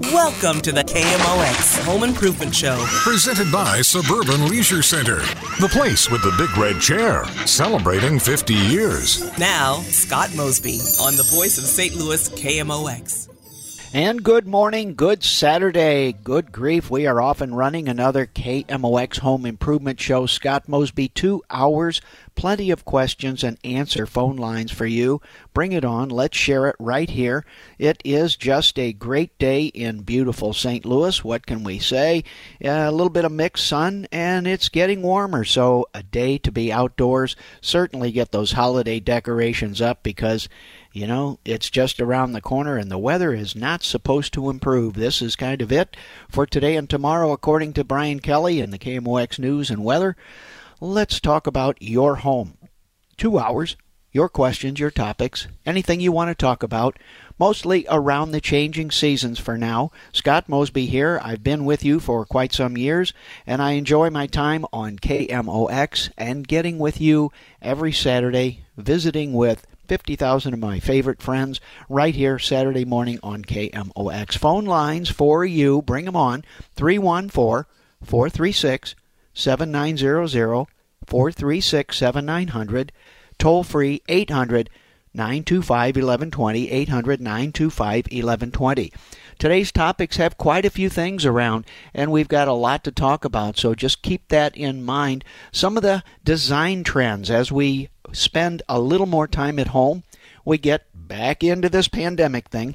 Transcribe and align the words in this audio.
Welcome 0.00 0.60
to 0.60 0.70
the 0.70 0.84
KMOX 0.84 1.84
Home 1.84 2.04
Improvement 2.04 2.54
Show. 2.54 2.80
Presented 3.02 3.50
by 3.50 3.82
Suburban 3.82 4.48
Leisure 4.48 4.80
Center, 4.80 5.16
the 5.60 5.68
place 5.72 6.08
with 6.08 6.22
the 6.22 6.32
big 6.38 6.56
red 6.56 6.80
chair, 6.80 7.24
celebrating 7.46 8.20
50 8.20 8.54
years. 8.54 9.36
Now, 9.38 9.80
Scott 9.82 10.32
Mosby 10.36 10.78
on 11.00 11.16
the 11.16 11.28
voice 11.34 11.58
of 11.58 11.64
St. 11.64 11.96
Louis 11.96 12.28
KMOX. 12.28 13.28
And 13.94 14.22
good 14.22 14.46
morning, 14.46 14.94
good 14.94 15.24
Saturday, 15.24 16.12
good 16.12 16.52
grief. 16.52 16.90
We 16.90 17.06
are 17.06 17.22
off 17.22 17.40
and 17.40 17.56
running 17.56 17.88
another 17.88 18.26
KMOX 18.26 19.20
Home 19.20 19.46
Improvement 19.46 19.98
Show. 19.98 20.26
Scott 20.26 20.68
Mosby, 20.68 21.08
two 21.08 21.42
hours, 21.48 22.02
plenty 22.34 22.70
of 22.70 22.84
questions 22.84 23.42
and 23.42 23.56
answer 23.64 24.04
phone 24.04 24.36
lines 24.36 24.70
for 24.70 24.84
you. 24.84 25.22
Bring 25.54 25.72
it 25.72 25.86
on. 25.86 26.10
Let's 26.10 26.36
share 26.36 26.66
it 26.68 26.76
right 26.78 27.08
here. 27.08 27.46
It 27.78 28.02
is 28.04 28.36
just 28.36 28.78
a 28.78 28.92
great 28.92 29.38
day 29.38 29.64
in 29.64 30.02
beautiful 30.02 30.52
St. 30.52 30.84
Louis. 30.84 31.24
What 31.24 31.46
can 31.46 31.64
we 31.64 31.78
say? 31.78 32.24
a 32.60 32.90
little 32.92 33.08
bit 33.08 33.24
of 33.24 33.32
mixed 33.32 33.66
sun, 33.66 34.06
and 34.12 34.46
it's 34.46 34.68
getting 34.68 35.00
warmer. 35.00 35.44
So, 35.44 35.86
a 35.94 36.02
day 36.02 36.36
to 36.38 36.52
be 36.52 36.70
outdoors. 36.70 37.36
Certainly 37.62 38.12
get 38.12 38.32
those 38.32 38.52
holiday 38.52 39.00
decorations 39.00 39.80
up 39.80 40.02
because 40.02 40.46
you 40.92 41.06
know, 41.06 41.38
it's 41.44 41.70
just 41.70 42.00
around 42.00 42.32
the 42.32 42.40
corner 42.40 42.76
and 42.76 42.90
the 42.90 42.98
weather 42.98 43.34
is 43.34 43.54
not 43.54 43.82
supposed 43.82 44.32
to 44.34 44.50
improve. 44.50 44.94
This 44.94 45.20
is 45.20 45.36
kind 45.36 45.60
of 45.60 45.70
it 45.70 45.96
for 46.28 46.46
today 46.46 46.76
and 46.76 46.88
tomorrow, 46.88 47.32
according 47.32 47.74
to 47.74 47.84
Brian 47.84 48.20
Kelly 48.20 48.60
in 48.60 48.70
the 48.70 48.78
KMOX 48.78 49.38
News 49.38 49.70
and 49.70 49.84
Weather. 49.84 50.16
Let's 50.80 51.20
talk 51.20 51.46
about 51.46 51.80
your 51.82 52.16
home. 52.16 52.56
Two 53.16 53.38
hours, 53.38 53.76
your 54.12 54.28
questions, 54.28 54.80
your 54.80 54.90
topics, 54.90 55.46
anything 55.66 56.00
you 56.00 56.10
want 56.10 56.30
to 56.30 56.34
talk 56.34 56.62
about, 56.62 56.98
mostly 57.38 57.86
around 57.90 58.30
the 58.30 58.40
changing 58.40 58.90
seasons 58.90 59.38
for 59.38 59.58
now. 59.58 59.92
Scott 60.12 60.48
Mosby 60.48 60.86
here. 60.86 61.20
I've 61.22 61.44
been 61.44 61.64
with 61.64 61.84
you 61.84 62.00
for 62.00 62.24
quite 62.24 62.52
some 62.52 62.76
years, 62.76 63.12
and 63.46 63.60
I 63.60 63.72
enjoy 63.72 64.08
my 64.10 64.26
time 64.26 64.64
on 64.72 64.98
KMOX 64.98 66.10
and 66.16 66.48
getting 66.48 66.78
with 66.78 67.00
you 67.00 67.30
every 67.60 67.92
Saturday, 67.92 68.64
visiting 68.76 69.34
with 69.34 69.66
50,000 69.88 70.52
of 70.52 70.60
my 70.60 70.78
favorite 70.78 71.22
friends 71.22 71.60
right 71.88 72.14
here 72.14 72.38
Saturday 72.38 72.84
morning 72.84 73.18
on 73.22 73.42
KMOX. 73.42 74.36
Phone 74.36 74.66
lines 74.66 75.08
for 75.08 75.46
you, 75.46 75.80
bring 75.80 76.04
them 76.04 76.14
on 76.14 76.44
314 76.74 77.64
436 78.04 78.94
7900 79.32 80.66
436 81.06 81.96
7900. 81.96 82.92
Toll 83.38 83.64
free 83.64 84.02
800 84.08 84.68
925 85.14 85.96
1120 85.96 86.70
800 86.70 87.20
925 87.20 88.04
1120. 88.10 88.92
Today's 89.38 89.70
topics 89.70 90.16
have 90.16 90.36
quite 90.36 90.64
a 90.64 90.70
few 90.70 90.88
things 90.88 91.24
around, 91.24 91.64
and 91.94 92.10
we've 92.10 92.26
got 92.26 92.48
a 92.48 92.52
lot 92.52 92.82
to 92.82 92.90
talk 92.90 93.24
about, 93.24 93.56
so 93.56 93.72
just 93.72 94.02
keep 94.02 94.26
that 94.28 94.56
in 94.56 94.84
mind. 94.84 95.24
Some 95.52 95.76
of 95.76 95.84
the 95.84 96.02
design 96.24 96.82
trends 96.82 97.30
as 97.30 97.52
we 97.52 97.88
spend 98.12 98.62
a 98.68 98.80
little 98.80 99.06
more 99.06 99.28
time 99.28 99.60
at 99.60 99.68
home, 99.68 100.02
we 100.44 100.58
get 100.58 100.86
back 100.92 101.44
into 101.44 101.68
this 101.68 101.86
pandemic 101.86 102.48
thing. 102.48 102.74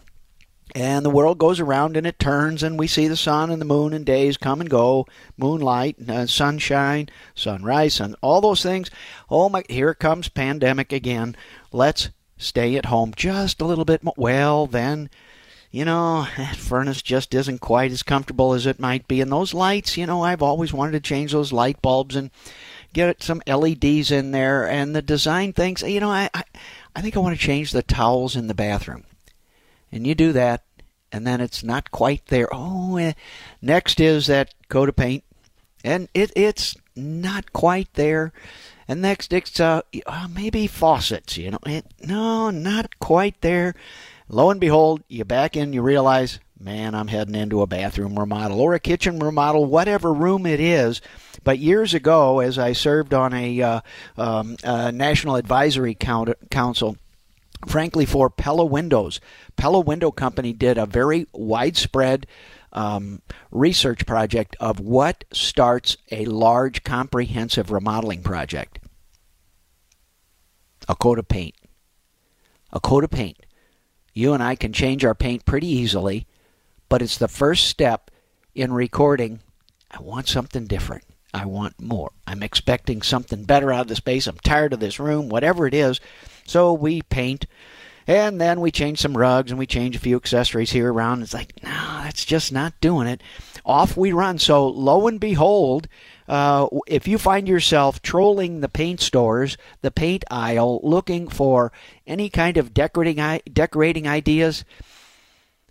And 0.73 1.05
the 1.05 1.09
world 1.09 1.37
goes 1.37 1.59
around 1.59 1.97
and 1.97 2.07
it 2.07 2.17
turns, 2.17 2.63
and 2.63 2.79
we 2.79 2.87
see 2.87 3.09
the 3.09 3.17
sun 3.17 3.51
and 3.51 3.59
the 3.59 3.65
moon 3.65 3.91
and 3.91 4.05
days 4.05 4.37
come 4.37 4.61
and 4.61 4.69
go, 4.69 5.05
moonlight, 5.37 5.97
uh, 6.07 6.27
sunshine, 6.27 7.09
sunrise, 7.35 7.95
sun, 7.95 8.15
all 8.21 8.39
those 8.39 8.63
things. 8.63 8.89
Oh 9.29 9.49
my, 9.49 9.65
here 9.67 9.93
comes 9.93 10.29
pandemic 10.29 10.93
again. 10.93 11.35
Let's 11.73 12.09
stay 12.37 12.77
at 12.77 12.85
home 12.85 13.11
just 13.15 13.59
a 13.59 13.65
little 13.65 13.85
bit 13.85 14.01
more. 14.01 14.15
Well, 14.15 14.65
then 14.65 15.09
you 15.73 15.85
know, 15.85 16.27
that 16.37 16.55
furnace 16.55 17.01
just 17.01 17.33
isn't 17.33 17.59
quite 17.59 17.91
as 17.91 18.03
comfortable 18.03 18.53
as 18.53 18.67
it 18.67 18.79
might 18.79 19.07
be. 19.07 19.21
And 19.21 19.31
those 19.31 19.55
lights, 19.55 19.97
you 19.97 20.05
know, 20.05 20.21
I've 20.21 20.43
always 20.43 20.71
wanted 20.71 20.91
to 20.91 20.99
change 20.99 21.31
those 21.31 21.51
light 21.51 21.81
bulbs 21.81 22.15
and 22.15 22.29
get 22.93 23.23
some 23.23 23.41
LEDs 23.47 24.11
in 24.11 24.29
there. 24.29 24.69
And 24.69 24.95
the 24.95 25.01
design 25.01 25.51
things, 25.51 25.81
you 25.81 25.99
know, 25.99 26.11
I, 26.11 26.29
I, 26.31 26.43
I 26.95 27.01
think 27.01 27.17
I 27.17 27.21
want 27.21 27.35
to 27.35 27.43
change 27.43 27.71
the 27.71 27.81
towels 27.81 28.35
in 28.35 28.45
the 28.45 28.53
bathroom. 28.53 29.03
And 29.91 30.05
you 30.05 30.13
do 30.13 30.31
that, 30.33 30.63
and 31.11 31.25
then 31.25 31.41
it's 31.41 31.63
not 31.63 31.89
quite 31.89 32.27
there. 32.27 32.49
Oh, 32.51 32.97
eh. 32.97 33.13
next 33.59 33.99
is 33.99 34.27
that 34.27 34.53
coat 34.69 34.89
of 34.89 34.95
paint, 34.95 35.23
and 35.83 36.07
it 36.13 36.31
it's 36.35 36.75
not 36.95 37.51
quite 37.51 37.91
there. 37.95 38.31
And 38.87 39.01
next 39.01 39.33
it's 39.33 39.59
uh, 39.59 39.81
uh 40.05 40.27
maybe 40.31 40.67
faucets, 40.67 41.37
you 41.37 41.51
know. 41.51 41.59
It, 41.65 41.85
no, 42.01 42.51
not 42.51 42.99
quite 42.99 43.41
there. 43.41 43.73
Lo 44.33 44.49
and 44.49 44.59
behold, 44.59 45.03
you 45.07 45.23
back 45.23 45.55
in, 45.55 45.73
you 45.73 45.83
realize, 45.83 46.39
man, 46.59 46.95
I'm 46.95 47.07
heading 47.07 47.35
into 47.35 47.61
a 47.61 47.67
bathroom 47.67 48.17
remodel 48.17 48.61
or 48.61 48.73
a 48.73 48.79
kitchen 48.79 49.19
remodel, 49.19 49.65
whatever 49.65 50.11
room 50.11 50.47
it 50.47 50.59
is. 50.59 51.01
But 51.43 51.59
years 51.59 51.93
ago, 51.93 52.39
as 52.39 52.57
I 52.57 52.73
served 52.73 53.13
on 53.13 53.31
a, 53.31 53.61
uh, 53.61 53.81
um, 54.17 54.57
a 54.63 54.91
national 54.91 55.35
advisory 55.35 55.93
council, 55.93 56.97
frankly, 57.67 58.07
for 58.07 58.31
Pella 58.31 58.65
Windows, 58.65 59.21
Pella 59.55 59.79
Window 59.79 60.09
Company 60.09 60.51
did 60.51 60.79
a 60.79 60.87
very 60.87 61.27
widespread 61.31 62.25
um, 62.71 63.21
research 63.51 64.07
project 64.07 64.55
of 64.59 64.79
what 64.79 65.25
starts 65.31 65.95
a 66.09 66.25
large, 66.25 66.83
comprehensive 66.83 67.69
remodeling 67.69 68.23
project. 68.23 68.79
A 70.87 70.95
coat 70.95 71.19
of 71.19 71.27
paint. 71.27 71.53
A 72.71 72.79
coat 72.79 73.03
of 73.03 73.11
paint 73.11 73.42
you 74.13 74.33
and 74.33 74.43
I 74.43 74.55
can 74.55 74.73
change 74.73 75.03
our 75.03 75.15
paint 75.15 75.45
pretty 75.45 75.67
easily, 75.67 76.27
but 76.89 77.01
it's 77.01 77.17
the 77.17 77.27
first 77.27 77.67
step 77.67 78.11
in 78.55 78.71
recording. 78.71 79.39
I 79.91 80.01
want 80.01 80.27
something 80.27 80.65
different. 80.65 81.03
I 81.33 81.45
want 81.45 81.81
more. 81.81 82.11
I'm 82.27 82.43
expecting 82.43 83.01
something 83.01 83.43
better 83.43 83.71
out 83.71 83.81
of 83.81 83.87
the 83.87 83.95
space. 83.95 84.27
I'm 84.27 84.37
tired 84.37 84.73
of 84.73 84.79
this 84.79 84.99
room, 84.99 85.29
whatever 85.29 85.65
it 85.65 85.73
is. 85.73 85.99
So 86.45 86.73
we 86.73 87.01
paint, 87.01 87.47
and 88.05 88.39
then 88.39 88.61
we 88.61 88.69
change 88.69 88.99
some 88.99 89.17
rugs 89.17 89.49
and 89.49 89.57
we 89.57 89.65
change 89.65 89.95
a 89.95 89.99
few 89.99 90.15
accessories 90.15 90.71
here 90.71 90.91
around. 90.91 91.23
It's 91.23 91.33
like, 91.33 91.53
no, 91.63 91.69
that's 92.03 92.25
just 92.25 92.51
not 92.51 92.79
doing 92.81 93.07
it. 93.07 93.23
Off 93.65 93.97
we 93.97 94.11
run. 94.11 94.37
So 94.37 94.67
lo 94.67 95.07
and 95.07 95.19
behold, 95.19 95.87
uh, 96.27 96.67
if 96.87 97.07
you 97.07 97.17
find 97.17 97.47
yourself 97.47 98.01
trolling 98.01 98.61
the 98.61 98.69
paint 98.69 98.99
stores, 98.99 99.57
the 99.81 99.91
paint 99.91 100.23
aisle, 100.31 100.79
looking 100.83 101.27
for 101.27 101.71
any 102.07 102.29
kind 102.29 102.57
of 102.57 102.73
decorating 102.73 103.41
decorating 103.51 104.07
ideas, 104.07 104.63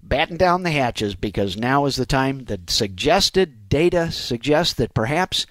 batten 0.02 0.36
down 0.36 0.62
the 0.62 0.70
hatches 0.70 1.14
because 1.14 1.56
now 1.56 1.86
is 1.86 1.96
the 1.96 2.06
time. 2.06 2.44
The 2.44 2.60
suggested 2.66 3.68
data 3.68 4.10
suggests 4.10 4.74
that 4.74 4.94
perhaps 4.94 5.46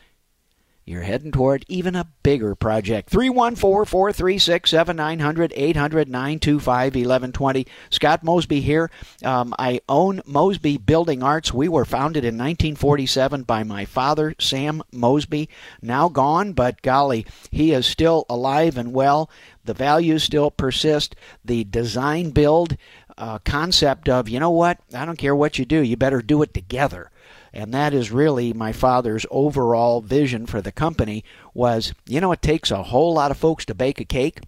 you're 0.85 1.03
heading 1.03 1.31
toward 1.31 1.63
even 1.67 1.95
a 1.95 2.07
bigger 2.23 2.55
project. 2.55 3.09
314 3.09 3.85
436 3.85 4.69
7900 4.69 5.53
800 5.55 6.09
925 6.09 6.95
1120. 6.95 7.67
Scott 7.89 8.23
Mosby 8.23 8.61
here. 8.61 8.89
Um, 9.23 9.53
I 9.59 9.81
own 9.87 10.21
Mosby 10.25 10.77
Building 10.77 11.21
Arts. 11.21 11.53
We 11.53 11.69
were 11.69 11.85
founded 11.85 12.23
in 12.23 12.35
1947 12.35 13.43
by 13.43 13.63
my 13.63 13.85
father, 13.85 14.35
Sam 14.39 14.81
Mosby. 14.91 15.49
Now 15.81 16.09
gone, 16.09 16.53
but 16.53 16.81
golly, 16.81 17.25
he 17.51 17.73
is 17.73 17.85
still 17.85 18.25
alive 18.27 18.77
and 18.77 18.91
well. 18.91 19.29
The 19.63 19.73
values 19.75 20.23
still 20.23 20.49
persist. 20.49 21.15
The 21.45 21.63
design 21.63 22.31
build 22.31 22.75
uh, 23.17 23.37
concept 23.39 24.09
of, 24.09 24.27
you 24.27 24.39
know 24.39 24.49
what, 24.49 24.79
I 24.93 25.05
don't 25.05 25.17
care 25.17 25.35
what 25.35 25.59
you 25.59 25.65
do, 25.65 25.81
you 25.81 25.95
better 25.95 26.21
do 26.21 26.41
it 26.41 26.53
together 26.53 27.11
and 27.53 27.73
that 27.73 27.93
is 27.93 28.11
really 28.11 28.53
my 28.53 28.71
father's 28.71 29.25
overall 29.29 30.01
vision 30.01 30.45
for 30.45 30.61
the 30.61 30.71
company 30.71 31.23
was 31.53 31.93
you 32.07 32.19
know 32.21 32.31
it 32.31 32.41
takes 32.41 32.71
a 32.71 32.83
whole 32.83 33.13
lot 33.13 33.31
of 33.31 33.37
folks 33.37 33.65
to 33.65 33.75
bake 33.75 33.99
a 33.99 34.05
cake 34.05 34.39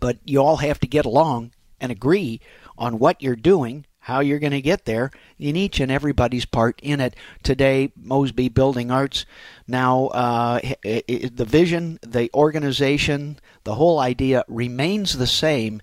but 0.00 0.18
you 0.24 0.40
all 0.40 0.56
have 0.56 0.80
to 0.80 0.86
get 0.86 1.04
along 1.04 1.52
and 1.80 1.90
agree 1.90 2.40
on 2.76 2.98
what 2.98 3.22
you're 3.22 3.36
doing 3.36 3.84
how 4.04 4.20
you're 4.20 4.38
going 4.38 4.52
to 4.52 4.60
get 4.60 4.84
there 4.84 5.10
in 5.38 5.56
each 5.56 5.80
and 5.80 5.90
everybody's 5.90 6.44
part 6.44 6.78
in 6.82 7.00
it. 7.00 7.16
Today 7.42 7.90
mosby 7.96 8.50
building 8.50 8.90
arts 8.90 9.24
now 9.66 10.08
uh, 10.08 10.60
the 10.82 11.46
vision 11.48 11.98
the 12.02 12.30
organization 12.34 13.38
the 13.64 13.76
whole 13.76 13.98
idea 13.98 14.44
remains 14.46 15.16
the 15.16 15.26
same 15.26 15.80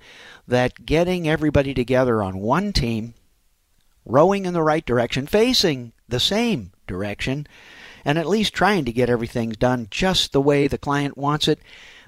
that 0.48 0.86
getting 0.86 1.27
everybody 1.27 1.74
together 1.74 2.22
on 2.22 2.38
one 2.38 2.72
team 2.72 3.16
rowing 4.06 4.45
in 4.45 4.53
the 4.53 4.63
right 4.63 4.86
direction 4.86 5.27
facing 5.27 5.94
the 6.07 6.19
same 6.19 6.71
direction 6.88 7.48
and 8.03 8.18
at 8.18 8.27
least 8.27 8.53
trying 8.53 8.86
to 8.86 8.92
get 8.92 9.09
everything 9.09 9.50
done 9.51 9.88
just 9.92 10.31
the 10.31 10.42
way 10.42 10.68
the 10.68 10.77
client 10.77 11.18
wants 11.18 11.48
it. 11.48 11.59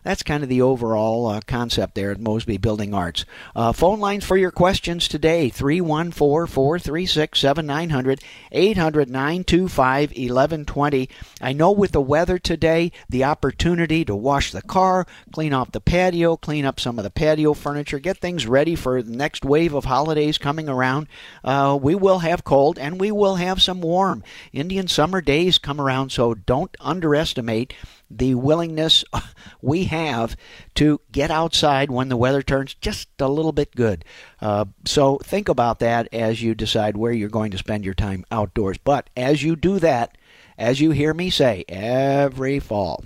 That's 0.04 0.24
kind 0.24 0.44
of 0.44 0.50
the 0.50 0.62
overall 0.62 1.28
uh, 1.28 1.42
concept 1.48 1.96
there 1.96 2.12
at 2.12 2.20
Mosby 2.20 2.58
Building 2.58 2.94
Arts. 2.94 3.26
Uh, 3.56 3.72
phone 3.72 4.00
lines 4.00 4.24
for 4.24 4.38
your 4.38 4.52
questions 4.52 5.08
today 5.08 5.50
314 5.50 6.48
436 6.48 7.40
7900 7.40 8.22
800 8.52 9.10
925 9.10 10.10
1120. 10.10 11.10
I 11.42 11.54
know 11.54 11.72
with 11.72 11.92
the 11.92 12.02
weather 12.02 12.38
today, 12.38 12.92
the 13.10 13.24
opportunity 13.24 14.06
to 14.06 14.16
wash 14.16 14.52
the 14.52 14.62
car, 14.62 15.08
clean 15.32 15.54
off 15.54 15.72
the 15.72 15.82
patio, 15.82 16.38
clean 16.38 16.66
up 16.66 16.80
some 16.80 16.98
of 16.98 17.04
the 17.04 17.10
patio 17.10 17.54
furniture, 17.54 18.00
get 18.00 18.18
things 18.18 18.46
ready 18.46 18.76
for 18.76 19.02
the 19.02 19.16
next 19.16 19.46
wave 19.46 19.74
of 19.74 19.86
holidays 19.86 20.38
coming 20.38 20.70
around. 20.70 21.08
Uh, 21.44 21.78
we 21.82 21.96
will 21.96 22.20
have 22.20 22.44
cold 22.44 22.78
and 22.78 23.00
we 23.00 23.12
will 23.12 23.36
have 23.36 23.62
some 23.62 23.82
warm. 23.82 24.24
Indian 24.52 24.88
summer 24.88 25.22
days 25.22 25.58
come 25.58 25.80
around, 25.80 26.12
so 26.12 26.34
don't 26.34 26.76
underestimate 26.80 27.74
the 28.18 28.36
willingness 28.36 29.04
we 29.62 29.86
have 29.86 30.36
to 30.76 31.02
get 31.12 31.32
outside 31.32 31.92
when 31.92 32.10
the 32.10 32.18
weather 32.18 32.42
turns 32.42 32.74
just 32.76 33.10
a 33.20 33.28
little 33.28 33.52
bit 33.52 33.76
good. 33.76 34.06
Uh, 34.42 34.66
so 34.86 35.18
think 35.20 35.50
about 35.50 35.80
that 35.80 36.08
as 36.12 36.42
you 36.42 36.56
decide 36.56 36.98
where 36.98 37.12
you're 37.12 37.30
going 37.30 37.52
to 37.52 37.58
spend 37.58 37.86
your 37.86 37.94
time 37.94 38.26
outdoors. 38.32 38.78
But 38.78 39.10
as 39.16 39.44
you 39.44 39.56
do 39.56 39.80
that, 39.80 40.18
as 40.58 40.80
you 40.80 40.92
hear 40.92 41.14
me 41.14 41.30
say 41.30 41.66
every 41.68 42.60
fall, 42.60 43.06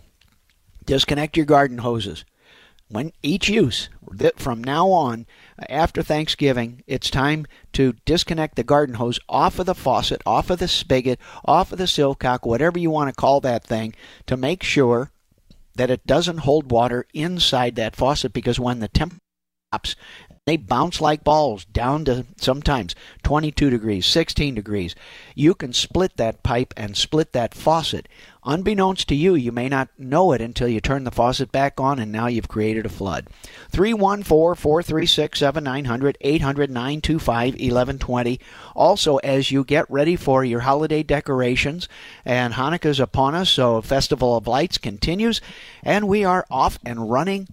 disconnect 0.86 1.38
your 1.38 1.46
garden 1.46 1.80
hoses. 1.80 2.26
When 2.90 3.12
each 3.22 3.50
use, 3.50 3.90
from 4.38 4.64
now 4.64 4.90
on, 4.92 5.26
after 5.70 6.02
Thanksgiving, 6.02 6.84
it's 6.88 7.10
time 7.10 7.46
to 7.74 7.96
disconnect 8.06 8.56
the 8.56 8.64
garden 8.64 8.96
hose 8.96 9.20
off 9.28 9.60
of 9.60 9.66
the 9.66 9.76
faucet, 9.76 10.22
off 10.26 10.50
of 10.50 10.60
the 10.60 10.68
spigot, 10.68 11.20
off 11.46 11.72
of 11.72 11.78
the 11.78 11.86
sillcock, 11.86 12.46
whatever 12.46 12.78
you 12.78 12.90
want 12.90 13.10
to 13.10 13.16
call 13.16 13.42
that 13.42 13.64
thing, 13.64 13.96
to 14.28 14.38
make 14.38 14.64
sure 14.64 15.12
that 15.76 15.90
it 15.90 16.06
doesn't 16.06 16.40
hold 16.40 16.72
water 16.72 17.06
inside 17.14 17.76
that 17.76 17.96
faucet 17.96 18.34
because 18.34 18.60
when 18.60 18.80
the 18.80 18.88
temperature 18.88 19.22
drops, 19.72 19.96
they 20.48 20.56
bounce 20.56 21.02
like 21.02 21.26
balls 21.26 21.66
down 21.66 22.06
to 22.06 22.26
sometimes 22.38 22.96
22 23.24 23.70
degrees, 23.70 24.06
16 24.06 24.56
degrees. 24.56 24.96
You 25.36 25.54
can 25.54 25.74
split 25.74 26.16
that 26.16 26.42
pipe 26.42 26.74
and 26.78 26.96
split 26.96 27.34
that 27.34 27.54
faucet. 27.54 28.08
Unbeknownst 28.46 29.10
to 29.10 29.16
you, 29.16 29.36
you 29.36 29.52
may 29.52 29.68
not 29.68 29.90
know 29.98 30.32
it 30.32 30.40
until 30.40 30.70
you 30.70 30.80
turn 30.80 31.04
the 31.04 31.12
faucet 31.12 31.52
back 31.52 31.82
on 31.82 32.00
and 32.00 32.14
now 32.14 32.28
you've 32.28 32.48
created 32.48 32.86
a 32.86 32.90
flood. 32.90 33.28
314 33.72 34.24
436 34.24 35.38
7900 35.38 36.18
800 36.22 36.70
925 36.70 37.54
1120. 37.56 38.40
Also, 38.74 39.18
as 39.18 39.52
you 39.52 39.66
get 39.66 39.86
ready 39.92 40.16
for 40.16 40.46
your 40.46 40.62
holiday 40.62 41.04
decorations, 41.04 41.90
and 42.24 42.54
Hanukkah's 42.54 43.02
upon 43.02 43.36
us, 43.36 43.50
so 43.50 43.82
Festival 43.82 44.38
of 44.38 44.48
Lights 44.48 44.78
continues, 44.78 45.42
and 45.84 46.08
we 46.08 46.24
are 46.24 46.46
off 46.50 46.80
and 46.86 47.12
running 47.12 47.50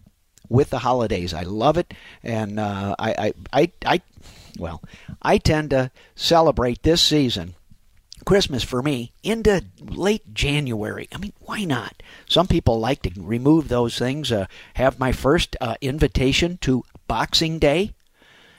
with 0.49 0.71
the 0.71 0.81
holidays. 0.81 1.33
I 1.35 1.43
love 1.43 1.77
it, 1.77 1.95
and 2.23 2.59
uh, 2.59 2.95
I, 2.99 3.13
I, 3.13 3.33
I, 3.53 3.73
I, 3.85 4.01
well, 4.59 4.83
I 5.23 5.39
tend 5.39 5.71
to 5.71 5.91
celebrate 6.15 6.83
this 6.83 7.03
season. 7.03 7.55
Christmas 8.25 8.63
for 8.63 8.83
me 8.83 9.13
into 9.23 9.65
late 9.81 10.33
January. 10.33 11.09
I 11.13 11.19
mean, 11.19 11.35
why 11.41 11.65
not? 11.65 12.03
Some 12.27 12.47
people 12.47 12.81
like 12.81 13.03
to 13.03 13.11
remove 13.17 13.69
those 13.69 13.99
things. 13.99 14.33
Uh, 14.33 14.47
have 14.75 14.99
my 14.99 15.13
first 15.13 15.57
uh, 15.61 15.75
invitation 15.81 16.57
to 16.63 16.85
Boxing 17.07 17.59
Day. 17.59 17.93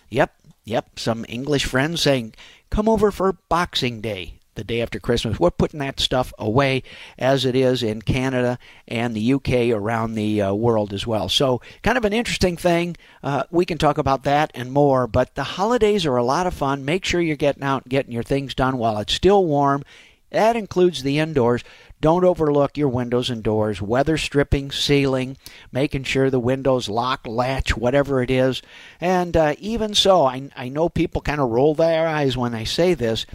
Yep, 0.10 0.34
yep. 0.66 1.00
Some 1.00 1.26
English 1.28 1.66
friends 1.66 2.02
saying, 2.02 2.36
"Come 2.70 2.88
over 2.88 3.10
for 3.10 3.34
Boxing 3.50 4.02
Day." 4.02 4.36
The 4.56 4.63
day 4.63 4.81
after 4.81 5.00
Christmas. 5.00 5.40
We're 5.40 5.52
putting 5.52 5.80
that 5.80 6.00
stuff 6.00 6.34
away 6.40 6.84
as 7.18 7.46
it 7.46 7.56
is 7.56 7.84
in 7.84 8.02
Canada 8.02 8.57
and 8.88 9.16
the 9.16 9.34
UK 9.34 9.69
around 9.72 10.13
the 10.13 10.42
uh, 10.42 10.54
world 10.54 10.94
as 10.94 11.06
well. 11.06 11.30
So, 11.30 11.62
kind 11.84 11.98
of 11.98 12.06
an 12.06 12.13
interesting 12.13 12.57
thing. 12.57 12.98
Uh, 13.24 13.44
we 13.52 13.66
can 13.66 13.78
talk 13.78 13.98
about 13.98 14.24
that 14.24 14.52
and 14.56 14.72
more, 14.72 15.07
but 15.07 15.36
the 15.36 15.44
holidays 15.44 16.06
are 16.06 16.18
a 16.18 16.24
lot 16.24 16.48
of 16.48 16.54
fun. 16.54 16.86
Make 16.86 17.06
sure 17.06 17.22
you're 17.22 17.36
getting 17.36 17.63
out 17.63 17.84
and 17.84 17.92
getting 17.92 18.12
your 18.12 18.24
things 18.24 18.56
done 18.56 18.78
while 18.78 18.98
it's 19.00 19.13
still 19.13 19.46
warm. 19.46 19.84
That 20.31 20.56
includes 20.56 21.04
the 21.04 21.19
indoors. 21.19 21.63
Don't 22.01 22.25
overlook 22.25 22.78
your 22.78 22.90
windows 22.90 23.30
and 23.30 23.42
doors, 23.42 23.81
weather 23.81 24.18
stripping, 24.18 24.69
sealing, 24.69 25.38
making 25.72 26.04
sure 26.04 26.30
the 26.30 26.40
windows 26.40 26.90
lock, 26.90 27.25
latch, 27.25 27.78
whatever 27.78 28.22
it 28.22 28.30
is. 28.30 28.62
And 29.00 29.36
uh, 29.38 29.56
even 29.60 29.94
so, 29.94 30.25
I, 30.25 30.50
I 30.56 30.68
know 30.68 30.90
people 30.90 31.22
kind 31.22 31.40
of 31.40 31.50
roll 31.50 31.74
their 31.74 32.08
eyes 32.08 32.36
when 32.36 32.54
I 32.54 32.66
say 32.66 32.94
this 32.94 33.25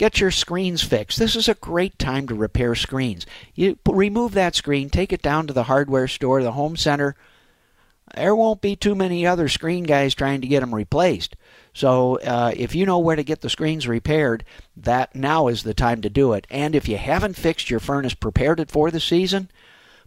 Get 0.00 0.18
your 0.18 0.30
screens 0.30 0.82
fixed. 0.82 1.18
This 1.18 1.36
is 1.36 1.46
a 1.46 1.52
great 1.52 1.98
time 1.98 2.26
to 2.28 2.34
repair 2.34 2.74
screens. 2.74 3.26
You 3.54 3.76
remove 3.86 4.32
that 4.32 4.54
screen, 4.54 4.88
take 4.88 5.12
it 5.12 5.20
down 5.20 5.46
to 5.46 5.52
the 5.52 5.64
hardware 5.64 6.08
store, 6.08 6.42
the 6.42 6.52
home 6.52 6.74
center. 6.74 7.16
There 8.14 8.34
won't 8.34 8.62
be 8.62 8.76
too 8.76 8.94
many 8.94 9.26
other 9.26 9.46
screen 9.46 9.84
guys 9.84 10.14
trying 10.14 10.40
to 10.40 10.46
get 10.46 10.60
them 10.60 10.74
replaced. 10.74 11.36
So 11.74 12.18
uh, 12.20 12.54
if 12.56 12.74
you 12.74 12.86
know 12.86 12.98
where 12.98 13.14
to 13.14 13.22
get 13.22 13.42
the 13.42 13.50
screens 13.50 13.86
repaired, 13.86 14.42
that 14.74 15.14
now 15.14 15.48
is 15.48 15.64
the 15.64 15.74
time 15.74 16.00
to 16.00 16.08
do 16.08 16.32
it. 16.32 16.46
And 16.48 16.74
if 16.74 16.88
you 16.88 16.96
haven't 16.96 17.36
fixed 17.36 17.68
your 17.68 17.78
furnace, 17.78 18.14
prepared 18.14 18.58
it 18.58 18.70
for 18.70 18.90
the 18.90 19.00
season, 19.00 19.50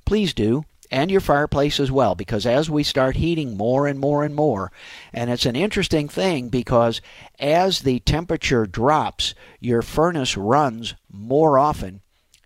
please 0.05 0.33
do 0.33 0.65
and 0.93 1.09
your 1.09 1.19
fireplace 1.19 1.79
as 1.79 1.91
well 1.91 2.13
because 2.13 2.45
as 2.45 2.69
we 2.69 2.83
start 2.83 3.15
heating 3.15 3.57
more 3.57 3.87
and 3.87 3.99
more 3.99 4.23
and 4.23 4.35
more 4.35 4.71
and 5.11 5.31
it's 5.31 5.47
an 5.47 5.55
interesting 5.55 6.07
thing 6.07 6.49
because 6.49 7.01
as 7.39 7.81
the 7.81 7.99
temperature 8.01 8.67
drops 8.67 9.33
your 9.59 9.81
furnace 9.81 10.37
runs 10.37 10.93
more 11.11 11.57
often 11.57 11.99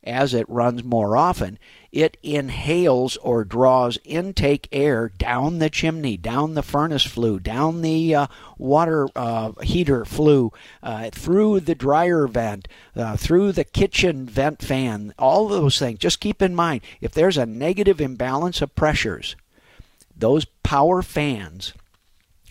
as 0.07 0.33
it 0.33 0.49
runs 0.49 0.83
more 0.83 1.17
often, 1.17 1.59
it 1.91 2.17
inhales 2.23 3.17
or 3.17 3.43
draws 3.43 3.97
intake 4.03 4.67
air 4.71 5.09
down 5.09 5.59
the 5.59 5.69
chimney, 5.69 6.17
down 6.17 6.53
the 6.53 6.63
furnace 6.63 7.05
flue, 7.05 7.39
down 7.39 7.81
the 7.81 8.15
uh, 8.15 8.27
water 8.57 9.07
uh, 9.15 9.51
heater 9.61 10.05
flue, 10.05 10.51
uh, 10.81 11.09
through 11.11 11.59
the 11.59 11.75
dryer 11.75 12.27
vent, 12.27 12.67
uh, 12.95 13.17
through 13.17 13.51
the 13.51 13.63
kitchen 13.63 14.25
vent 14.25 14.61
fan, 14.61 15.13
all 15.19 15.47
those 15.47 15.77
things. 15.77 15.99
Just 15.99 16.19
keep 16.19 16.41
in 16.41 16.55
mind 16.55 16.81
if 17.01 17.11
there's 17.11 17.37
a 17.37 17.45
negative 17.45 18.01
imbalance 18.01 18.61
of 18.61 18.75
pressures, 18.75 19.35
those 20.15 20.45
power 20.63 21.01
fans 21.01 21.73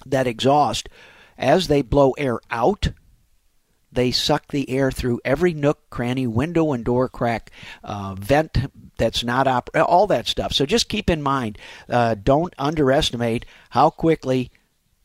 that 0.05 0.27
exhaust, 0.27 0.89
as 1.39 1.69
they 1.69 1.83
blow 1.83 2.13
air 2.13 2.41
out, 2.51 2.91
they 3.97 4.13
suck 4.13 4.49
the 4.49 4.71
air 4.71 4.93
through 4.93 5.21
every 5.25 5.53
nook, 5.53 5.91
cranny, 5.91 6.27
window, 6.27 6.73
and 6.73 6.85
door 6.85 7.09
crack, 7.09 7.51
uh, 7.83 8.15
vent 8.17 8.57
that's 8.99 9.25
not 9.25 9.47
op- 9.47 9.71
all 9.75 10.07
that 10.07 10.27
stuff. 10.27 10.53
So 10.53 10.65
just 10.65 10.89
keep 10.89 11.11
in 11.11 11.23
mind, 11.23 11.59
uh, 11.89 12.15
don't 12.15 12.55
underestimate 12.59 13.45
how 13.71 13.91
quickly 13.91 14.51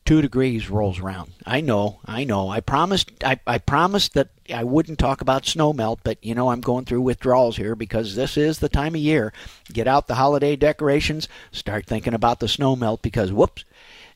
two 0.04 0.22
degrees 0.22 0.68
rolls 0.68 0.98
around. 0.98 1.32
I 1.46 1.60
know, 1.60 2.00
I 2.04 2.24
know. 2.24 2.48
I 2.48 2.60
promised, 2.60 3.12
I, 3.24 3.38
I 3.46 3.58
promised 3.58 4.14
that 4.14 4.30
I 4.52 4.64
wouldn't 4.64 4.98
talk 4.98 5.20
about 5.20 5.46
snow 5.46 5.72
melt, 5.72 6.00
but 6.02 6.18
you 6.22 6.34
know 6.34 6.50
I'm 6.50 6.60
going 6.60 6.84
through 6.84 7.02
withdrawals 7.02 7.56
here 7.56 7.76
because 7.76 8.14
this 8.14 8.36
is 8.36 8.58
the 8.58 8.68
time 8.68 8.94
of 8.94 9.00
year. 9.00 9.32
Get 9.72 9.86
out 9.86 10.08
the 10.08 10.16
holiday 10.16 10.56
decorations, 10.56 11.28
start 11.52 11.86
thinking 11.86 12.14
about 12.14 12.40
the 12.40 12.48
snow 12.48 12.74
melt 12.74 13.02
because 13.02 13.32
whoops, 13.32 13.64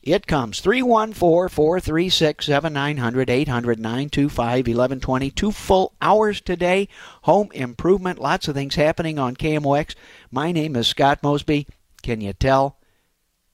it 0.07 0.25
comes 0.25 0.61
314 0.61 1.49
436 1.49 2.45
7900 2.45 3.29
800 3.29 3.79
925 3.79 4.67
1120. 4.67 5.31
Two 5.31 5.51
full 5.51 5.93
hours 6.01 6.39
today. 6.39 6.87
Home 7.23 7.49
improvement. 7.53 8.19
Lots 8.19 8.47
of 8.47 8.55
things 8.55 8.75
happening 8.75 9.19
on 9.19 9.35
KMOX. 9.35 9.95
My 10.31 10.51
name 10.51 10.75
is 10.75 10.87
Scott 10.87 11.21
Mosby. 11.21 11.67
Can 12.01 12.21
you 12.21 12.33
tell? 12.33 12.76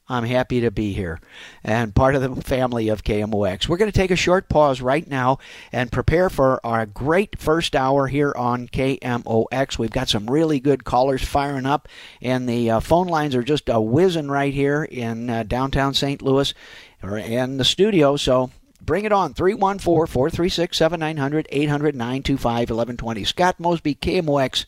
I'm 0.09 0.25
happy 0.25 0.59
to 0.61 0.71
be 0.71 0.91
here 0.91 1.21
and 1.63 1.95
part 1.95 2.15
of 2.15 2.21
the 2.21 2.41
family 2.41 2.89
of 2.89 3.05
KMOX. 3.05 3.69
We're 3.69 3.77
going 3.77 3.91
to 3.91 3.97
take 3.97 4.11
a 4.11 4.17
short 4.17 4.49
pause 4.49 4.81
right 4.81 5.07
now 5.07 5.39
and 5.71 5.93
prepare 5.93 6.29
for 6.29 6.59
our 6.65 6.85
great 6.85 7.39
first 7.39 7.73
hour 7.73 8.07
here 8.07 8.33
on 8.35 8.67
KMOX. 8.67 9.77
We've 9.77 9.89
got 9.89 10.09
some 10.09 10.29
really 10.29 10.59
good 10.59 10.83
callers 10.83 11.23
firing 11.23 11.65
up, 11.65 11.87
and 12.21 12.49
the 12.49 12.69
uh, 12.69 12.79
phone 12.81 13.07
lines 13.07 13.33
are 13.33 13.43
just 13.43 13.69
a 13.69 13.79
whizzing 13.79 14.27
right 14.27 14.53
here 14.53 14.83
in 14.83 15.29
uh, 15.29 15.43
downtown 15.43 15.93
St. 15.93 16.21
Louis 16.21 16.53
or 17.01 17.17
in 17.17 17.55
the 17.55 17.65
studio. 17.65 18.17
So 18.17 18.51
bring 18.81 19.05
it 19.05 19.13
on 19.13 19.33
314 19.33 19.79
436 19.79 20.77
7900 20.77 21.47
800 21.49 21.95
925 21.95 22.59
1120. 22.69 23.23
Scott 23.23 23.57
Mosby, 23.57 23.95
KMOX. 23.95 24.65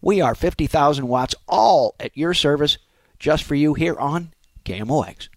We 0.00 0.20
are 0.20 0.36
50,000 0.36 1.08
watts, 1.08 1.34
all 1.48 1.96
at 1.98 2.16
your 2.16 2.34
service, 2.34 2.78
just 3.18 3.42
for 3.42 3.56
you 3.56 3.74
here 3.74 3.96
on 3.96 4.30
KMOX. 4.66 5.28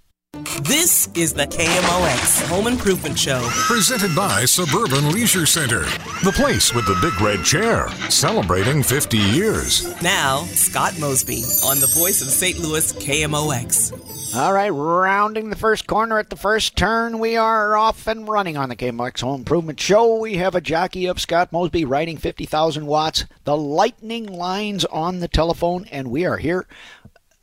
This 0.64 1.08
is 1.16 1.34
the 1.34 1.46
KMOX 1.46 2.48
Home 2.50 2.66
Improvement 2.66 3.18
Show. 3.18 3.48
Presented 3.52 4.16
by 4.16 4.46
Suburban 4.46 5.12
Leisure 5.12 5.46
Center, 5.46 5.82
the 6.24 6.34
place 6.34 6.74
with 6.74 6.88
the 6.88 6.98
big 7.00 7.20
red 7.22 7.46
chair, 7.46 7.90
celebrating 8.10 8.82
50 8.82 9.18
years. 9.18 10.02
Now, 10.02 10.40
Scott 10.46 11.00
Mosby 11.00 11.44
on 11.64 11.80
the 11.80 11.92
voice 11.96 12.24
of 12.24 12.30
St. 12.30 12.58
Louis 12.58 12.92
KMOX. 12.94 14.36
All 14.36 14.54
right, 14.54 14.70
rounding 14.70 15.52
the 15.52 15.56
first 15.56 15.86
corner 15.86 16.18
at 16.18 16.32
the 16.32 16.36
first 16.36 16.76
turn, 16.76 17.20
we 17.20 17.38
are 17.38 17.78
off 17.78 18.08
and 18.08 18.28
running 18.28 18.58
on 18.58 18.70
the 18.70 18.76
KMOX 18.76 19.22
Home 19.22 19.42
Improvement 19.42 19.80
Show. 19.80 20.18
We 20.18 20.38
have 20.38 20.56
a 20.56 20.62
jockey 20.62 21.06
of 21.06 21.22
Scott 21.22 21.52
Mosby 21.52 21.86
riding 21.86 22.18
50,000 22.18 22.88
watts, 22.88 23.26
the 23.44 23.56
lightning 23.56 24.26
lines 24.26 24.86
on 24.86 25.20
the 25.20 25.28
telephone, 25.28 25.86
and 25.92 26.10
we 26.10 26.26
are 26.26 26.38
here. 26.38 26.66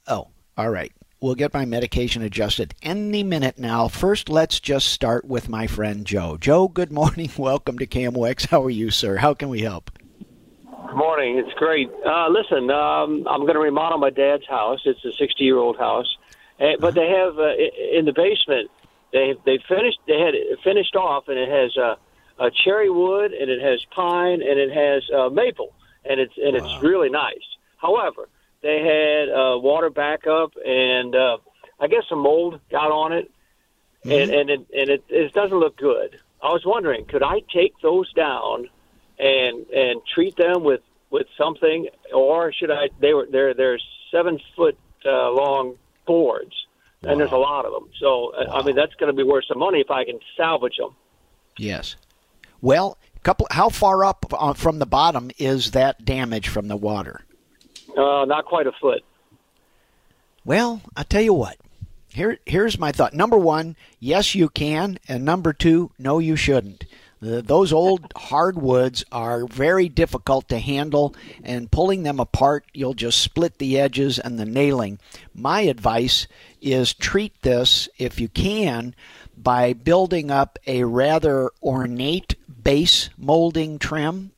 Oh, 0.09 0.29
all 0.57 0.71
right 0.71 0.93
We'll 1.19 1.35
get 1.35 1.55
my 1.55 1.65
medication 1.65 2.21
adjusted 2.21 2.75
any 2.83 3.23
minute 3.23 3.59
now. 3.59 3.89
First, 3.89 4.29
let's 4.29 4.61
just 4.61 4.89
start 4.89 5.25
with 5.25 5.49
my 5.49 5.67
friend 5.67 6.05
Joe. 6.05 6.37
Joe, 6.39 6.69
good 6.69 6.93
morning. 6.93 7.31
Welcome 7.39 7.79
to 7.79 7.87
KMOX. 7.87 8.49
How 8.49 8.63
are 8.63 8.71
you, 8.71 8.91
sir? 8.91 9.17
How 9.17 9.33
can 9.33 9.49
we 9.49 9.63
help? 9.63 9.91
Good 10.67 10.95
morning. 10.95 11.39
It's 11.39 11.55
great. 11.55 11.89
Uh, 12.05 12.29
listen, 12.29 12.71
um, 12.71 13.27
I'm 13.31 13.41
going 13.41 13.55
to 13.55 13.61
remodel 13.61 13.97
my 13.97 14.11
dad's 14.11 14.47
house. 14.47 14.81
It's 14.85 15.03
a 15.07 15.13
60 15.13 15.43
year 15.43 15.57
old 15.57 15.79
house, 15.79 16.19
uh, 16.61 16.73
but 16.81 16.95
they 16.95 17.09
have 17.09 17.39
uh, 17.39 17.55
in 17.97 18.05
the 18.05 18.13
basement. 18.13 18.71
They 19.11 19.35
they 19.47 19.59
finished. 19.67 19.99
They 20.07 20.21
had 20.21 20.35
it 20.35 20.59
finished 20.63 20.97
off, 20.97 21.29
and 21.29 21.39
it 21.39 21.49
has 21.49 21.79
uh, 21.79 21.95
a 22.39 22.51
cherry 22.51 22.91
wood, 22.91 23.33
and 23.33 23.51
it 23.51 23.63
has 23.63 23.83
pine, 23.91 24.43
and 24.43 24.61
it 24.61 24.71
has 24.71 25.03
uh, 25.11 25.31
maple, 25.31 25.73
and 26.05 26.21
it's 26.21 26.35
and 26.37 26.61
wow. 26.61 26.63
it's 26.63 26.83
really 26.85 27.09
nice. 27.09 27.47
However, 27.79 28.29
they 28.67 28.81
had 28.81 29.29
uh, 29.29 29.59
water 29.59 29.91
backup, 29.91 30.53
and 30.65 31.15
uh, 31.15 31.39
I 31.79 31.87
guess 31.87 32.03
some 32.09 32.19
mold 32.19 32.59
got 32.69 32.91
on 32.91 33.13
it, 33.13 33.31
mm-hmm. 34.05 34.11
and 34.11 34.31
and 34.33 34.51
it, 34.51 34.67
and 34.77 34.91
it, 34.91 35.05
it 35.09 35.33
doesn't 35.33 35.57
look 35.57 35.77
good. 35.77 36.19
I 36.43 36.49
was 36.49 36.63
wondering, 36.67 37.05
could 37.05 37.23
I 37.23 37.43
take 37.55 37.75
those 37.81 38.13
down 38.15 38.69
and 39.21 39.67
and 39.71 40.01
treat 40.13 40.37
them 40.37 40.65
with 40.65 40.81
with 41.11 41.29
something, 41.39 41.89
or 42.13 42.53
should 42.53 42.73
I? 42.73 42.89
They 42.99 43.15
were 43.15 43.29
they're 43.31 43.55
they're 43.55 43.79
seven 44.11 44.41
foot 44.57 44.77
uh, 45.05 45.31
long 45.31 45.77
boards, 46.05 46.67
wow. 47.03 47.13
and 47.13 47.21
there's 47.21 47.31
a 47.31 47.37
lot 47.37 47.67
of 47.67 47.73
them. 47.73 47.89
So 48.01 48.33
wow. 48.37 48.53
I 48.53 48.63
mean 48.65 48.75
that's 48.75 48.95
going 48.95 49.15
to 49.15 49.17
be 49.17 49.23
worth 49.23 49.45
some 49.47 49.61
money 49.61 49.79
if 49.79 49.93
I 49.93 50.05
can 50.05 50.19
salvage 50.37 50.79
them. 50.79 50.97
Yes. 51.57 51.95
Well, 52.61 52.99
couple. 53.23 53.47
How 53.53 53.69
far 53.69 54.05
up 54.05 54.27
uh, 54.37 54.55
from 54.55 54.81
the 54.81 54.87
bottom 54.87 55.31
is 55.39 55.71
that 55.71 56.05
damage 56.05 56.49
from 56.49 56.67
the 56.67 56.77
water? 56.77 57.23
Uh, 57.97 58.25
not 58.27 58.45
quite 58.45 58.67
a 58.67 58.73
foot. 58.81 59.03
Well, 60.45 60.83
I 60.97 61.03
tell 61.03 61.23
you 61.23 61.35
what. 61.35 61.57
Here, 62.09 62.39
here's 62.47 62.79
my 62.79 62.93
thought. 62.93 63.15
Number 63.15 63.37
one, 63.37 63.77
yes, 63.99 64.35
you 64.35 64.49
can, 64.49 64.99
and 65.09 65.25
number 65.25 65.53
two, 65.53 65.91
no, 65.99 66.19
you 66.19 66.37
shouldn't. 66.37 66.85
those 67.21 67.73
old 67.73 68.13
hardwoods 68.15 69.05
are 69.11 69.47
very 69.47 69.89
difficult 69.89 70.49
to 70.49 70.59
handle, 70.59 71.15
and 71.43 71.71
pulling 71.71 72.05
them 72.05 72.21
apart, 72.21 72.65
you'll 72.73 72.95
just 72.95 73.21
split 73.21 73.59
the 73.59 73.79
edges 73.79 74.19
and 74.19 74.39
the 74.39 74.45
nailing. 74.47 74.99
My 75.35 75.63
advice 75.63 76.27
is 76.61 76.95
treat 76.95 77.43
this, 77.43 77.89
if 77.99 78.21
you 78.21 78.29
can, 78.29 78.95
by 79.37 79.73
building 79.73 80.31
up 80.31 80.59
a 80.67 80.85
rather 80.85 81.51
ornate 81.63 82.37
base 82.63 83.11
molding 83.19 83.79
trim 83.79 84.33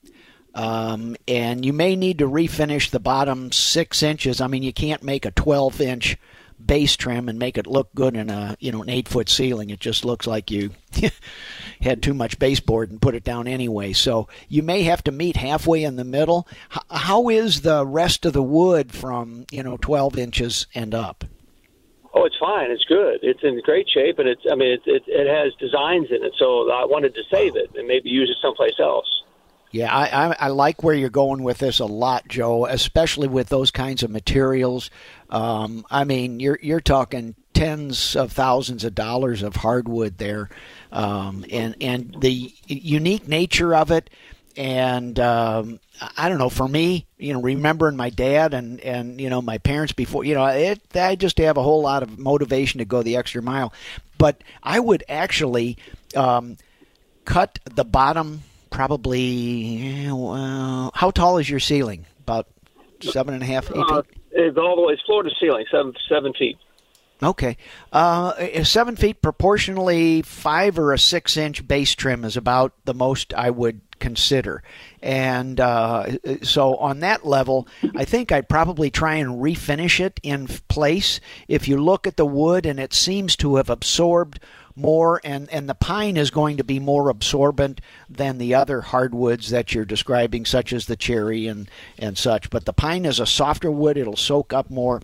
um, 0.54 1.16
and 1.26 1.64
you 1.64 1.72
may 1.72 1.96
need 1.96 2.18
to 2.18 2.28
refinish 2.28 2.90
the 2.90 3.00
bottom 3.00 3.52
six 3.52 4.02
inches. 4.02 4.40
I 4.40 4.46
mean, 4.46 4.62
you 4.62 4.72
can't 4.72 5.02
make 5.02 5.24
a 5.24 5.30
12 5.30 5.80
inch 5.80 6.16
base 6.64 6.96
trim 6.96 7.28
and 7.28 7.38
make 7.38 7.56
it 7.56 7.66
look 7.66 7.88
good 7.94 8.16
in 8.16 8.30
a 8.30 8.56
you 8.58 8.72
know 8.72 8.82
an 8.82 8.90
eight 8.90 9.08
foot 9.08 9.28
ceiling. 9.28 9.70
It 9.70 9.80
just 9.80 10.04
looks 10.04 10.26
like 10.26 10.50
you 10.50 10.70
had 11.80 12.02
too 12.02 12.14
much 12.14 12.38
baseboard 12.38 12.90
and 12.90 13.00
put 13.00 13.14
it 13.14 13.24
down 13.24 13.46
anyway. 13.46 13.92
So 13.92 14.28
you 14.48 14.62
may 14.62 14.82
have 14.82 15.02
to 15.04 15.12
meet 15.12 15.36
halfway 15.36 15.84
in 15.84 15.96
the 15.96 16.04
middle. 16.04 16.48
H- 16.72 16.82
how 16.90 17.28
is 17.28 17.60
the 17.60 17.86
rest 17.86 18.26
of 18.26 18.32
the 18.32 18.42
wood 18.42 18.92
from 18.92 19.46
you 19.50 19.62
know 19.62 19.76
12 19.76 20.18
inches 20.18 20.66
and 20.74 20.94
up? 20.94 21.24
Oh, 22.14 22.24
it's 22.24 22.38
fine. 22.38 22.70
It's 22.70 22.84
good. 22.84 23.20
It's 23.22 23.40
in 23.42 23.60
great 23.62 23.88
shape, 23.88 24.18
and 24.18 24.28
it's. 24.28 24.42
I 24.50 24.54
mean, 24.54 24.72
it, 24.72 24.82
it, 24.86 25.02
it 25.06 25.28
has 25.28 25.52
designs 25.60 26.08
in 26.10 26.24
it. 26.24 26.32
So 26.38 26.70
I 26.70 26.84
wanted 26.84 27.14
to 27.14 27.22
save 27.30 27.54
it 27.54 27.70
and 27.76 27.86
maybe 27.86 28.08
use 28.08 28.30
it 28.30 28.36
someplace 28.42 28.80
else. 28.80 29.06
Yeah, 29.70 29.94
I, 29.94 30.28
I, 30.28 30.36
I, 30.40 30.48
like 30.48 30.82
where 30.82 30.94
you're 30.94 31.10
going 31.10 31.42
with 31.42 31.58
this 31.58 31.78
a 31.78 31.84
lot, 31.84 32.26
Joe. 32.28 32.66
Especially 32.66 33.28
with 33.28 33.48
those 33.48 33.70
kinds 33.70 34.02
of 34.02 34.10
materials. 34.10 34.90
Um, 35.28 35.84
I 35.90 36.04
mean, 36.04 36.40
you're 36.40 36.58
you're 36.62 36.80
talking 36.80 37.34
tens 37.52 38.16
of 38.16 38.32
thousands 38.32 38.84
of 38.84 38.94
dollars 38.94 39.42
of 39.42 39.56
hardwood 39.56 40.18
there, 40.18 40.48
um, 40.90 41.44
and 41.50 41.76
and 41.80 42.16
the 42.20 42.52
unique 42.66 43.28
nature 43.28 43.74
of 43.74 43.90
it. 43.90 44.08
And 44.56 45.20
um, 45.20 45.80
I 46.16 46.28
don't 46.28 46.38
know. 46.38 46.48
For 46.48 46.66
me, 46.66 47.06
you 47.18 47.34
know, 47.34 47.42
remembering 47.42 47.96
my 47.96 48.10
dad 48.10 48.54
and 48.54 48.80
and 48.80 49.20
you 49.20 49.28
know 49.28 49.42
my 49.42 49.58
parents 49.58 49.92
before, 49.92 50.24
you 50.24 50.34
know, 50.34 50.46
it 50.46 50.80
I 50.96 51.14
just 51.14 51.38
have 51.38 51.58
a 51.58 51.62
whole 51.62 51.82
lot 51.82 52.02
of 52.02 52.18
motivation 52.18 52.78
to 52.78 52.86
go 52.86 53.02
the 53.02 53.16
extra 53.16 53.42
mile. 53.42 53.72
But 54.16 54.42
I 54.62 54.80
would 54.80 55.04
actually 55.08 55.76
um, 56.16 56.56
cut 57.24 57.58
the 57.66 57.84
bottom 57.84 58.42
probably 58.70 60.06
uh, 60.08 60.90
how 60.94 61.10
tall 61.10 61.38
is 61.38 61.48
your 61.48 61.60
ceiling? 61.60 62.06
About 62.20 62.46
seven 63.00 63.34
and 63.34 63.42
a 63.42 63.46
half, 63.46 63.70
eight 63.70 63.76
uh, 63.76 64.02
feet. 64.02 64.20
It's 64.32 64.58
all 64.58 64.76
the 64.76 64.82
way. 64.82 64.94
It's 64.94 65.02
floor 65.02 65.22
to 65.22 65.30
ceiling, 65.40 65.66
seven 65.70 65.94
seven 66.08 66.32
feet. 66.32 66.58
Okay, 67.20 67.56
uh, 67.92 68.62
seven 68.62 68.94
feet 68.94 69.20
proportionally 69.20 70.22
five 70.22 70.78
or 70.78 70.92
a 70.92 70.98
six 70.98 71.36
inch 71.36 71.66
base 71.66 71.94
trim 71.96 72.24
is 72.24 72.36
about 72.36 72.74
the 72.84 72.94
most 72.94 73.34
I 73.34 73.50
would 73.50 73.80
consider. 73.98 74.62
And 75.02 75.58
uh, 75.58 76.18
so 76.42 76.76
on 76.76 77.00
that 77.00 77.26
level, 77.26 77.66
I 77.96 78.04
think 78.04 78.30
I'd 78.30 78.48
probably 78.48 78.90
try 78.90 79.16
and 79.16 79.42
refinish 79.42 79.98
it 79.98 80.20
in 80.22 80.46
place. 80.68 81.20
If 81.48 81.66
you 81.66 81.78
look 81.78 82.06
at 82.06 82.16
the 82.16 82.26
wood 82.26 82.66
and 82.66 82.78
it 82.78 82.94
seems 82.94 83.34
to 83.36 83.56
have 83.56 83.68
absorbed 83.68 84.38
more, 84.78 85.20
and, 85.24 85.50
and 85.50 85.68
the 85.68 85.74
pine 85.74 86.16
is 86.16 86.30
going 86.30 86.56
to 86.56 86.64
be 86.64 86.78
more 86.78 87.08
absorbent 87.08 87.80
than 88.08 88.38
the 88.38 88.54
other 88.54 88.80
hardwoods 88.80 89.50
that 89.50 89.74
you're 89.74 89.84
describing, 89.84 90.44
such 90.44 90.72
as 90.72 90.86
the 90.86 90.96
cherry 90.96 91.46
and, 91.46 91.68
and 91.98 92.16
such. 92.16 92.50
But 92.50 92.64
the 92.64 92.72
pine 92.72 93.04
is 93.04 93.20
a 93.20 93.26
softer 93.26 93.70
wood, 93.70 93.96
it'll 93.96 94.16
soak 94.16 94.52
up 94.52 94.70
more. 94.70 95.02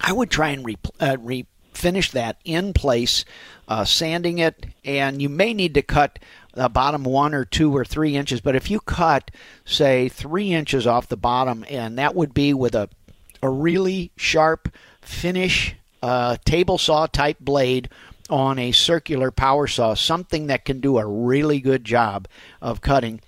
I 0.00 0.12
would 0.12 0.30
try 0.30 0.48
and 0.48 0.64
re, 0.64 0.76
uh, 1.00 1.16
refinish 1.16 2.10
that 2.12 2.38
in 2.44 2.72
place, 2.72 3.24
uh, 3.68 3.84
sanding 3.84 4.38
it, 4.38 4.66
and 4.84 5.20
you 5.20 5.28
may 5.28 5.54
need 5.54 5.74
to 5.74 5.82
cut 5.82 6.18
the 6.52 6.68
bottom 6.68 7.04
one 7.04 7.34
or 7.34 7.44
two 7.44 7.76
or 7.76 7.84
three 7.84 8.16
inches. 8.16 8.40
But 8.40 8.56
if 8.56 8.70
you 8.70 8.80
cut, 8.80 9.30
say, 9.64 10.08
three 10.08 10.52
inches 10.52 10.86
off 10.86 11.08
the 11.08 11.16
bottom, 11.16 11.64
and 11.68 11.98
that 11.98 12.14
would 12.14 12.32
be 12.32 12.54
with 12.54 12.74
a 12.74 12.88
a 13.44 13.50
really 13.50 14.10
sharp 14.16 14.74
finish 15.02 15.76
uh, 16.02 16.36
table 16.46 16.78
saw 16.78 17.06
type 17.06 17.36
blade 17.38 17.90
on 18.34 18.58
a 18.58 18.72
circular 18.72 19.30
power 19.30 19.68
saw, 19.68 19.94
something 19.94 20.48
that 20.48 20.64
can 20.64 20.80
do 20.80 20.98
a 20.98 21.06
really 21.06 21.60
good 21.60 21.84
job 21.84 22.26
of 22.60 22.80
cutting. 22.80 23.20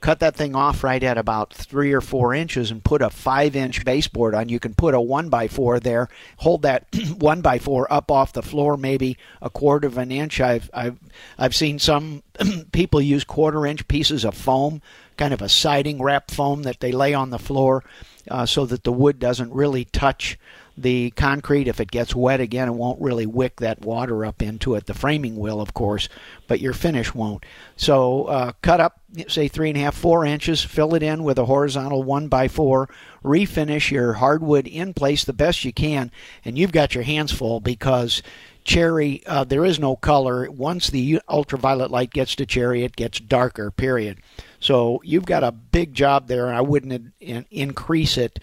Cut 0.00 0.20
that 0.20 0.34
thing 0.34 0.54
off 0.54 0.82
right 0.82 1.02
at 1.02 1.18
about 1.18 1.52
three 1.52 1.92
or 1.92 2.00
four 2.00 2.32
inches 2.32 2.70
and 2.70 2.82
put 2.82 3.02
a 3.02 3.10
five 3.10 3.54
inch 3.54 3.84
baseboard 3.84 4.34
on. 4.34 4.48
You 4.48 4.58
can 4.58 4.74
put 4.74 4.94
a 4.94 5.00
one 5.02 5.28
by 5.28 5.48
four 5.48 5.80
there, 5.80 6.08
hold 6.38 6.62
that 6.62 6.86
one 7.18 7.42
by 7.42 7.58
four 7.58 7.92
up 7.92 8.10
off 8.10 8.32
the 8.32 8.42
floor 8.42 8.78
maybe 8.78 9.18
a 9.42 9.50
quarter 9.50 9.86
of 9.86 9.98
an 9.98 10.10
inch. 10.10 10.40
I've 10.40 10.70
I've 10.72 10.98
I've 11.38 11.54
seen 11.54 11.78
some 11.78 12.22
people 12.72 13.02
use 13.02 13.22
quarter 13.24 13.66
inch 13.66 13.86
pieces 13.86 14.24
of 14.24 14.34
foam, 14.34 14.80
kind 15.18 15.34
of 15.34 15.42
a 15.42 15.48
siding 15.50 16.02
wrap 16.02 16.30
foam 16.30 16.62
that 16.62 16.80
they 16.80 16.90
lay 16.90 17.12
on 17.12 17.28
the 17.28 17.38
floor 17.38 17.84
uh, 18.30 18.46
so 18.46 18.64
that 18.64 18.84
the 18.84 18.92
wood 18.92 19.18
doesn't 19.18 19.52
really 19.52 19.84
touch 19.84 20.38
the 20.76 21.10
concrete, 21.12 21.68
if 21.68 21.80
it 21.80 21.90
gets 21.90 22.14
wet 22.14 22.40
again, 22.40 22.68
it 22.68 22.74
won't 22.74 23.00
really 23.00 23.26
wick 23.26 23.56
that 23.56 23.82
water 23.82 24.24
up 24.24 24.42
into 24.42 24.74
it. 24.74 24.86
The 24.86 24.94
framing 24.94 25.36
will, 25.36 25.60
of 25.60 25.74
course, 25.74 26.08
but 26.48 26.60
your 26.60 26.72
finish 26.72 27.14
won't. 27.14 27.44
So 27.76 28.24
uh, 28.24 28.52
cut 28.62 28.80
up, 28.80 29.00
say 29.28 29.48
three 29.48 29.68
and 29.68 29.78
a 29.78 29.82
half, 29.82 29.94
four 29.94 30.24
inches, 30.24 30.62
fill 30.62 30.94
it 30.94 31.02
in 31.02 31.22
with 31.22 31.38
a 31.38 31.44
horizontal 31.44 32.02
one 32.02 32.28
by 32.28 32.48
four, 32.48 32.88
refinish 33.22 33.90
your 33.90 34.14
hardwood 34.14 34.66
in 34.66 34.94
place 34.94 35.24
the 35.24 35.32
best 35.32 35.64
you 35.64 35.72
can, 35.72 36.10
and 36.44 36.58
you've 36.58 36.72
got 36.72 36.94
your 36.94 37.04
hands 37.04 37.32
full 37.32 37.60
because 37.60 38.22
cherry, 38.64 39.24
uh, 39.26 39.44
there 39.44 39.64
is 39.64 39.78
no 39.78 39.94
color. 39.94 40.50
Once 40.50 40.88
the 40.88 41.20
ultraviolet 41.28 41.90
light 41.90 42.10
gets 42.10 42.34
to 42.34 42.46
cherry, 42.46 42.82
it 42.82 42.96
gets 42.96 43.20
darker, 43.20 43.70
period. 43.70 44.18
So 44.58 45.00
you've 45.04 45.26
got 45.26 45.44
a 45.44 45.52
big 45.52 45.94
job 45.94 46.26
there, 46.26 46.48
and 46.48 46.56
I 46.56 46.62
wouldn't 46.62 47.12
in- 47.20 47.46
increase 47.50 48.16
it 48.16 48.40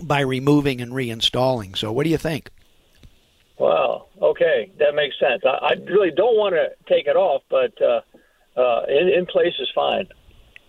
by 0.00 0.20
removing 0.20 0.80
and 0.80 0.92
reinstalling. 0.92 1.76
So, 1.76 1.92
what 1.92 2.04
do 2.04 2.10
you 2.10 2.18
think? 2.18 2.50
Well, 3.58 4.08
okay, 4.20 4.70
that 4.78 4.94
makes 4.94 5.18
sense. 5.18 5.42
I, 5.44 5.48
I 5.48 5.72
really 5.86 6.10
don't 6.10 6.36
want 6.36 6.54
to 6.54 6.68
take 6.88 7.06
it 7.06 7.16
off, 7.16 7.42
but 7.48 7.72
uh, 7.80 8.00
uh, 8.58 8.82
in, 8.88 9.08
in 9.08 9.26
place 9.26 9.54
is 9.58 9.68
fine. 9.74 10.08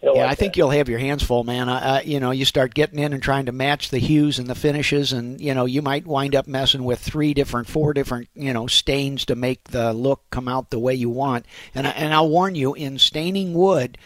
yeah, 0.02 0.12
like 0.12 0.20
I 0.30 0.36
think 0.36 0.54
that. 0.54 0.58
you'll 0.58 0.70
have 0.70 0.88
your 0.88 1.00
hands 1.00 1.22
full, 1.22 1.44
man. 1.44 1.68
Uh, 1.68 2.02
you 2.06 2.22
know, 2.22 2.32
you 2.32 2.46
start 2.46 2.74
getting 2.74 3.00
in 3.00 3.12
and 3.12 3.22
trying 3.22 3.48
to 3.48 3.52
match 3.52 3.90
the 3.90 3.98
hues 3.98 4.40
and 4.40 4.48
the 4.48 4.56
finishes, 4.56 5.12
and 5.12 5.42
you 5.42 5.54
know, 5.54 5.66
you 5.66 5.82
might 5.82 6.08
wind 6.08 6.34
up 6.34 6.48
messing 6.48 6.86
with 6.86 7.00
three 7.00 7.34
different, 7.34 7.68
four 7.68 7.94
different, 7.94 8.30
you 8.36 8.54
know, 8.54 8.68
stains 8.68 9.26
to 9.26 9.36
make 9.36 9.66
the 9.66 9.92
look 9.92 10.22
come 10.30 10.48
out 10.48 10.70
the 10.70 10.80
way 10.80 10.94
you 10.94 11.10
want. 11.10 11.46
And 11.76 11.86
and 11.88 12.14
I'll 12.14 12.30
warn 12.30 12.56
you, 12.56 12.74
in 12.74 13.00
staining 13.00 13.54
wood, 13.54 13.98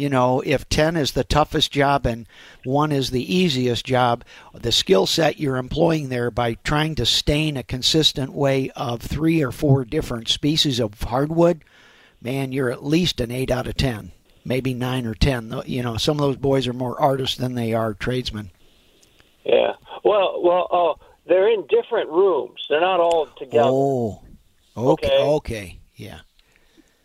you 0.00 0.08
know, 0.08 0.40
if 0.46 0.68
10 0.68 0.96
is 0.96 1.12
the 1.12 1.24
toughest 1.24 1.70
job 1.70 2.06
and 2.06 2.26
1 2.64 2.90
is 2.90 3.10
the 3.10 3.34
easiest 3.34 3.84
job, 3.84 4.24
the 4.54 4.72
skill 4.72 5.06
set 5.06 5.38
you're 5.38 5.58
employing 5.58 6.08
there 6.08 6.30
by 6.30 6.54
trying 6.54 6.94
to 6.94 7.04
stain 7.04 7.56
a 7.56 7.62
consistent 7.62 8.32
way 8.32 8.70
of 8.70 9.02
three 9.02 9.42
or 9.42 9.52
four 9.52 9.84
different 9.84 10.28
species 10.28 10.80
of 10.80 11.00
hardwood, 11.02 11.62
man, 12.22 12.50
you're 12.52 12.70
at 12.70 12.84
least 12.84 13.20
an 13.20 13.30
8 13.30 13.50
out 13.50 13.66
of 13.66 13.76
10, 13.76 14.12
maybe 14.44 14.72
9 14.74 15.06
or 15.06 15.14
10. 15.14 15.62
You 15.66 15.82
know, 15.82 15.96
some 15.96 16.16
of 16.16 16.22
those 16.22 16.36
boys 16.36 16.66
are 16.66 16.72
more 16.72 17.00
artists 17.00 17.36
than 17.36 17.54
they 17.54 17.74
are 17.74 17.92
tradesmen. 17.94 18.50
Yeah. 19.44 19.72
Well, 20.04 20.40
well, 20.42 20.68
uh, 20.70 21.04
they're 21.26 21.52
in 21.52 21.66
different 21.68 22.10
rooms. 22.10 22.58
They're 22.68 22.80
not 22.80 23.00
all 23.00 23.26
together. 23.38 23.68
Oh, 23.70 24.22
okay, 24.76 25.06
Okay. 25.08 25.22
okay, 25.22 25.78
yeah, 25.96 26.20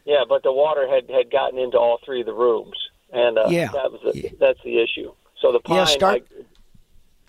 Yeah, 0.05 0.23
but 0.27 0.43
the 0.43 0.51
water 0.53 0.87
had 0.87 1.09
had 1.09 1.31
gotten 1.31 1.57
into 1.59 1.77
all 1.77 1.99
three 2.05 2.19
of 2.21 2.25
the 2.27 2.33
rooms, 2.33 2.77
and 3.15 3.37
uh, 3.37 3.45
Yeah. 3.49 3.69
that 3.73 3.91
was 3.91 4.01
the, 4.03 4.31
that's 4.39 4.59
the 4.63 4.79
issue. 4.83 5.11
So 5.41 5.51
the 5.51 5.59
pine, 5.59 5.77
Yeah, 5.77 5.85
start- 5.85 6.13
might, 6.35 6.45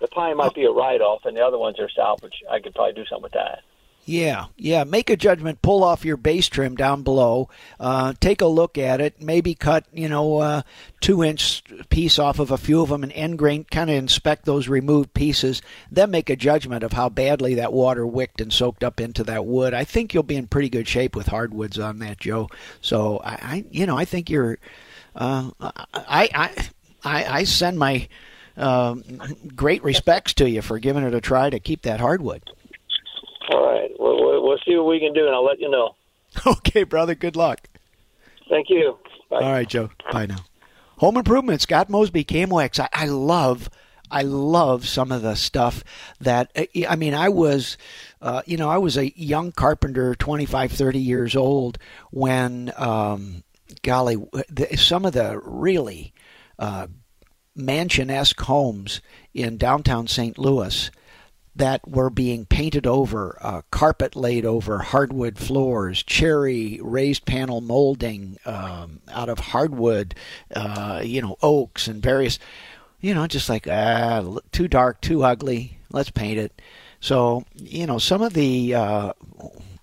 the 0.01 0.09
pine 0.09 0.37
might 0.37 0.55
be 0.55 0.65
a 0.65 0.71
write 0.71 1.01
off, 1.01 1.25
and 1.25 1.37
the 1.37 1.41
other 1.45 1.59
ones 1.59 1.79
are 1.81 1.89
salvage. 1.89 2.43
I 2.51 2.61
could 2.61 2.75
probably 2.75 2.93
do 2.95 3.07
something 3.07 3.23
with 3.23 3.33
that. 3.33 3.61
yeah, 4.05 4.45
yeah. 4.57 4.85
Make 4.85 5.09
a 5.11 5.17
judgment. 5.17 5.63
Pull 5.63 5.83
off 5.83 6.05
your 6.05 6.17
base 6.17 6.47
trim 6.49 6.77
down 6.77 7.03
below. 7.03 7.49
Uh, 7.81 8.13
take 8.21 8.41
a 8.43 8.47
look 8.47 8.79
at 8.79 9.01
it. 9.01 9.21
Maybe 9.21 9.55
cut, 9.55 9.85
you 9.93 10.09
know, 10.09 10.39
uh, 10.39 10.63
two 11.01 11.25
inch 11.25 11.65
piece 11.89 12.19
off 12.19 12.39
of 12.39 12.51
a 12.53 12.59
few 12.59 12.83
of 12.83 12.91
them 12.91 13.03
and 13.03 13.13
end 13.13 13.39
grain. 13.39 13.65
Kind 13.65 13.91
of 13.91 13.97
inspect 13.97 14.45
those 14.45 14.69
removed 14.69 15.13
pieces. 15.15 15.61
Then 15.91 16.11
make 16.13 16.31
a 16.31 16.37
judgment 16.37 16.85
of 16.85 16.93
how 16.93 17.09
badly 17.09 17.55
that 17.57 17.73
water 17.73 18.07
wicked 18.07 18.41
and 18.43 18.53
soaked 18.53 18.85
up 18.85 19.01
into 19.01 19.25
that 19.25 19.45
wood. 19.47 19.75
I 19.75 19.83
think 19.85 20.15
you'll 20.15 20.23
be 20.23 20.37
in 20.37 20.47
pretty 20.47 20.69
good 20.69 20.87
shape 20.87 21.17
with 21.17 21.27
hardwoods 21.27 21.79
on 21.79 21.99
that, 22.01 22.21
Joe. 22.21 22.49
So 22.81 23.19
I, 23.25 23.33
I 23.43 23.65
you 23.71 23.87
know, 23.87 23.97
I 23.97 24.05
think 24.05 24.29
you're. 24.31 24.59
Uh, 25.17 25.51
I, 25.61 26.29
I, 26.35 26.69
I, 27.05 27.25
I 27.39 27.45
send 27.45 27.79
my. 27.79 28.09
Um, 28.59 29.03
great 29.55 29.85
respects 29.85 30.33
to 30.35 30.49
you 30.49 30.63
for 30.63 30.79
giving 30.79 31.03
it 31.05 31.13
a 31.13 31.21
try 31.21 31.51
to 31.51 31.61
keep 31.61 31.83
that 31.83 32.01
hardwood. 32.01 32.43
All 33.51 33.67
right, 33.67 33.91
we'll, 33.99 34.17
we'll, 34.17 34.43
we'll 34.43 34.59
see 34.67 34.75
what 34.77 34.87
we 34.87 34.99
can 34.99 35.13
do, 35.13 35.27
and 35.27 35.35
I'll 35.35 35.45
let 35.45 35.61
you 35.61 35.71
know. 35.71 35.95
Okay, 36.47 36.83
brother. 36.83 37.15
Good 37.15 37.37
luck. 37.37 37.69
Thank 38.49 38.71
you. 38.71 38.99
Bye. 39.31 39.41
All 39.43 39.53
right, 39.53 39.69
Joe. 39.69 39.91
Bye 40.13 40.27
now. 40.27 40.39
Home 40.99 41.17
improvement. 41.17 41.61
Scott 41.61 41.91
Mosby, 41.91 42.25
KMOX. 42.25 42.79
I, 42.81 42.89
I 42.93 43.07
love. 43.07 43.69
I 44.11 44.23
love 44.23 44.87
some 44.87 45.11
of 45.13 45.23
the 45.23 45.35
stuff 45.35 45.83
that 46.21 46.51
I 46.89 46.97
mean. 46.97 47.13
I 47.13 47.29
was, 47.29 47.77
uh, 48.23 48.43
you 48.47 48.57
know, 48.57 48.71
I 48.71 48.77
was 48.79 48.97
a 48.97 49.11
young 49.19 49.51
carpenter, 49.51 50.15
25, 50.15 50.73
30 50.73 50.99
years 50.99 51.35
old 51.35 51.79
when, 52.11 52.73
um, 52.77 53.43
golly, 53.83 54.17
some 54.77 55.05
of 55.05 55.13
the 55.13 55.41
really 55.43 56.13
uh, 56.59 56.87
mansion-esque 57.55 58.41
homes 58.41 59.01
in 59.35 59.57
downtown 59.57 60.07
St. 60.07 60.39
Louis 60.39 60.91
that 61.57 61.89
were 61.89 62.11
being 62.11 62.45
painted 62.45 62.87
over, 62.87 63.39
uh, 63.41 63.63
carpet 63.71 64.15
laid 64.15 64.45
over, 64.45 64.79
hardwood 64.79 65.39
floors, 65.39 66.03
cherry 66.03 66.79
raised 66.83 67.25
panel 67.25 67.63
molding 67.63 68.37
um, 68.45 69.01
out 69.09 69.31
of 69.31 69.39
hardwood, 69.39 70.15
uh, 70.55 71.01
you 71.03 71.23
know, 71.23 71.37
oaks 71.43 71.89
and 71.89 72.03
various, 72.03 72.39
you 73.01 73.15
know, 73.15 73.27
just 73.27 73.49
like 73.49 73.67
ah, 73.69 74.39
too 74.53 74.69
dark, 74.69 75.01
too 75.01 75.25
ugly. 75.25 75.79
Let's 75.91 76.11
paint 76.11 76.39
it. 76.39 76.61
So 77.01 77.45
you 77.55 77.87
know, 77.87 77.99
some 77.99 78.21
of 78.21 78.35
the 78.35 78.75
uh, 78.75 79.13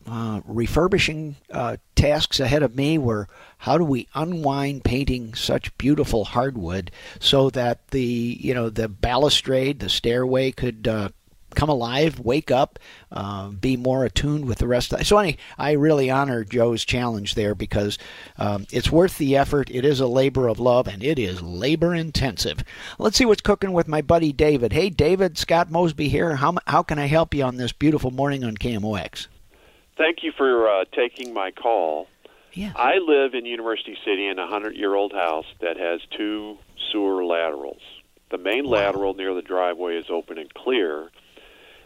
uh, 0.05 0.41
refurbishing 0.45 1.37
uh, 1.51 1.77
tasks 1.95 2.39
ahead 2.39 2.63
of 2.63 2.75
me 2.75 2.97
were 2.97 3.27
how 3.63 3.77
do 3.77 3.85
we 3.85 4.09
unwind 4.13 4.83
painting 4.83 5.33
such 5.33 5.77
beautiful 5.77 6.25
hardwood 6.25 6.91
so 7.21 7.49
that 7.49 7.87
the 7.87 8.37
you 8.41 8.53
know 8.53 8.69
the 8.69 8.89
balustrade, 8.89 9.79
the 9.79 9.87
stairway 9.87 10.51
could 10.51 10.85
uh, 10.85 11.07
come 11.55 11.69
alive, 11.69 12.19
wake 12.19 12.51
up, 12.51 12.77
uh, 13.09 13.47
be 13.51 13.77
more 13.77 14.03
attuned 14.03 14.49
with 14.49 14.57
the 14.57 14.67
rest 14.67 14.91
of. 14.91 14.99
the, 14.99 15.05
So 15.05 15.17
anyway, 15.17 15.37
I 15.57 15.71
really 15.71 16.09
honor 16.09 16.43
Joe's 16.43 16.83
challenge 16.83 17.35
there 17.35 17.55
because 17.55 17.97
um, 18.37 18.67
it's 18.69 18.91
worth 18.91 19.17
the 19.17 19.37
effort. 19.37 19.71
It 19.71 19.85
is 19.85 20.01
a 20.01 20.07
labor 20.07 20.49
of 20.49 20.59
love 20.59 20.89
and 20.89 21.01
it 21.01 21.17
is 21.17 21.41
labor 21.41 21.95
intensive. 21.95 22.65
Let's 22.99 23.15
see 23.15 23.25
what's 23.25 23.39
cooking 23.39 23.71
with 23.71 23.87
my 23.87 24.01
buddy 24.01 24.33
David. 24.33 24.73
Hey, 24.73 24.89
David, 24.89 25.37
Scott 25.37 25.71
Mosby 25.71 26.09
here. 26.09 26.35
How 26.35 26.55
how 26.67 26.83
can 26.83 26.99
I 26.99 27.05
help 27.05 27.33
you 27.33 27.45
on 27.45 27.55
this 27.55 27.71
beautiful 27.71 28.11
morning 28.11 28.43
on 28.43 28.57
KMOX? 28.57 29.27
Thank 29.95 30.21
you 30.21 30.33
for 30.35 30.67
uh, 30.67 30.83
taking 30.93 31.33
my 31.33 31.51
call. 31.51 32.09
Yeah. 32.53 32.71
I 32.75 32.97
live 32.99 33.33
in 33.33 33.45
University 33.45 33.97
City 34.05 34.27
in 34.27 34.37
a 34.37 34.47
hundred 34.47 34.75
year 34.75 34.93
old 34.93 35.11
house 35.11 35.45
that 35.59 35.77
has 35.77 36.01
two 36.15 36.57
sewer 36.91 37.25
laterals. 37.25 37.81
The 38.29 38.37
main 38.37 38.65
lateral 38.65 39.15
near 39.15 39.33
the 39.33 39.41
driveway 39.41 39.97
is 39.97 40.05
open 40.09 40.37
and 40.37 40.53
clear. 40.53 41.09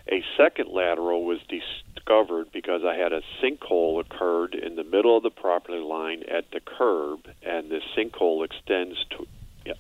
A 0.10 0.24
second 0.38 0.70
lateral 0.70 1.26
was 1.26 1.40
discovered 1.50 2.52
because 2.52 2.84
I 2.86 2.96
had 2.96 3.12
a 3.12 3.22
sinkhole 3.42 4.00
occurred 4.00 4.56
in 4.56 4.76
the 4.76 4.84
middle 4.84 5.18
of 5.18 5.24
the 5.24 5.30
property 5.30 5.80
line 5.80 6.24
at 6.24 6.52
the 6.52 6.62
curb, 6.62 7.28
and 7.44 7.70
this 7.70 7.84
sinkhole 7.96 8.46
extends 8.46 8.98
to, 9.12 9.28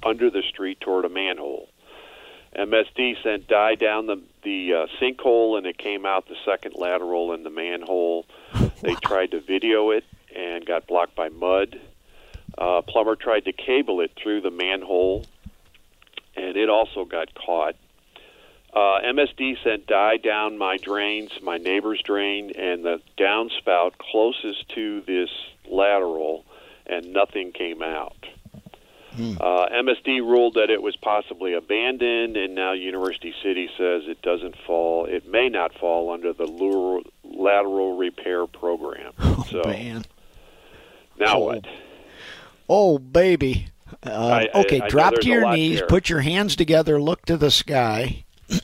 under 0.04 0.30
the 0.30 0.44
street 0.50 0.82
toward 0.82 1.06
a 1.06 1.10
manhole. 1.10 1.70
MSD 2.58 3.22
sent 3.24 3.48
dye 3.48 3.76
down 3.76 4.08
the 4.08 4.22
the 4.44 4.74
uh, 4.74 4.88
sinkhole, 5.02 5.58
and 5.58 5.68
it 5.68 5.78
came 5.78 6.06
out 6.06 6.28
the 6.28 6.36
second 6.46 6.76
lateral 6.76 7.34
in 7.34 7.44
the 7.44 7.50
manhole. 7.50 8.26
They 8.82 8.96
tried 8.96 9.32
to 9.32 9.42
video 9.42 9.92
it 9.92 10.04
and 10.38 10.66
got 10.66 10.88
blocked 10.88 11.16
by 11.16 11.30
mud. 11.30 11.80
Uh, 12.58 12.82
plumber 12.82 13.16
tried 13.16 13.46
to 13.46 13.52
cable 13.52 14.02
it 14.02 14.12
through 14.16 14.42
the 14.42 14.52
manhole, 14.52 15.26
and 16.36 16.56
it 16.56 16.70
also 16.70 17.06
got 17.06 17.34
caught. 17.34 17.76
Uh, 18.74 19.00
MSD 19.06 19.64
sent 19.64 19.88
dye 19.88 20.18
down 20.18 20.58
my 20.58 20.78
drains, 20.78 21.32
my 21.42 21.58
neighbor's 21.58 22.02
drain, 22.02 22.52
and 22.56 22.86
the 22.86 23.02
downspout 23.18 23.98
closest 23.98 24.70
to 24.70 25.02
this 25.02 25.30
lateral, 25.70 26.46
and 26.86 27.12
nothing 27.14 27.52
came 27.52 27.82
out. 27.82 28.28
Uh, 29.42 29.68
MSD 29.70 30.20
ruled 30.20 30.54
that 30.56 30.70
it 30.70 30.82
was 30.82 30.96
possibly 30.96 31.54
abandoned, 31.54 32.38
and 32.38 32.54
now 32.54 32.74
University 32.74 33.34
City 33.42 33.68
says 33.76 34.04
it 34.06 34.22
doesn't 34.22 34.56
fall. 34.68 35.06
It 35.06 35.28
may 35.28 35.50
not 35.50 35.74
fall 35.74 36.12
under 36.12 36.34
the 36.34 36.46
lure, 36.46 37.02
lateral 37.24 37.98
repair 37.98 38.46
program. 38.46 39.14
so 39.50 39.64
Man. 39.66 40.06
Now 41.20 41.36
Oh. 41.38 41.40
what? 41.40 41.66
Oh, 42.70 42.98
baby. 43.00 43.68
Uh, 44.06 44.10
I- 44.54 44.60
okay, 44.62 44.82
I 44.82 44.90
drop 44.90 45.14
to 45.16 45.28
your 45.28 45.50
knees, 45.52 45.80
there. 45.80 45.88
put 45.88 46.10
your 46.10 46.22
hands 46.22 46.56
together, 46.56 47.02
look 47.02 47.26
to 47.26 47.38
the 47.38 47.50
sky. 47.52 48.26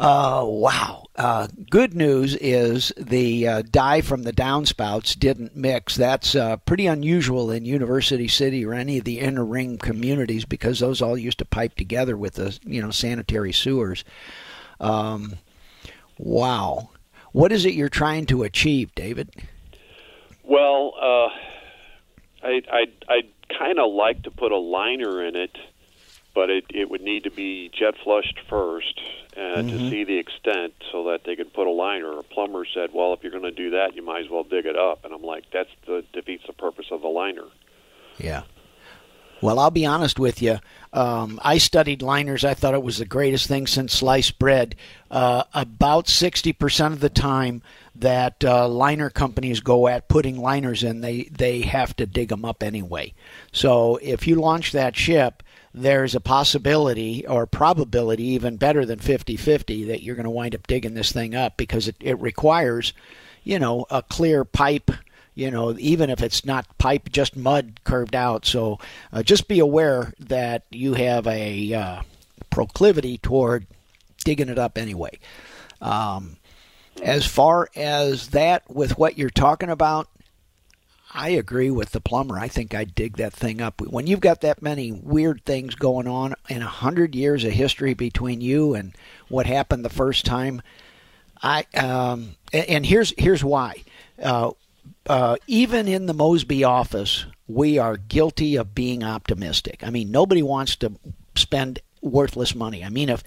uh, 0.00 0.44
wow. 0.46 1.04
Uh, 1.16 1.48
good 1.70 1.94
news 1.94 2.36
is 2.36 2.92
the 2.96 3.48
uh, 3.48 3.62
dye 3.70 4.00
from 4.00 4.22
the 4.22 4.32
downspouts 4.32 5.18
didn't 5.18 5.56
mix. 5.56 5.96
That's 5.96 6.36
uh, 6.36 6.58
pretty 6.58 6.86
unusual 6.86 7.50
in 7.50 7.64
University 7.64 8.28
City 8.28 8.64
or 8.64 8.72
any 8.74 8.98
of 8.98 9.04
the 9.04 9.18
inner 9.18 9.44
ring 9.44 9.78
communities 9.78 10.44
because 10.44 10.78
those 10.78 11.02
all 11.02 11.18
used 11.18 11.38
to 11.38 11.44
pipe 11.44 11.74
together 11.74 12.16
with 12.16 12.34
the 12.34 12.56
you 12.64 12.80
know 12.80 12.90
sanitary 12.92 13.52
sewers. 13.52 14.04
Um, 14.78 15.34
wow. 16.18 16.90
What 17.32 17.52
is 17.52 17.64
it 17.66 17.74
you're 17.74 17.88
trying 17.88 18.26
to 18.26 18.42
achieve, 18.42 18.94
David? 18.94 19.30
Well, 20.42 20.94
uh, 21.00 21.28
I 22.42 22.62
I 22.70 22.86
I'd 23.08 23.28
kind 23.58 23.78
of 23.78 23.92
like 23.92 24.22
to 24.22 24.30
put 24.30 24.52
a 24.52 24.56
liner 24.58 25.24
in 25.24 25.36
it, 25.36 25.56
but 26.34 26.50
it 26.50 26.64
it 26.70 26.90
would 26.90 27.02
need 27.02 27.24
to 27.24 27.30
be 27.30 27.70
jet 27.70 27.94
flushed 28.02 28.40
first 28.48 29.00
uh, 29.36 29.62
to 29.62 29.90
see 29.90 30.04
the 30.04 30.18
extent, 30.18 30.74
so 30.90 31.04
that 31.04 31.24
they 31.24 31.36
could 31.36 31.52
put 31.52 31.66
a 31.66 31.70
liner. 31.70 32.18
A 32.18 32.22
plumber 32.22 32.64
said, 32.64 32.90
"Well, 32.92 33.12
if 33.12 33.22
you're 33.22 33.32
going 33.32 33.42
to 33.44 33.50
do 33.50 33.70
that, 33.70 33.94
you 33.94 34.02
might 34.02 34.24
as 34.24 34.30
well 34.30 34.44
dig 34.44 34.66
it 34.66 34.76
up." 34.76 35.04
And 35.04 35.12
I'm 35.12 35.22
like, 35.22 35.44
"That's 35.52 35.70
the 35.86 36.04
defeats 36.12 36.44
the 36.46 36.52
purpose 36.54 36.86
of 36.90 37.02
the 37.02 37.08
liner." 37.08 37.44
Yeah. 38.18 38.42
Well, 39.40 39.58
I'll 39.58 39.70
be 39.70 39.86
honest 39.86 40.18
with 40.18 40.42
you. 40.42 40.58
Um, 40.92 41.38
I 41.42 41.58
studied 41.58 42.02
liners. 42.02 42.44
I 42.44 42.54
thought 42.54 42.74
it 42.74 42.82
was 42.82 42.98
the 42.98 43.04
greatest 43.04 43.46
thing 43.46 43.66
since 43.66 43.92
sliced 43.92 44.38
bread. 44.38 44.74
Uh, 45.10 45.44
about 45.54 46.06
60% 46.06 46.86
of 46.92 47.00
the 47.00 47.08
time 47.08 47.62
that 47.94 48.44
uh, 48.44 48.68
liner 48.68 49.10
companies 49.10 49.60
go 49.60 49.86
at 49.86 50.08
putting 50.08 50.38
liners 50.38 50.82
in, 50.82 51.00
they, 51.00 51.24
they 51.24 51.60
have 51.60 51.94
to 51.96 52.06
dig 52.06 52.28
them 52.30 52.44
up 52.44 52.62
anyway. 52.62 53.14
So 53.52 53.96
if 54.02 54.26
you 54.26 54.36
launch 54.36 54.72
that 54.72 54.96
ship, 54.96 55.42
there's 55.72 56.14
a 56.14 56.20
possibility 56.20 57.26
or 57.26 57.46
probability, 57.46 58.24
even 58.24 58.56
better 58.56 58.84
than 58.84 58.98
50 58.98 59.36
50, 59.36 59.84
that 59.84 60.02
you're 60.02 60.16
going 60.16 60.24
to 60.24 60.30
wind 60.30 60.54
up 60.54 60.66
digging 60.66 60.94
this 60.94 61.12
thing 61.12 61.34
up 61.34 61.56
because 61.56 61.86
it, 61.86 61.96
it 62.00 62.18
requires, 62.20 62.92
you 63.44 63.58
know, 63.58 63.86
a 63.90 64.02
clear 64.02 64.44
pipe 64.44 64.90
you 65.38 65.52
know, 65.52 65.76
even 65.78 66.10
if 66.10 66.20
it's 66.20 66.44
not 66.44 66.66
pipe, 66.78 67.10
just 67.12 67.36
mud 67.36 67.78
curved 67.84 68.16
out. 68.16 68.44
So 68.44 68.80
uh, 69.12 69.22
just 69.22 69.46
be 69.46 69.60
aware 69.60 70.12
that 70.18 70.64
you 70.68 70.94
have 70.94 71.28
a 71.28 71.72
uh, 71.72 72.02
proclivity 72.50 73.18
toward 73.18 73.64
digging 74.24 74.48
it 74.48 74.58
up 74.58 74.76
anyway. 74.76 75.20
Um, 75.80 76.38
as 77.00 77.24
far 77.24 77.68
as 77.76 78.30
that, 78.30 78.68
with 78.68 78.98
what 78.98 79.16
you're 79.16 79.30
talking 79.30 79.70
about, 79.70 80.08
I 81.14 81.28
agree 81.28 81.70
with 81.70 81.92
the 81.92 82.00
plumber. 82.00 82.36
I 82.36 82.48
think 82.48 82.74
I'd 82.74 82.96
dig 82.96 83.18
that 83.18 83.32
thing 83.32 83.60
up. 83.60 83.80
When 83.80 84.08
you've 84.08 84.18
got 84.18 84.40
that 84.40 84.60
many 84.60 84.90
weird 84.90 85.44
things 85.44 85.76
going 85.76 86.08
on 86.08 86.34
in 86.48 86.62
a 86.62 86.66
hundred 86.66 87.14
years 87.14 87.44
of 87.44 87.52
history 87.52 87.94
between 87.94 88.40
you 88.40 88.74
and 88.74 88.92
what 89.28 89.46
happened 89.46 89.84
the 89.84 89.88
first 89.88 90.26
time, 90.26 90.62
I 91.40 91.64
um, 91.74 92.34
and, 92.52 92.84
here's 92.84 93.14
here's 93.16 93.44
why. 93.44 93.84
Uh, 94.20 94.50
uh, 95.08 95.36
even 95.46 95.88
in 95.88 96.06
the 96.06 96.14
Mosby 96.14 96.64
office, 96.64 97.26
we 97.46 97.78
are 97.78 97.96
guilty 97.96 98.56
of 98.56 98.74
being 98.74 99.02
optimistic. 99.02 99.82
I 99.82 99.90
mean, 99.90 100.10
nobody 100.10 100.42
wants 100.42 100.76
to 100.76 100.92
spend 101.34 101.80
worthless 102.02 102.54
money. 102.54 102.84
I 102.84 102.90
mean, 102.90 103.08
if 103.08 103.22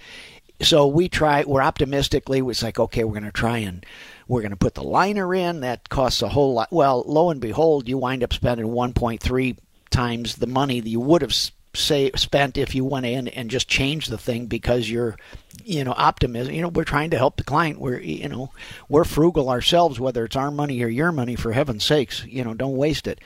so 0.62 0.88
we 0.88 1.10
try. 1.10 1.44
We're 1.44 1.62
optimistically. 1.62 2.40
It's 2.40 2.64
like 2.64 2.80
okay, 2.80 3.04
we're 3.04 3.14
going 3.14 3.24
to 3.24 3.32
try 3.32 3.58
and 3.60 3.86
we're 4.28 4.42
going 4.42 4.52
to 4.52 4.58
put 4.58 4.76
the 4.76 4.84
liner 4.84 5.34
in. 5.34 5.62
That 5.62 5.90
costs 5.90 6.22
a 6.22 6.30
whole 6.30 6.54
lot. 6.54 6.72
Well, 6.72 7.04
lo 7.08 7.32
and 7.32 7.42
behold, 7.42 7.90
you 7.90 7.98
wind 7.98 8.24
up 8.24 8.34
spending 8.34 8.68
1.3 8.68 9.58
times 9.90 10.36
the 10.36 10.48
money 10.48 10.80
that 10.80 10.90
you 10.90 11.00
would 11.00 11.22
have 11.22 11.34
say 11.74 12.12
spent 12.16 12.58
if 12.58 12.76
you 12.76 12.86
went 12.86 13.06
in 13.06 13.28
and 13.30 13.50
just 13.50 13.68
changed 13.68 14.10
the 14.10 14.18
thing 14.18 14.46
because 14.46 14.90
you're 14.90 15.18
you 15.66 15.84
know 15.84 15.94
optimism 15.96 16.54
you 16.54 16.62
know 16.62 16.70
we're 16.70 16.84
trying 16.84 17.10
to 17.10 17.18
help 17.18 17.38
the 17.38 17.44
client 17.44 17.80
we're 17.80 18.00
you 18.00 18.30
know 18.30 18.52
we're 18.90 19.04
frugal 19.04 19.50
ourselves 19.50 20.00
whether 20.00 20.26
it's 20.26 20.36
our 20.36 20.52
money 20.52 20.82
or 20.84 20.88
your 20.88 21.12
money 21.12 21.36
for 21.36 21.52
heaven's 21.52 21.84
sakes 21.84 22.26
you 22.26 22.44
know 22.44 22.54
don't 22.54 22.78
waste 22.78 23.08
it 23.08 23.20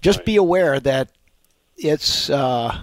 just 0.00 0.18
right. 0.20 0.26
be 0.26 0.36
aware 0.36 0.80
that 0.80 1.10
it's 1.76 2.30
uh 2.30 2.76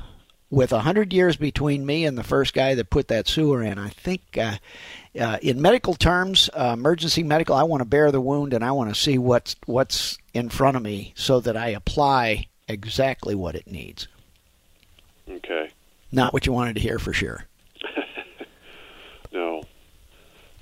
with 0.49 0.73
a 0.73 0.81
hundred 0.81 1.13
years 1.13 1.37
between 1.37 1.85
me 1.85 2.05
and 2.05 2.17
the 2.17 2.23
first 2.23 2.53
guy 2.53 2.75
that 2.75 2.89
put 2.89 3.07
that 3.07 3.27
sewer 3.27 3.61
in 3.63 3.77
i 3.77 3.89
think 3.89 4.37
uh, 4.37 4.57
uh, 5.19 5.37
in 5.41 5.61
medical 5.61 5.93
terms, 5.93 6.49
uh, 6.53 6.71
emergency 6.73 7.23
medical, 7.23 7.55
I 7.55 7.63
want 7.63 7.81
to 7.81 7.85
bare 7.85 8.11
the 8.11 8.21
wound 8.21 8.53
and 8.53 8.63
I 8.63 8.71
want 8.71 8.93
to 8.93 8.99
see 8.99 9.17
what's 9.17 9.55
what's 9.65 10.17
in 10.33 10.49
front 10.49 10.77
of 10.77 10.83
me 10.83 11.13
so 11.15 11.39
that 11.41 11.57
I 11.57 11.69
apply 11.69 12.47
exactly 12.67 13.35
what 13.35 13.55
it 13.55 13.67
needs. 13.67 14.07
Okay. 15.29 15.69
Not 16.11 16.33
what 16.33 16.45
you 16.45 16.53
wanted 16.53 16.75
to 16.75 16.81
hear 16.81 16.99
for 16.99 17.13
sure. 17.13 17.45
No. 19.31 19.63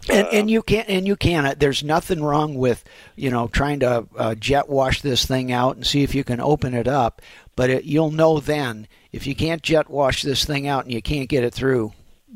And, 0.10 0.27
uh, 0.27 0.29
and 0.32 0.49
you 0.49 0.62
can't 0.62 0.88
and 0.88 1.05
you 1.05 1.15
can't. 1.15 1.60
There's 1.60 1.84
nothing 1.84 2.23
wrong 2.23 2.55
with 2.55 2.84
you 3.15 3.29
know 3.29 3.47
trying 3.47 3.82
to 3.82 4.08
uh, 4.17 4.36
jet 4.36 4.69
wash 4.69 5.01
this 5.01 5.25
thing 5.25 5.51
out 5.51 5.75
and 5.75 5.86
see 5.86 6.03
if 6.03 6.15
you 6.15 6.23
can 6.23 6.39
open 6.39 6.73
it 6.73 6.88
up. 6.88 7.21
But 7.55 7.69
it, 7.69 7.84
you'll 7.84 8.12
know 8.12 8.39
then 8.39 8.88
if 9.12 9.27
you 9.27 9.36
can't 9.36 9.62
jet 9.62 9.89
wash 9.89 10.21
this 10.23 10.45
thing 10.45 10.67
out 10.67 10.86
and 10.86 10.93
you 10.93 11.01
can't 11.01 11.29
get 11.29 11.43
it 11.43 11.53
through. 11.53 11.93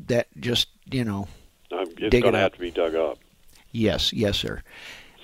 That 0.08 0.28
just 0.40 0.70
you 0.92 1.04
know, 1.04 1.28
it's 1.72 1.98
going 1.98 2.34
to 2.34 2.40
have 2.40 2.54
to 2.54 2.60
be 2.60 2.72
dug 2.72 2.96
up. 2.96 3.20
Yes, 3.72 4.12
yes, 4.12 4.38
sir. 4.38 4.62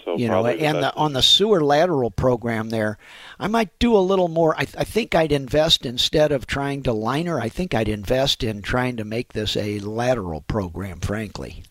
So 0.10 0.18
you 0.18 0.28
know, 0.28 0.44
and 0.44 0.78
the, 0.84 0.96
on 0.96 1.14
the 1.14 1.22
sewer 1.22 1.62
lateral 1.62 2.10
program 2.10 2.70
there, 2.70 2.98
I 3.40 3.48
might 3.48 3.78
do 3.78 3.96
a 3.96 4.00
little 4.00 4.28
more. 4.28 4.56
I, 4.56 4.62
I 4.62 4.84
think 4.84 5.14
I'd 5.14 5.32
invest 5.32 5.86
instead 5.86 6.32
of 6.32 6.48
trying 6.48 6.82
to 6.84 6.94
liner. 6.94 7.40
I 7.40 7.48
think 7.48 7.76
I'd 7.76 7.88
invest 7.88 8.44
in 8.44 8.64
trying 8.64 8.98
to 8.98 9.04
make 9.04 9.34
this 9.34 9.56
a 9.56 9.78
lateral 9.80 10.42
program. 10.42 11.00
Frankly. 11.00 11.64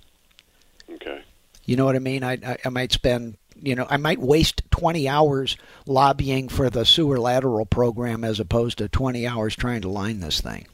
Okay. 0.89 1.23
You 1.65 1.75
know 1.75 1.85
what 1.85 1.97
I 1.97 1.99
mean? 1.99 2.23
I, 2.23 2.35
I, 2.35 2.59
I 2.65 2.69
might 2.69 2.93
spend 2.93 3.39
you 3.61 3.75
know, 3.75 3.89
I 3.91 3.97
might 3.97 4.21
waste 4.21 4.63
20 4.71 5.09
hours 5.09 5.57
lobbying 5.85 6.49
for 6.49 6.71
the 6.71 6.85
sewer 6.85 7.19
lateral 7.19 7.67
program 7.67 8.23
as 8.23 8.39
opposed 8.39 8.79
to 8.79 8.89
20 8.89 9.27
hours 9.27 9.57
trying 9.57 9.81
to 9.81 9.89
line 9.89 10.21
this 10.21 10.41
thing. 10.41 10.69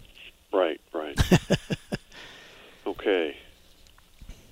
Right, 0.52 0.82
right. 0.92 1.18
okay. 2.86 3.38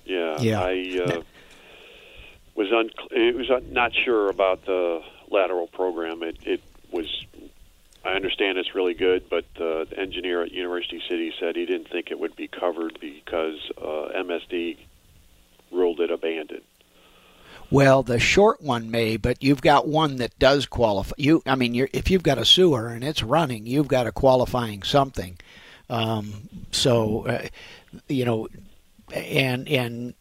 Yeah. 0.03 0.41
Yeah. 0.41 0.61
I 0.63 0.99
uh, 1.05 1.21
was 2.55 2.71
un- 2.71 2.91
it 3.11 3.35
was 3.35 3.49
not 3.71 3.93
sure 3.93 4.29
about 4.29 4.65
the 4.65 5.01
lateral 5.29 5.67
program. 5.67 6.23
It 6.23 6.37
it 6.43 6.61
was. 6.91 7.25
I 8.05 8.11
understand 8.11 8.57
it's 8.57 8.75
really 8.75 8.93
good, 8.93 9.29
but 9.29 9.45
uh, 9.55 9.85
the 9.85 9.95
engineer 9.97 10.43
at 10.43 10.51
University 10.51 11.01
City 11.07 11.33
said 11.39 11.55
he 11.55 11.65
didn't 11.65 11.89
think 11.89 12.11
it 12.11 12.19
would 12.19 12.35
be 12.35 12.49
covered 12.49 12.99
because 12.99 13.57
uh, 13.77 14.11
MSD 14.17 14.77
ruled 15.71 16.01
it 16.01 16.11
abandoned. 16.11 16.63
Well, 17.71 18.03
the 18.03 18.19
short 18.19 18.61
one 18.61 18.91
may, 18.91 19.15
but 19.15 19.41
you've 19.41 19.61
got 19.61 19.87
one 19.87 20.17
that 20.17 20.37
does 20.37 20.65
qualify. 20.65 21.15
You, 21.17 21.41
I 21.47 21.55
mean, 21.55 21.87
if 21.93 22.11
you've 22.11 22.23
got 22.23 22.37
a 22.37 22.45
sewer 22.45 22.89
and 22.89 23.03
it's 23.03 23.23
running, 23.23 23.65
you've 23.65 23.87
got 23.87 24.05
a 24.05 24.11
qualifying 24.11 24.83
something. 24.83 25.39
Um, 25.89 26.49
so, 26.71 27.25
uh, 27.25 27.47
you 28.07 28.25
know, 28.25 28.47
and 29.13 29.67
and 29.67 30.13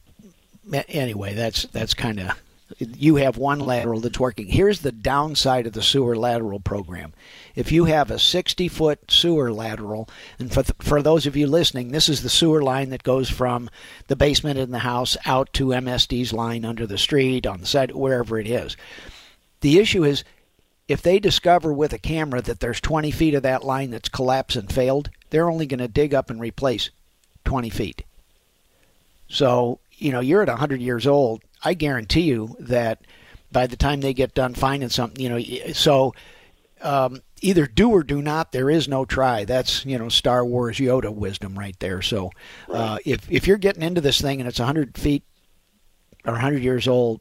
anyway, 0.89 1.35
that's 1.35 1.65
that's 1.65 1.95
kind 1.95 2.21
of 2.21 2.41
you 2.79 3.17
have 3.17 3.37
one 3.37 3.61
lateral 3.61 4.01
that's 4.01 4.21
working. 4.21 4.47
Here's 4.47 4.81
the 4.81 4.93
downside 4.93 5.67
of 5.67 5.73
the 5.73 5.83
sewer 5.83 6.17
lateral 6.17 6.61
program. 6.61 7.13
If 7.55 7.73
you 7.73 7.85
have 7.85 8.11
a 8.11 8.19
60 8.19 8.69
foot 8.69 9.11
sewer 9.11 9.53
lateral, 9.53 10.09
and 10.39 10.53
for, 10.53 10.63
th- 10.63 10.77
for 10.81 11.03
those 11.03 11.27
of 11.27 11.37
you 11.37 11.47
listening, 11.47 11.91
this 11.91 12.09
is 12.09 12.23
the 12.23 12.29
sewer 12.29 12.63
line 12.63 12.91
that 12.91 13.03
goes 13.03 13.29
from 13.29 13.69
the 14.07 14.17
basement 14.17 14.59
in 14.59 14.71
the 14.71 14.81
house 14.81 15.17
out 15.27 15.53
to 15.55 15.67
MSD's 15.67 16.33
line 16.33 16.65
under 16.65 16.87
the 16.87 16.99
street, 16.99 17.47
on 17.47 17.61
the 17.61 17.67
side, 17.67 17.93
wherever 17.93 18.39
it 18.39 18.47
is. 18.47 18.77
The 19.61 19.79
issue 19.79 20.05
is 20.05 20.25
if 20.89 21.03
they 21.03 21.19
discover 21.19 21.73
with 21.73 21.93
a 21.93 21.99
camera 21.99 22.43
that 22.43 22.61
there's 22.61 22.81
20 22.81 23.11
feet 23.11 23.35
of 23.35 23.43
that 23.43 23.65
line 23.65 23.91
that's 23.91 24.09
collapsed 24.09 24.57
and 24.57 24.73
failed, 24.73 25.11
they're 25.31 25.51
only 25.51 25.67
going 25.67 25.79
to 25.79 25.89
dig 25.89 26.15
up 26.15 26.31
and 26.31 26.41
replace 26.41 26.91
20 27.45 27.71
feet. 27.71 28.03
So, 29.29 29.79
you 30.03 30.13
know, 30.13 30.21
you're 30.21 30.43
at 30.43 30.49
100 30.49 30.81
years 30.81 31.07
old. 31.07 31.43
I 31.65 31.75
guarantee 31.75 32.23
you 32.23 32.57
that 32.59 33.07
by 33.51 33.67
the 33.67 33.77
time 33.77 34.01
they 34.01 34.15
get 34.15 34.35
done 34.35 34.55
finding 34.55 34.89
something, 34.89 35.23
you 35.23 35.29
know, 35.29 35.73
so 35.73 36.15
um, 36.83 37.23
either 37.41 37.67
do 37.67 37.91
or 37.91 38.03
do 38.03 38.21
not. 38.21 38.53
There 38.53 38.71
is 38.71 38.89
no 38.89 39.05
try. 39.05 39.45
That's 39.45 39.85
you 39.87 39.99
know 39.99 40.09
Star 40.09 40.45
Wars 40.45 40.79
Yoda 40.79 41.15
wisdom 41.15 41.59
right 41.59 41.79
there. 41.79 42.03
So 42.03 42.31
uh, 42.69 42.99
if 43.05 43.31
if 43.31 43.47
you're 43.47 43.59
getting 43.59 43.83
into 43.83 44.01
this 44.01 44.21
thing 44.21 44.41
and 44.41 44.49
it's 44.49 44.59
100 44.59 44.99
feet 44.99 45.25
or 46.25 46.33
100 46.33 46.63
years 46.63 46.89
old, 46.89 47.21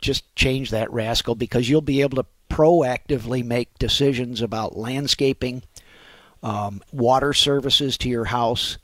just 0.00 0.34
change 0.34 0.70
that 0.70 0.92
rascal 0.92 1.34
because 1.34 1.68
you'll 1.68 1.80
be 1.80 2.00
able 2.02 2.22
to 2.22 2.26
proactively 2.48 3.44
make 3.44 3.78
decisions 3.78 4.42
about 4.42 4.76
landscaping, 4.76 5.62
um, 6.42 6.82
water 6.92 7.32
services 7.32 7.96
to 7.98 8.08
your 8.08 8.24
house. 8.24 8.78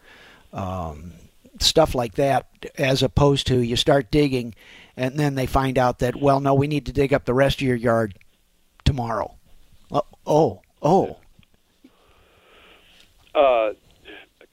Um, 0.52 1.12
stuff 1.60 1.94
like 1.94 2.14
that, 2.14 2.46
as 2.76 3.02
opposed 3.02 3.46
to 3.48 3.60
you 3.60 3.76
start 3.76 4.10
digging 4.10 4.54
and 4.96 5.18
then 5.18 5.34
they 5.34 5.46
find 5.46 5.78
out 5.78 5.98
that, 5.98 6.16
well, 6.16 6.40
no, 6.40 6.54
we 6.54 6.66
need 6.66 6.86
to 6.86 6.92
dig 6.92 7.12
up 7.12 7.24
the 7.24 7.34
rest 7.34 7.60
of 7.60 7.66
your 7.66 7.76
yard 7.76 8.18
tomorrow. 8.84 9.34
Oh, 9.90 10.02
oh. 10.26 10.62
oh. 10.82 11.18
Uh, 13.34 13.74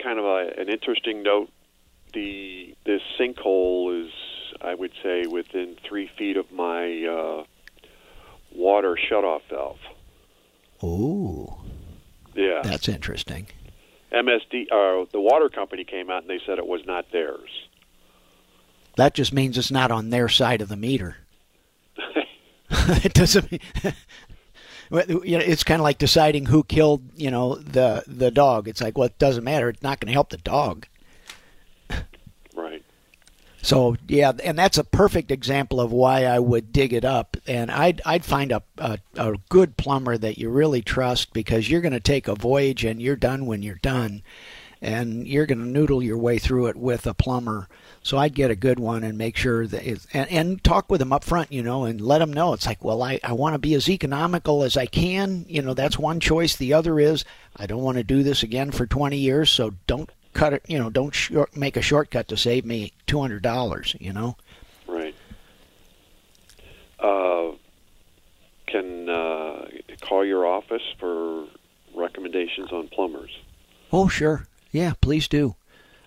kind 0.02 0.20
of 0.20 0.26
a, 0.26 0.52
an 0.58 0.68
interesting 0.68 1.24
note. 1.24 1.50
The 2.14 2.76
this 2.86 3.02
sinkhole 3.20 4.06
is, 4.06 4.12
I 4.62 4.76
would 4.76 4.92
say, 5.02 5.26
within 5.26 5.78
three 5.88 6.12
feet 6.18 6.38
of 6.38 6.52
my 6.52 7.06
uh, 7.06 7.44
water 8.54 8.96
shutoff 9.10 9.42
valve. 9.50 9.80
Oh. 10.84 11.62
Yeah. 12.36 12.62
That's 12.64 12.90
interesting. 12.90 13.48
MSD, 14.14 14.72
uh, 14.72 15.06
the 15.12 15.20
water 15.20 15.50
company 15.50 15.84
came 15.84 16.10
out 16.10 16.22
and 16.22 16.30
they 16.30 16.40
said 16.46 16.60
it 16.60 16.68
was 16.68 16.86
not 16.86 17.12
theirs. 17.12 17.50
That 18.96 19.16
just 19.16 19.34
means 19.34 19.58
it's 19.58 19.72
not 19.72 19.92
on 19.92 20.10
their 20.10 20.30
side 20.30 20.62
of 20.62 20.70
the 20.70 20.78
meter. 20.78 21.18
it 22.70 23.14
doesn't. 23.14 23.52
Mean, 23.52 23.60
you 24.92 25.38
know, 25.38 25.44
it's 25.44 25.64
kind 25.64 25.80
of 25.80 25.84
like 25.84 25.98
deciding 25.98 26.46
who 26.46 26.64
killed, 26.64 27.02
you 27.16 27.32
know, 27.32 27.56
the 27.56 28.04
the 28.06 28.30
dog. 28.30 28.68
It's 28.68 28.82
like, 28.82 28.98
well, 28.98 29.08
it 29.08 29.18
doesn't 29.18 29.44
matter. 29.44 29.70
It's 29.70 29.82
not 29.82 30.00
going 30.00 30.08
to 30.08 30.14
help 30.14 30.30
the 30.30 30.38
dog. 30.38 30.88
So 33.64 33.96
yeah, 34.10 34.34
and 34.44 34.60
that's 34.60 34.78
a 34.78 34.84
perfect 34.84 35.32
example 35.32 35.80
of 35.80 35.94
why 35.94 36.26
I 36.26 36.38
would 36.38 36.74
dig 36.74 36.92
it 36.92 37.06
up, 37.06 37.38
and 37.48 37.72
I'd 37.72 38.02
I'd 38.06 38.26
find 38.26 38.52
a 38.52 38.62
a, 38.78 39.00
a 39.16 39.38
good 39.48 39.78
plumber 39.78 40.18
that 40.18 40.38
you 40.38 40.50
really 40.50 40.82
trust 40.82 41.32
because 41.32 41.70
you're 41.70 41.82
going 41.82 41.94
to 41.94 42.02
take 42.02 42.28
a 42.28 42.36
voyage 42.36 42.84
and 42.84 43.02
you're 43.02 43.16
done 43.16 43.46
when 43.46 43.64
you're 43.64 43.76
done, 43.76 44.22
and 44.82 45.26
you're 45.26 45.46
going 45.46 45.60
to 45.60 45.66
noodle 45.66 46.04
your 46.04 46.18
way 46.18 46.40
through 46.40 46.68
it 46.68 46.76
with 46.76 47.08
a 47.08 47.14
plumber. 47.14 47.70
So 48.04 48.18
I'd 48.18 48.36
get 48.36 48.52
a 48.52 48.56
good 48.56 48.82
one 48.82 49.06
and 49.06 49.18
make 49.18 49.38
sure 49.38 49.66
that 49.66 49.88
it's, 49.88 50.06
and, 50.14 50.30
and 50.30 50.62
talk 50.62 50.92
with 50.92 51.00
them 51.00 51.14
up 51.14 51.24
front, 51.24 51.54
you 51.54 51.64
know, 51.64 51.86
and 51.86 52.02
let 52.02 52.20
them 52.20 52.34
know 52.34 52.52
it's 52.52 52.66
like, 52.66 52.84
well, 52.84 53.02
I, 53.02 53.18
I 53.24 53.32
want 53.32 53.54
to 53.54 53.60
be 53.60 53.76
as 53.76 53.88
economical 53.88 54.62
as 54.62 54.76
I 54.76 54.88
can. 54.88 55.46
You 55.48 55.62
know, 55.62 55.74
that's 55.74 55.98
one 55.98 56.20
choice. 56.20 56.58
The 56.58 56.74
other 56.74 57.00
is 57.00 57.24
I 57.56 57.66
don't 57.66 57.82
want 57.82 57.98
to 57.98 58.04
do 58.04 58.24
this 58.24 58.44
again 58.44 58.72
for 58.72 58.86
20 58.86 59.16
years, 59.16 59.50
so 59.50 59.72
don't 59.88 60.10
cut 60.34 60.54
it. 60.54 60.64
You 60.68 60.80
know, 60.80 60.90
don't 60.90 61.14
short, 61.14 61.56
make 61.56 61.78
a 61.78 61.82
shortcut 61.82 62.28
to 62.28 62.38
save 62.38 62.66
me 62.66 62.94
two 63.08 63.20
hundred 63.20 63.44
dollars. 63.44 63.96
You 64.00 64.14
know. 64.14 64.36
Right. 64.88 65.16
Uh, 67.00 67.52
can 68.68 69.10
uh, 69.10 69.68
call 70.02 70.26
your 70.26 70.46
office 70.46 70.84
for 71.00 71.46
recommendations 71.96 72.72
on 72.72 72.88
plumbers. 72.88 73.32
Oh, 73.92 74.08
sure. 74.08 74.48
Yeah, 74.72 74.94
please 75.00 75.28
do. 75.28 75.56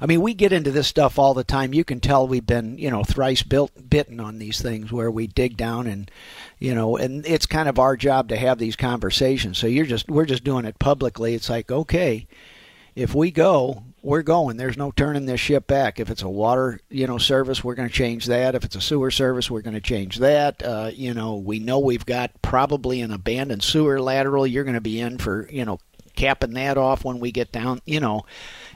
I 0.01 0.07
mean, 0.07 0.21
we 0.21 0.35
get 0.35 0.53
into 0.53 0.71
this 0.71 0.89
stuff 0.89 1.19
all 1.19 1.33
the 1.33 1.45
time. 1.45 1.73
You 1.73 1.85
can 1.85 2.01
tell 2.01 2.27
we've 2.27 2.47
been, 2.47 2.77
you 2.77 2.91
know, 2.91 3.05
thrice 3.05 3.43
built, 3.43 3.89
bitten 3.89 4.21
on 4.21 4.39
these 4.39 4.61
things 4.61 4.93
where 4.93 5.11
we 5.11 5.27
dig 5.27 5.57
down 5.57 5.87
and, 5.87 6.11
you 6.59 6.75
know, 6.75 6.97
and 6.97 7.25
it's 7.27 7.47
kind 7.47 7.69
of 7.69 7.79
our 7.79 7.97
job 7.97 8.29
to 8.29 8.37
have 8.37 8.59
these 8.59 8.77
conversations. 8.77 9.57
So 9.57 9.67
you're 9.67 9.87
just, 9.87 10.11
we're 10.11 10.27
just 10.27 10.45
doing 10.45 10.67
it 10.67 10.79
publicly. 10.79 11.35
It's 11.35 11.49
like, 11.49 11.71
okay, 11.71 12.27
if 12.95 13.15
we 13.15 13.31
go, 13.31 13.85
we're 14.07 14.23
going. 14.23 14.57
There's 14.57 14.77
no 14.77 14.92
turning 14.92 15.27
this 15.27 15.40
ship 15.40 15.66
back. 15.66 15.99
If 15.99 16.11
it's 16.11 16.23
a 16.23 16.29
water, 16.29 16.79
you 16.88 17.09
know, 17.09 17.19
service, 17.19 17.64
we're 17.64 17.75
going 17.75 17.88
to 17.88 17.95
change 17.95 18.27
that. 18.27 18.55
If 18.55 18.64
it's 18.64 18.77
a 18.77 18.81
sewer 18.81 19.11
service, 19.11 19.51
we're 19.51 19.62
going 19.62 19.75
to 19.75 19.81
change 19.81 20.19
that. 20.19 20.62
Uh, 20.62 20.92
you 20.95 21.12
know, 21.12 21.35
we 21.35 21.59
know 21.59 21.81
we've 21.81 22.07
got 22.07 22.31
probably 22.40 23.01
an 23.01 23.11
abandoned 23.11 23.64
sewer 23.64 24.01
lateral. 24.01 24.47
You're 24.47 24.62
going 24.62 24.75
to 24.75 24.81
be 24.81 25.01
in 25.01 25.19
for, 25.19 25.49
you 25.51 25.64
know, 25.64 25.81
capping 26.14 26.53
that 26.53 26.79
off 26.79 27.05
when 27.05 27.19
we 27.19 27.33
get 27.33 27.51
down. 27.51 27.81
You 27.85 27.99
know, 27.99 28.25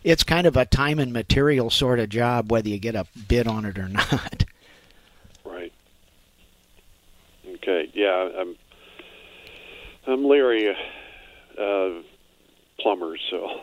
it's 0.02 0.24
kind 0.24 0.48
of 0.48 0.56
a 0.56 0.64
time 0.64 0.98
and 0.98 1.12
material 1.12 1.70
sort 1.70 2.00
of 2.00 2.08
job, 2.08 2.50
whether 2.50 2.68
you 2.68 2.80
get 2.80 2.96
a 2.96 3.06
bid 3.28 3.46
on 3.46 3.64
it 3.64 3.78
or 3.78 3.88
not. 3.88 4.44
Right. 5.44 5.72
Okay. 7.46 7.88
Yeah, 7.94 8.30
I'm. 8.36 8.56
I'm 10.08 10.24
leery 10.24 10.74
uh, 11.56 12.02
plumbers, 12.80 13.20
so. 13.30 13.60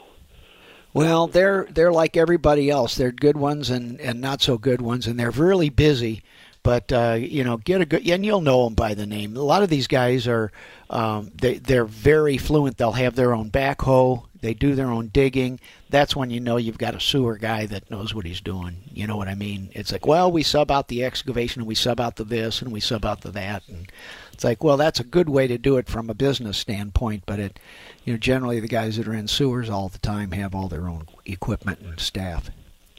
Well, 0.97 1.27
they're 1.27 1.67
they're 1.69 1.91
like 1.91 2.17
everybody 2.17 2.71
else. 2.71 2.95
They're 2.95 3.11
good 3.11 3.37
ones 3.37 3.69
and, 3.69 4.01
and 4.01 4.19
not 4.19 4.41
so 4.41 4.57
good 4.57 4.81
ones, 4.81 5.05
and 5.05 5.19
they're 5.19 5.29
really 5.29 5.69
busy. 5.69 6.23
But 6.63 6.91
uh, 6.91 7.17
you 7.19 7.43
know, 7.43 7.57
get 7.57 7.81
a 7.81 7.85
good 7.85 8.09
and 8.09 8.25
you'll 8.25 8.41
know 8.41 8.65
them 8.65 8.73
by 8.73 8.95
the 8.95 9.05
name. 9.05 9.37
A 9.37 9.41
lot 9.41 9.61
of 9.61 9.69
these 9.69 9.85
guys 9.85 10.27
are 10.27 10.51
um, 10.89 11.31
they 11.35 11.59
they're 11.59 11.85
very 11.85 12.37
fluent. 12.37 12.77
They'll 12.77 12.93
have 12.93 13.15
their 13.15 13.35
own 13.35 13.51
backhoe. 13.51 14.23
They 14.41 14.53
do 14.53 14.73
their 14.75 14.87
own 14.87 15.07
digging. 15.07 15.59
That's 15.89 16.15
when 16.15 16.29
you 16.29 16.39
know 16.39 16.57
you've 16.57 16.77
got 16.77 16.95
a 16.95 16.99
sewer 16.99 17.37
guy 17.37 17.67
that 17.67 17.89
knows 17.89 18.13
what 18.13 18.25
he's 18.25 18.41
doing. 18.41 18.77
You 18.91 19.07
know 19.07 19.17
what 19.17 19.27
I 19.27 19.35
mean? 19.35 19.69
It's 19.73 19.91
like, 19.91 20.05
well, 20.05 20.31
we 20.31 20.43
sub 20.43 20.71
out 20.71 20.87
the 20.87 21.03
excavation 21.05 21.61
and 21.61 21.67
we 21.67 21.75
sub 21.75 21.99
out 21.99 22.15
the 22.17 22.23
this 22.23 22.61
and 22.61 22.71
we 22.71 22.79
sub 22.79 23.05
out 23.05 23.21
the 23.21 23.31
that, 23.31 23.63
and 23.67 23.91
it's 24.37 24.43
like, 24.43 24.63
well, 24.63 24.77
that's 24.77 24.99
a 24.99 25.03
good 25.03 25.29
way 25.29 25.47
to 25.47 25.57
do 25.57 25.77
it 25.77 25.89
from 25.89 26.11
a 26.11 26.13
business 26.13 26.59
standpoint, 26.59 27.23
but 27.25 27.39
it 27.39 27.59
you 28.05 28.13
know, 28.13 28.19
generally 28.19 28.59
the 28.59 28.67
guys 28.67 28.97
that 28.97 29.07
are 29.07 29.13
in 29.15 29.27
sewers 29.27 29.67
all 29.67 29.89
the 29.89 29.97
time 29.97 30.29
have 30.29 30.53
all 30.53 30.67
their 30.67 30.87
own 30.87 31.07
equipment 31.25 31.79
and 31.79 31.99
staff. 31.99 32.51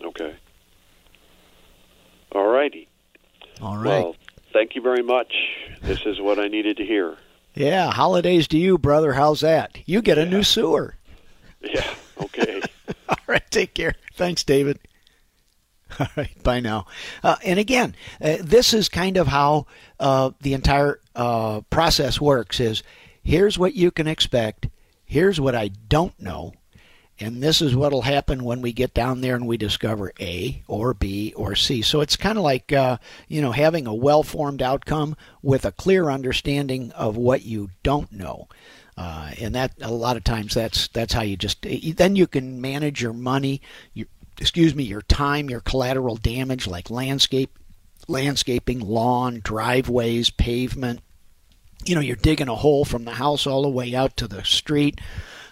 Okay. 0.02 0.34
All 2.32 2.48
righty. 2.48 2.88
All 3.62 3.76
right. 3.76 4.02
Well, 4.02 4.16
thank 4.52 4.74
you 4.74 4.82
very 4.82 5.04
much. 5.04 5.32
This 5.80 6.00
is 6.06 6.20
what 6.20 6.40
I 6.40 6.48
needed 6.48 6.76
to 6.78 6.84
hear. 6.84 7.16
Yeah, 7.54 7.92
holidays 7.92 8.48
to 8.48 8.58
you, 8.58 8.76
brother. 8.76 9.12
How's 9.12 9.40
that? 9.42 9.78
You 9.86 10.02
get 10.02 10.18
a 10.18 10.24
Yeah. 10.24 10.30
new 10.30 10.42
sewer. 10.42 10.96
Yeah. 11.62 11.88
Okay. 12.20 12.60
All 13.08 13.16
right, 13.28 13.48
take 13.52 13.74
care. 13.74 13.94
Thanks, 14.14 14.42
David. 14.42 14.80
All 16.00 16.06
right, 16.16 16.42
bye 16.42 16.60
now. 16.60 16.86
Uh, 17.22 17.36
and 17.44 17.58
again, 17.58 17.94
uh, 18.20 18.36
this 18.40 18.74
is 18.74 18.88
kind 18.88 19.16
of 19.16 19.26
how 19.26 19.66
uh, 19.98 20.30
the 20.40 20.54
entire 20.54 21.00
uh, 21.14 21.62
process 21.70 22.20
works: 22.20 22.60
is 22.60 22.82
here's 23.22 23.58
what 23.58 23.74
you 23.74 23.90
can 23.90 24.06
expect, 24.06 24.68
here's 25.04 25.40
what 25.40 25.54
I 25.54 25.68
don't 25.68 26.18
know, 26.20 26.52
and 27.18 27.42
this 27.42 27.62
is 27.62 27.74
what'll 27.74 28.02
happen 28.02 28.44
when 28.44 28.60
we 28.60 28.72
get 28.72 28.94
down 28.94 29.20
there 29.20 29.34
and 29.34 29.46
we 29.46 29.56
discover 29.56 30.12
A 30.20 30.62
or 30.68 30.94
B 30.94 31.32
or 31.36 31.54
C. 31.54 31.82
So 31.82 32.00
it's 32.00 32.16
kind 32.16 32.38
of 32.38 32.44
like 32.44 32.72
uh, 32.72 32.98
you 33.26 33.40
know 33.40 33.52
having 33.52 33.86
a 33.86 33.94
well-formed 33.94 34.62
outcome 34.62 35.16
with 35.42 35.64
a 35.64 35.72
clear 35.72 36.10
understanding 36.10 36.92
of 36.92 37.16
what 37.16 37.42
you 37.42 37.70
don't 37.82 38.12
know. 38.12 38.48
Uh, 38.96 39.30
and 39.40 39.54
that 39.54 39.72
a 39.80 39.92
lot 39.92 40.16
of 40.16 40.24
times 40.24 40.54
that's 40.54 40.88
that's 40.88 41.12
how 41.12 41.22
you 41.22 41.36
just 41.36 41.64
then 41.96 42.16
you 42.16 42.26
can 42.26 42.60
manage 42.60 43.00
your 43.00 43.12
money, 43.12 43.62
excuse 44.38 44.74
me, 44.74 44.84
your 44.84 45.02
time, 45.02 45.50
your 45.50 45.60
collateral 45.60 46.16
damage 46.16 46.66
like 46.66 46.90
landscape, 46.90 47.58
landscaping, 48.06 48.80
lawn, 48.80 49.40
driveways, 49.42 50.30
pavement. 50.30 51.00
You 51.84 51.94
know, 51.94 52.00
you're 52.00 52.16
digging 52.16 52.48
a 52.48 52.54
hole 52.54 52.84
from 52.84 53.04
the 53.04 53.12
house 53.12 53.46
all 53.46 53.62
the 53.62 53.68
way 53.68 53.94
out 53.94 54.16
to 54.18 54.28
the 54.28 54.44
street. 54.44 55.00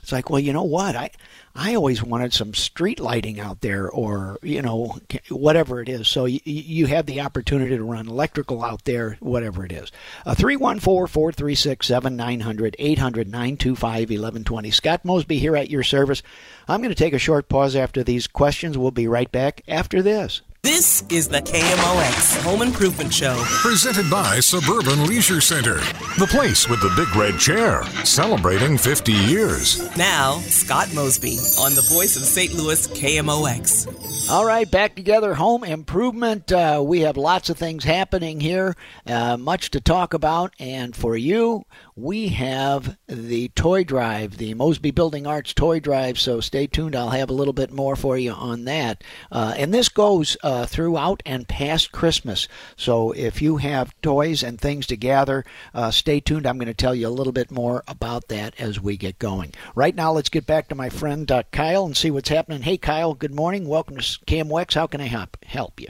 It's 0.06 0.12
like, 0.12 0.30
well, 0.30 0.38
you 0.38 0.52
know 0.52 0.62
what? 0.62 0.94
I 0.94 1.10
I 1.56 1.74
always 1.74 2.00
wanted 2.00 2.32
some 2.32 2.54
street 2.54 3.00
lighting 3.00 3.40
out 3.40 3.60
there, 3.60 3.90
or 3.90 4.38
you 4.40 4.62
know, 4.62 5.00
whatever 5.30 5.82
it 5.82 5.88
is. 5.88 6.06
So 6.06 6.26
you, 6.26 6.38
you 6.44 6.86
have 6.86 7.06
the 7.06 7.22
opportunity 7.22 7.76
to 7.76 7.82
run 7.82 8.06
electrical 8.06 8.62
out 8.62 8.84
there, 8.84 9.16
whatever 9.18 9.64
it 9.64 9.72
is. 9.72 9.90
Uh, 10.24 10.36
314-436-7900, 10.36 12.76
800-925-1120. 12.78 14.72
Scott 14.72 15.04
Mosby 15.04 15.40
here 15.40 15.56
at 15.56 15.70
your 15.70 15.82
service. 15.82 16.22
I'm 16.68 16.82
going 16.82 16.90
to 16.90 16.94
take 16.94 17.12
a 17.12 17.18
short 17.18 17.48
pause 17.48 17.74
after 17.74 18.04
these 18.04 18.28
questions. 18.28 18.78
We'll 18.78 18.92
be 18.92 19.08
right 19.08 19.32
back 19.32 19.62
after 19.66 20.02
this. 20.02 20.40
This 20.66 21.04
is 21.10 21.28
the 21.28 21.38
KMOX 21.38 22.42
Home 22.42 22.60
Improvement 22.60 23.14
Show. 23.14 23.40
Presented 23.62 24.10
by 24.10 24.40
Suburban 24.40 25.06
Leisure 25.06 25.40
Center, 25.40 25.76
the 26.18 26.26
place 26.28 26.68
with 26.68 26.80
the 26.80 26.92
big 26.96 27.14
red 27.14 27.38
chair, 27.38 27.84
celebrating 28.04 28.76
50 28.76 29.12
years. 29.12 29.96
Now, 29.96 30.38
Scott 30.40 30.92
Mosby 30.92 31.38
on 31.60 31.76
the 31.76 31.86
voice 31.88 32.16
of 32.16 32.24
St. 32.24 32.52
Louis 32.52 32.84
KMOX. 32.88 34.28
All 34.28 34.44
right, 34.44 34.68
back 34.68 34.96
together. 34.96 35.34
Home 35.34 35.62
improvement. 35.62 36.50
Uh, 36.50 36.82
we 36.84 37.02
have 37.02 37.16
lots 37.16 37.48
of 37.48 37.56
things 37.56 37.84
happening 37.84 38.40
here, 38.40 38.74
uh, 39.06 39.36
much 39.36 39.70
to 39.70 39.80
talk 39.80 40.14
about. 40.14 40.52
And 40.58 40.96
for 40.96 41.16
you, 41.16 41.64
we 41.94 42.28
have 42.28 42.98
the 43.06 43.48
toy 43.50 43.84
drive, 43.84 44.38
the 44.38 44.54
Mosby 44.54 44.90
Building 44.90 45.28
Arts 45.28 45.54
toy 45.54 45.78
drive. 45.78 46.18
So 46.18 46.40
stay 46.40 46.66
tuned. 46.66 46.96
I'll 46.96 47.10
have 47.10 47.30
a 47.30 47.34
little 47.34 47.52
bit 47.52 47.70
more 47.70 47.94
for 47.94 48.18
you 48.18 48.32
on 48.32 48.64
that. 48.64 49.04
Uh, 49.30 49.54
and 49.56 49.72
this 49.72 49.88
goes 49.88 50.36
uh, 50.42 50.55
throughout 50.64 51.22
and 51.26 51.46
past 51.46 51.92
Christmas. 51.92 52.48
So 52.76 53.12
if 53.12 53.42
you 53.42 53.58
have 53.58 53.94
toys 54.00 54.42
and 54.42 54.58
things 54.58 54.86
to 54.86 54.96
gather, 54.96 55.44
uh, 55.74 55.90
stay 55.90 56.20
tuned. 56.20 56.46
I'm 56.46 56.56
going 56.56 56.68
to 56.68 56.74
tell 56.74 56.94
you 56.94 57.08
a 57.08 57.10
little 57.10 57.32
bit 57.32 57.50
more 57.50 57.82
about 57.86 58.28
that 58.28 58.58
as 58.58 58.80
we 58.80 58.96
get 58.96 59.18
going. 59.18 59.52
Right 59.74 59.94
now, 59.94 60.12
let's 60.12 60.30
get 60.30 60.46
back 60.46 60.68
to 60.68 60.74
my 60.74 60.88
friend 60.88 61.30
uh, 61.30 61.42
Kyle 61.52 61.84
and 61.84 61.96
see 61.96 62.10
what's 62.10 62.30
happening. 62.30 62.62
Hey, 62.62 62.78
Kyle, 62.78 63.12
good 63.12 63.34
morning. 63.34 63.68
Welcome 63.68 63.96
to 63.96 64.02
KMWX. 64.02 64.74
How 64.74 64.86
can 64.86 65.00
I 65.00 65.06
help, 65.06 65.36
help 65.44 65.80
you? 65.80 65.88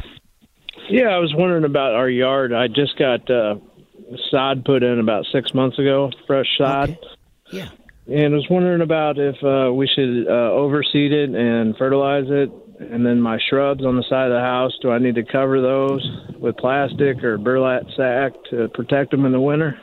Yeah, 0.88 1.08
I 1.08 1.18
was 1.18 1.34
wondering 1.36 1.64
about 1.64 1.94
our 1.94 2.08
yard. 2.08 2.52
I 2.52 2.68
just 2.68 2.98
got 2.98 3.30
uh, 3.30 3.56
sod 4.30 4.64
put 4.64 4.82
in 4.82 4.98
about 4.98 5.26
six 5.32 5.52
months 5.54 5.78
ago, 5.78 6.10
fresh 6.26 6.46
sod. 6.56 6.90
Okay. 6.90 7.00
Yeah. 7.50 7.68
And 8.08 8.34
I 8.34 8.36
was 8.36 8.46
wondering 8.48 8.82
about 8.82 9.18
if 9.18 9.34
uh, 9.42 9.72
we 9.72 9.88
should 9.88 10.28
uh, 10.28 10.52
overseed 10.52 11.12
it 11.12 11.34
and 11.34 11.76
fertilize 11.76 12.26
it. 12.28 12.50
And 12.78 13.06
then 13.06 13.20
my 13.20 13.38
shrubs 13.48 13.84
on 13.84 13.96
the 13.96 14.04
side 14.08 14.26
of 14.26 14.32
the 14.32 14.40
house, 14.40 14.72
do 14.82 14.90
I 14.90 14.98
need 14.98 15.14
to 15.14 15.24
cover 15.24 15.60
those 15.60 16.06
with 16.38 16.56
plastic 16.56 17.22
or 17.24 17.38
burlap 17.38 17.84
sack 17.96 18.32
to 18.50 18.68
protect 18.68 19.10
them 19.10 19.24
in 19.24 19.32
the 19.32 19.40
winter? 19.40 19.78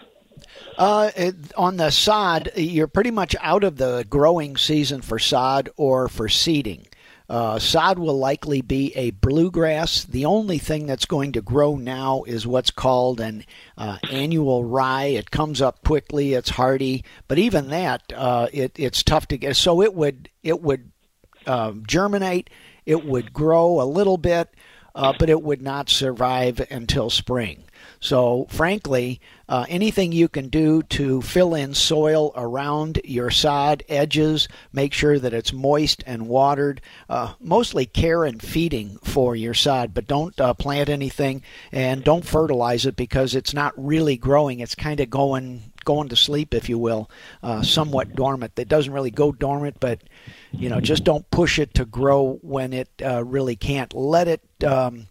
Uh, 0.77 1.11
it, 1.15 1.35
on 1.55 1.77
the 1.77 1.89
sod, 1.89 2.51
you're 2.55 2.87
pretty 2.87 3.11
much 3.11 3.35
out 3.41 3.63
of 3.63 3.77
the 3.77 4.05
growing 4.09 4.57
season 4.57 5.01
for 5.01 5.17
sod 5.19 5.69
or 5.75 6.07
for 6.07 6.29
seeding. 6.29 6.85
Uh, 7.29 7.57
sod 7.57 7.97
will 7.97 8.17
likely 8.17 8.61
be 8.61 8.93
a 8.95 9.11
bluegrass. 9.11 10.03
The 10.03 10.25
only 10.25 10.57
thing 10.57 10.85
that's 10.85 11.05
going 11.05 11.31
to 11.33 11.41
grow 11.41 11.75
now 11.75 12.23
is 12.23 12.45
what's 12.45 12.69
called 12.69 13.19
an 13.21 13.45
uh, 13.77 13.97
annual 14.11 14.65
rye. 14.65 15.05
It 15.05 15.31
comes 15.31 15.61
up 15.61 15.83
quickly. 15.83 16.33
It's 16.33 16.49
hardy, 16.49 17.05
but 17.27 17.39
even 17.39 17.69
that, 17.69 18.03
uh, 18.13 18.49
it, 18.51 18.77
it's 18.77 19.03
tough 19.03 19.27
to 19.29 19.37
get. 19.37 19.55
So 19.55 19.81
it 19.81 19.93
would 19.93 20.29
it 20.43 20.61
would 20.61 20.91
um, 21.47 21.83
germinate. 21.87 22.49
It 22.85 23.05
would 23.05 23.33
grow 23.33 23.81
a 23.81 23.83
little 23.83 24.17
bit, 24.17 24.53
uh, 24.95 25.13
but 25.17 25.29
it 25.29 25.41
would 25.41 25.61
not 25.61 25.89
survive 25.89 26.65
until 26.69 27.09
spring. 27.09 27.63
So, 27.99 28.47
frankly, 28.49 29.21
uh, 29.47 29.65
anything 29.69 30.11
you 30.11 30.27
can 30.27 30.49
do 30.49 30.83
to 30.83 31.21
fill 31.21 31.55
in 31.55 31.73
soil 31.73 32.33
around 32.35 32.99
your 33.03 33.29
sod 33.29 33.83
edges, 33.87 34.47
make 34.71 34.93
sure 34.93 35.19
that 35.19 35.33
it's 35.33 35.53
moist 35.53 36.03
and 36.05 36.27
watered. 36.27 36.81
Uh, 37.09 37.33
mostly 37.39 37.85
care 37.85 38.23
and 38.23 38.41
feeding 38.41 38.97
for 39.03 39.35
your 39.35 39.53
sod, 39.53 39.93
but 39.93 40.07
don't 40.07 40.39
uh, 40.39 40.53
plant 40.53 40.89
anything 40.89 41.41
and 41.71 42.03
don't 42.03 42.25
fertilize 42.25 42.85
it 42.85 42.95
because 42.95 43.35
it's 43.35 43.53
not 43.53 43.73
really 43.77 44.17
growing. 44.17 44.59
It's 44.59 44.75
kind 44.75 44.99
of 44.99 45.09
going 45.09 45.72
going 45.83 46.09
to 46.09 46.15
sleep, 46.15 46.53
if 46.53 46.69
you 46.69 46.77
will, 46.77 47.09
uh, 47.41 47.61
somewhat 47.61 48.15
dormant. 48.15 48.53
It 48.57 48.67
doesn't 48.67 48.93
really 48.93 49.11
go 49.11 49.31
dormant, 49.31 49.77
but 49.79 50.01
you 50.51 50.69
know, 50.69 50.79
just 50.79 51.03
don't 51.03 51.29
push 51.31 51.59
it 51.59 51.73
to 51.75 51.85
grow 51.85 52.39
when 52.41 52.73
it 52.73 52.89
uh, 53.03 53.23
really 53.23 53.55
can't. 53.55 53.93
Let 53.93 54.27
it. 54.27 54.41
Um, 54.63 55.07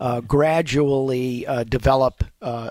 uh, 0.00 0.22
gradually 0.22 1.46
uh, 1.46 1.62
develop 1.62 2.24
uh, 2.40 2.70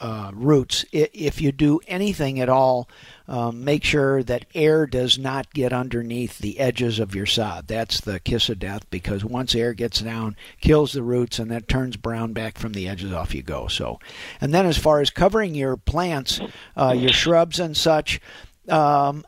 uh 0.00 0.30
roots. 0.32 0.84
If 0.92 1.40
you 1.42 1.52
do 1.52 1.80
anything 1.86 2.40
at 2.40 2.48
all, 2.48 2.88
um, 3.28 3.64
make 3.64 3.84
sure 3.84 4.22
that 4.22 4.46
air 4.54 4.86
does 4.86 5.18
not 5.18 5.52
get 5.52 5.74
underneath 5.74 6.38
the 6.38 6.58
edges 6.58 6.98
of 6.98 7.14
your 7.14 7.26
sod. 7.26 7.68
That's 7.68 8.00
the 8.00 8.18
kiss 8.18 8.48
of 8.48 8.58
death 8.58 8.88
because 8.90 9.24
once 9.24 9.54
air 9.54 9.74
gets 9.74 10.00
down, 10.00 10.36
kills 10.60 10.94
the 10.94 11.02
roots, 11.02 11.38
and 11.38 11.50
that 11.50 11.68
turns 11.68 11.96
brown 11.96 12.32
back 12.32 12.56
from 12.56 12.72
the 12.72 12.88
edges. 12.88 13.12
Off 13.12 13.34
you 13.34 13.42
go. 13.42 13.68
So, 13.68 14.00
and 14.40 14.54
then 14.54 14.64
as 14.64 14.78
far 14.78 15.00
as 15.00 15.10
covering 15.10 15.54
your 15.54 15.76
plants, 15.76 16.40
uh, 16.76 16.94
your 16.96 17.12
shrubs 17.12 17.60
and 17.60 17.76
such. 17.76 18.20
Um, 18.68 19.26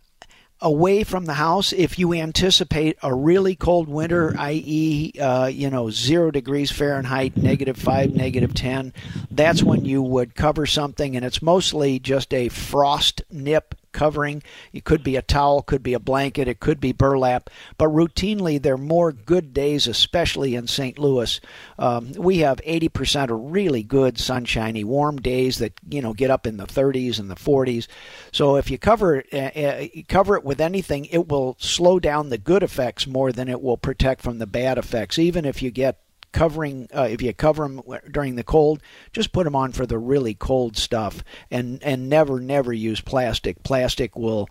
away 0.60 1.04
from 1.04 1.26
the 1.26 1.34
house 1.34 1.72
if 1.72 1.98
you 1.98 2.14
anticipate 2.14 2.96
a 3.02 3.14
really 3.14 3.54
cold 3.54 3.88
winter 3.88 4.34
i.e 4.38 5.12
uh, 5.20 5.46
you 5.46 5.68
know 5.68 5.90
zero 5.90 6.30
degrees 6.30 6.70
fahrenheit 6.70 7.36
negative 7.36 7.76
five 7.76 8.14
negative 8.14 8.54
ten 8.54 8.92
that's 9.30 9.62
when 9.62 9.84
you 9.84 10.00
would 10.00 10.34
cover 10.34 10.64
something 10.64 11.14
and 11.14 11.24
it's 11.24 11.42
mostly 11.42 11.98
just 11.98 12.32
a 12.32 12.48
frost 12.48 13.22
nip 13.30 13.74
covering. 13.96 14.42
It 14.74 14.84
could 14.84 15.02
be 15.02 15.16
a 15.16 15.22
towel, 15.22 15.62
could 15.62 15.82
be 15.82 15.94
a 15.94 15.98
blanket, 15.98 16.48
it 16.48 16.60
could 16.60 16.80
be 16.80 16.92
burlap, 16.92 17.48
but 17.78 17.88
routinely 17.88 18.60
there 18.60 18.74
are 18.74 18.78
more 18.78 19.10
good 19.10 19.54
days, 19.54 19.86
especially 19.86 20.54
in 20.54 20.66
St. 20.66 20.98
Louis. 20.98 21.40
Um, 21.78 22.12
we 22.12 22.38
have 22.38 22.60
80% 22.60 23.30
of 23.30 23.50
really 23.50 23.82
good, 23.82 24.18
sunshiny, 24.18 24.84
warm 24.84 25.16
days 25.16 25.58
that 25.58 25.72
you 25.88 26.02
know 26.02 26.12
get 26.12 26.30
up 26.30 26.46
in 26.46 26.58
the 26.58 26.66
30s 26.66 27.18
and 27.18 27.30
the 27.30 27.34
40s. 27.34 27.86
So 28.32 28.56
if 28.56 28.70
you 28.70 28.78
cover 28.78 29.24
uh, 29.32 29.36
uh, 29.36 29.86
cover 30.08 30.36
it 30.36 30.44
with 30.44 30.60
anything, 30.60 31.06
it 31.06 31.28
will 31.28 31.56
slow 31.58 31.98
down 31.98 32.28
the 32.28 32.38
good 32.38 32.62
effects 32.62 33.06
more 33.06 33.32
than 33.32 33.48
it 33.48 33.62
will 33.62 33.78
protect 33.78 34.20
from 34.20 34.38
the 34.38 34.46
bad 34.46 34.76
effects. 34.76 35.18
Even 35.18 35.46
if 35.46 35.62
you 35.62 35.70
get 35.70 36.02
covering 36.36 36.86
uh, 36.94 37.08
if 37.10 37.22
you 37.22 37.32
cover 37.32 37.62
them 37.62 37.80
during 38.10 38.36
the 38.36 38.44
cold 38.44 38.82
just 39.14 39.32
put 39.32 39.44
them 39.44 39.56
on 39.56 39.72
for 39.72 39.86
the 39.86 39.98
really 39.98 40.34
cold 40.34 40.76
stuff 40.76 41.24
and 41.50 41.82
and 41.82 42.10
never 42.10 42.40
never 42.40 42.74
use 42.74 43.00
plastic. 43.00 43.62
Plastic 43.62 44.16
will 44.16 44.46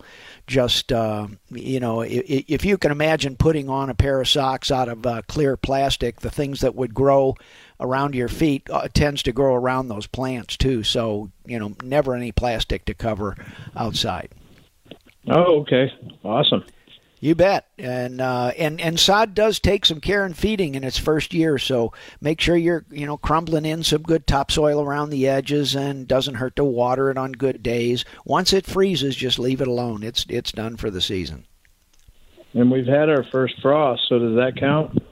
just 0.48 0.90
uh, 0.90 1.28
you 1.50 1.78
know 1.78 2.00
if, 2.00 2.44
if, 2.48 2.64
you 2.64 2.76
can 2.76 2.90
imagine 2.90 3.36
putting 3.36 3.68
on 3.68 3.88
a 3.88 3.94
pair 3.94 4.20
of 4.20 4.26
socks 4.26 4.72
out 4.72 4.88
of 4.88 5.06
uh, 5.06 5.22
clear 5.28 5.56
plastic 5.56 6.20
the 6.20 6.30
things 6.30 6.60
that 6.60 6.74
would 6.74 6.92
grow 6.92 7.36
around 7.78 8.16
your 8.16 8.28
feet 8.28 8.68
uh, 8.68 8.88
tends 8.92 9.22
to 9.22 9.32
grow 9.32 9.54
around 9.54 9.86
those 9.86 10.08
plants 10.08 10.56
too. 10.56 10.82
So 10.82 11.30
you 11.46 11.60
know 11.60 11.76
never 11.84 12.16
any 12.16 12.32
plastic 12.32 12.84
to 12.86 12.94
cover 12.94 13.36
outside. 13.76 14.30
Oh 15.28 15.60
okay. 15.60 15.92
Awesome 16.24 16.64
you 17.26 17.34
bet, 17.34 17.66
and 17.76 18.20
uh, 18.20 18.52
and 18.56 18.80
and 18.80 19.00
sod 19.00 19.34
does 19.34 19.58
take 19.58 19.84
some 19.84 20.00
care 20.00 20.24
and 20.24 20.36
feeding 20.36 20.76
in 20.76 20.84
its 20.84 20.96
first 20.96 21.34
year, 21.34 21.58
so 21.58 21.92
make 22.20 22.40
sure 22.40 22.56
you're 22.56 22.84
you 22.90 23.04
know 23.04 23.16
crumbling 23.16 23.66
in 23.66 23.82
some 23.82 24.02
good 24.02 24.26
topsoil 24.26 24.80
around 24.80 25.10
the 25.10 25.26
edges, 25.26 25.74
and 25.74 26.06
doesn't 26.06 26.36
hurt 26.36 26.54
to 26.56 26.64
water 26.64 27.10
it 27.10 27.18
on 27.18 27.32
good 27.32 27.62
days. 27.62 28.04
Once 28.24 28.52
it 28.52 28.64
freezes, 28.64 29.16
just 29.16 29.38
leave 29.40 29.60
it 29.60 29.68
alone. 29.68 30.04
It's 30.04 30.24
it's 30.28 30.52
done 30.52 30.76
for 30.76 30.88
the 30.88 31.00
season. 31.00 31.46
And 32.54 32.70
we've 32.70 32.86
had 32.86 33.10
our 33.10 33.24
first 33.24 33.60
frost, 33.60 34.02
so 34.08 34.18
does 34.18 34.36
that 34.36 34.56
count? 34.56 35.02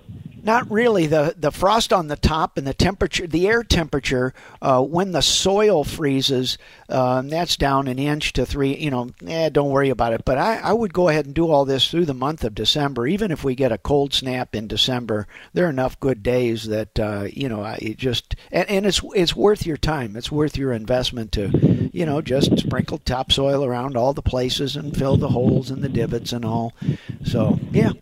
Not 0.45 0.71
really. 0.71 1.07
the 1.07 1.35
The 1.37 1.51
frost 1.51 1.93
on 1.93 2.09
the 2.09 2.17
top 2.17 2.59
and 2.59 2.67
the 2.67 2.75
temperature, 2.75 3.27
the 3.27 3.49
air 3.49 3.65
temperature, 3.65 4.35
uh, 4.61 4.83
when 4.83 5.13
the 5.13 5.23
soil 5.23 5.85
freezes, 5.85 6.59
uh, 6.89 7.23
that's 7.23 7.57
down 7.57 7.89
an 7.89 7.99
inch 7.99 8.35
to 8.35 8.45
three. 8.45 8.77
You 8.77 8.91
know, 8.91 9.11
eh, 9.27 9.49
don't 9.49 9.71
worry 9.71 9.89
about 9.89 10.13
it. 10.13 10.25
But 10.25 10.37
I, 10.37 10.59
I 10.59 10.73
would 10.75 10.93
go 10.93 11.09
ahead 11.09 11.25
and 11.25 11.35
do 11.35 11.51
all 11.51 11.65
this 11.65 11.91
through 11.91 12.05
the 12.05 12.15
month 12.15 12.45
of 12.45 12.55
December. 12.55 13.07
Even 13.07 13.31
if 13.31 13.43
we 13.43 13.55
get 13.55 13.73
a 13.73 13.79
cold 13.79 14.13
snap 14.13 14.55
in 14.55 14.69
December, 14.69 15.27
there 15.55 15.67
are 15.67 15.71
enough 15.71 15.99
good 15.99 16.23
days 16.23 16.65
that 16.65 17.01
uh, 17.01 17.27
you 17.33 17.49
know 17.49 17.65
it 17.79 17.97
just 17.97 18.37
and, 18.53 18.69
and 18.69 18.85
it's 18.85 19.01
it's 19.15 19.35
worth 19.35 19.65
your 19.65 19.79
time. 19.79 20.15
It's 20.15 20.31
worth 20.31 20.59
your 20.59 20.73
investment 20.73 21.33
to, 21.33 21.91
you 21.93 22.05
know, 22.05 22.21
just 22.21 22.59
sprinkle 22.59 22.99
topsoil 22.99 23.65
around 23.65 23.97
all 23.97 24.13
the 24.13 24.21
places 24.21 24.77
and 24.77 24.95
fill 24.95 25.17
the 25.17 25.31
holes 25.31 25.71
and 25.71 25.83
the 25.83 25.89
divots 25.89 26.33
and 26.33 26.45
all. 26.45 26.75
So 27.25 27.59
yeah, 27.73 27.93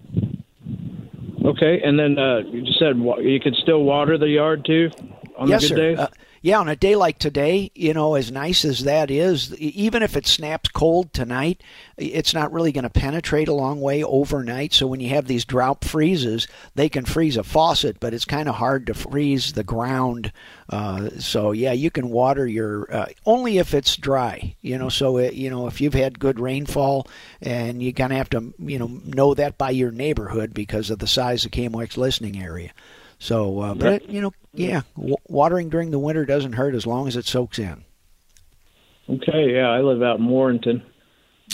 Okay, 1.53 1.83
and 1.85 1.99
then 1.99 2.19
uh, 2.19 2.39
you 2.39 2.63
just 2.63 2.79
said 2.79 2.97
you 2.97 3.41
could 3.43 3.55
still 3.57 3.83
water 3.83 4.17
the 4.17 4.29
yard 4.29 4.65
too 4.65 4.91
on 5.37 5.49
yes, 5.49 5.63
the 5.63 5.69
good 5.69 5.75
sir. 5.75 5.77
days. 5.77 5.99
Uh, 5.99 6.09
yeah, 6.43 6.59
on 6.59 6.69
a 6.69 6.75
day 6.75 6.97
like 6.97 7.21
today, 7.21 7.71
you 7.77 7.95
know, 7.95 8.17
as 8.17 8.33
nice 8.33 8.65
as 8.65 8.83
that 8.83 9.13
is, 9.13 9.55
even 9.55 10.03
if 10.03 10.17
it 10.17 10.27
snaps 10.27 10.69
cold 10.69 11.13
tonight, 11.13 11.63
it's 11.97 12.35
not 12.35 12.53
really 12.53 12.73
going 12.73 12.83
to 12.83 12.91
penetrate 12.91 13.47
a 13.47 13.55
long 13.55 13.81
way 13.81 14.03
overnight. 14.03 14.73
So 14.73 14.89
when 14.89 14.99
you 14.99 15.11
have 15.11 15.29
these 15.29 15.45
drought 15.45 15.85
freezes, 15.85 16.49
they 16.75 16.89
can 16.89 17.05
freeze 17.05 17.37
a 17.37 17.45
faucet, 17.45 18.01
but 18.01 18.13
it's 18.13 18.25
kind 18.25 18.49
of 18.49 18.57
hard 18.57 18.89
to 18.89 18.95
freeze 18.95 19.53
the 19.53 19.63
ground. 19.63 20.33
Uh, 20.69 21.11
so 21.21 21.53
yeah, 21.53 21.73
you 21.73 21.93
can 21.93 22.11
water 22.11 22.45
your 22.45 22.93
uh, 22.93 23.07
only 23.25 23.59
if 23.59 23.73
it's 23.73 23.97
dry. 23.97 24.57
You 24.63 24.79
know, 24.79 24.89
so 24.89 25.19
it, 25.19 25.35
you 25.35 25.49
know 25.49 25.69
if 25.69 25.81
you've 25.81 25.95
had 25.95 26.19
good 26.19 26.41
rainfall, 26.41 27.07
and 27.41 27.81
you 27.81 27.93
kind 27.93 28.13
of 28.13 28.19
have 28.19 28.31
to 28.31 28.53
you 28.59 28.81
know 28.81 28.89
know 29.05 29.35
that 29.35 29.59
by 29.59 29.71
your 29.71 29.93
neighborhood 29.93 30.55
because 30.55 30.91
of 30.91 30.99
the 30.99 31.07
size 31.07 31.45
of 31.45 31.53
KMOX 31.53 31.97
listening 31.97 32.43
area. 32.43 32.73
So, 33.23 33.61
uh, 33.61 33.75
but 33.75 34.11
you 34.11 34.21
know, 34.21 34.33
yeah, 34.53 34.83
w- 34.97 35.15
watering 35.29 35.69
during 35.69 35.93
the 35.93 35.99
winter 36.01 36.27
doesn't 36.27 36.55
hurt 36.55 36.75
as 36.75 36.89
long 36.89 37.07
as 37.07 37.15
it 37.15 37.25
soaks 37.25 37.57
in. 37.57 37.85
Okay, 39.09 39.55
yeah, 39.55 39.71
I 39.71 39.81
live 39.81 40.03
out 40.03 40.19
in 40.19 40.27
Warrenton. 40.27 40.83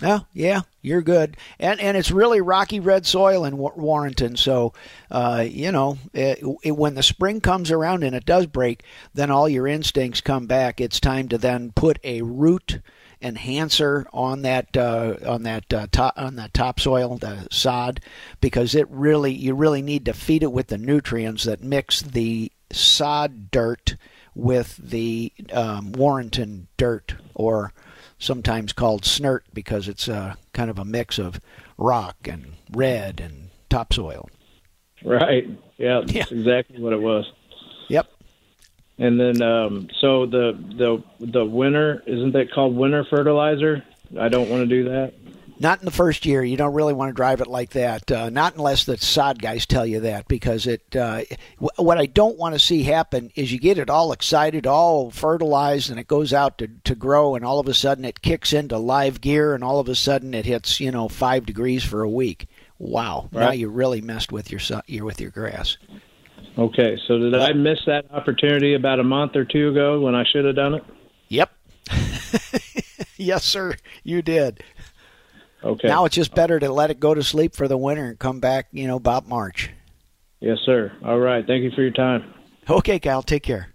Oh, 0.02 0.24
yeah, 0.32 0.62
you're 0.80 1.02
good, 1.02 1.36
and 1.58 1.78
and 1.78 1.94
it's 1.94 2.10
really 2.10 2.40
rocky 2.40 2.80
red 2.80 3.04
soil 3.04 3.44
in 3.44 3.58
Warrenton. 3.58 4.36
So, 4.36 4.72
uh, 5.10 5.44
you 5.46 5.70
know, 5.70 5.98
it, 6.14 6.42
it, 6.62 6.74
when 6.74 6.94
the 6.94 7.02
spring 7.02 7.42
comes 7.42 7.70
around 7.70 8.02
and 8.02 8.16
it 8.16 8.24
does 8.24 8.46
break, 8.46 8.82
then 9.12 9.30
all 9.30 9.46
your 9.46 9.66
instincts 9.66 10.22
come 10.22 10.46
back. 10.46 10.80
It's 10.80 11.00
time 11.00 11.28
to 11.28 11.36
then 11.36 11.72
put 11.72 11.98
a 12.02 12.22
root 12.22 12.80
enhancer 13.20 14.06
on 14.12 14.42
that 14.42 14.76
uh, 14.76 15.16
on 15.26 15.42
that 15.42 15.72
uh, 15.72 15.86
top 15.90 16.14
on 16.16 16.36
that 16.36 16.54
topsoil, 16.54 17.18
the 17.18 17.48
sod, 17.50 18.00
because 18.40 18.74
it 18.74 18.86
really 18.90 19.32
you 19.32 19.54
really 19.54 19.82
need 19.82 20.04
to 20.04 20.12
feed 20.12 20.42
it 20.42 20.52
with 20.52 20.68
the 20.68 20.78
nutrients 20.78 21.44
that 21.44 21.62
mix 21.62 22.02
the 22.02 22.52
sod 22.70 23.50
dirt 23.50 23.96
with 24.34 24.76
the 24.76 25.32
um, 25.52 25.92
Warrenton 25.92 26.68
dirt, 26.76 27.16
or 27.34 27.72
sometimes 28.18 28.72
called 28.72 29.02
snert 29.02 29.40
because 29.52 29.88
it's 29.88 30.08
uh, 30.08 30.34
kind 30.52 30.70
of 30.70 30.78
a 30.78 30.84
mix 30.84 31.18
of 31.18 31.40
rock 31.76 32.16
and 32.24 32.54
red 32.72 33.20
and 33.20 33.50
topsoil. 33.68 34.28
Right. 35.04 35.48
Yeah, 35.76 36.00
that's 36.00 36.12
yeah. 36.12 36.24
exactly 36.30 36.80
what 36.80 36.92
it 36.92 37.00
was. 37.00 37.30
And 38.98 39.18
then, 39.20 39.42
um, 39.42 39.88
so 40.00 40.26
the 40.26 40.58
the 40.76 41.02
the 41.24 41.44
winter 41.44 42.02
isn't 42.06 42.32
that 42.32 42.50
called 42.52 42.74
winter 42.74 43.04
fertilizer? 43.08 43.84
I 44.18 44.28
don't 44.28 44.48
want 44.48 44.62
to 44.62 44.66
do 44.66 44.84
that. 44.90 45.14
Not 45.60 45.80
in 45.80 45.84
the 45.84 45.90
first 45.90 46.24
year. 46.24 46.44
You 46.44 46.56
don't 46.56 46.74
really 46.74 46.92
want 46.92 47.10
to 47.10 47.14
drive 47.14 47.40
it 47.40 47.48
like 47.48 47.70
that. 47.70 48.10
Uh, 48.10 48.30
not 48.30 48.54
unless 48.54 48.84
the 48.84 48.96
sod 48.96 49.42
guys 49.42 49.66
tell 49.66 49.84
you 49.84 50.00
that, 50.00 50.28
because 50.28 50.66
it. 50.66 50.94
Uh, 50.94 51.22
what 51.76 51.98
I 51.98 52.06
don't 52.06 52.38
want 52.38 52.54
to 52.54 52.60
see 52.60 52.84
happen 52.84 53.32
is 53.34 53.52
you 53.52 53.58
get 53.58 53.78
it 53.78 53.90
all 53.90 54.12
excited, 54.12 54.66
all 54.66 55.10
fertilized, 55.10 55.90
and 55.90 55.98
it 55.98 56.06
goes 56.06 56.32
out 56.32 56.58
to 56.58 56.68
to 56.84 56.94
grow, 56.94 57.34
and 57.34 57.44
all 57.44 57.58
of 57.58 57.68
a 57.68 57.74
sudden 57.74 58.04
it 58.04 58.22
kicks 58.22 58.52
into 58.52 58.78
live 58.78 59.20
gear, 59.20 59.54
and 59.54 59.64
all 59.64 59.80
of 59.80 59.88
a 59.88 59.94
sudden 59.94 60.32
it 60.32 60.46
hits 60.46 60.80
you 60.80 60.90
know 60.90 61.08
five 61.08 61.44
degrees 61.46 61.84
for 61.84 62.02
a 62.02 62.10
week. 62.10 62.48
Wow! 62.78 63.28
Right. 63.32 63.46
Now 63.46 63.50
you 63.52 63.68
really 63.68 64.00
messed 64.00 64.30
with 64.30 64.52
your 64.52 64.60
your 64.86 65.04
with 65.04 65.20
your 65.20 65.30
grass. 65.30 65.76
Okay, 66.56 66.98
so 67.06 67.18
did 67.18 67.34
I 67.34 67.52
miss 67.52 67.78
that 67.86 68.06
opportunity 68.10 68.74
about 68.74 68.98
a 68.98 69.04
month 69.04 69.36
or 69.36 69.44
two 69.44 69.68
ago 69.70 70.00
when 70.00 70.14
I 70.14 70.24
should 70.24 70.44
have 70.44 70.56
done 70.56 70.74
it? 70.74 70.84
Yep. 71.28 71.50
yes, 73.16 73.44
sir, 73.44 73.74
you 74.02 74.22
did. 74.22 74.62
Okay. 75.62 75.88
Now 75.88 76.04
it's 76.04 76.14
just 76.14 76.34
better 76.34 76.58
to 76.58 76.70
let 76.70 76.90
it 76.90 77.00
go 77.00 77.14
to 77.14 77.22
sleep 77.22 77.54
for 77.54 77.68
the 77.68 77.76
winter 77.76 78.06
and 78.06 78.18
come 78.18 78.40
back, 78.40 78.68
you 78.72 78.86
know, 78.86 78.96
about 78.96 79.28
March. 79.28 79.70
Yes, 80.40 80.58
sir. 80.64 80.92
All 81.04 81.18
right. 81.18 81.44
Thank 81.46 81.64
you 81.64 81.70
for 81.72 81.82
your 81.82 81.90
time. 81.90 82.32
Okay, 82.70 82.98
Cal. 82.98 83.22
Take 83.22 83.42
care. 83.42 83.70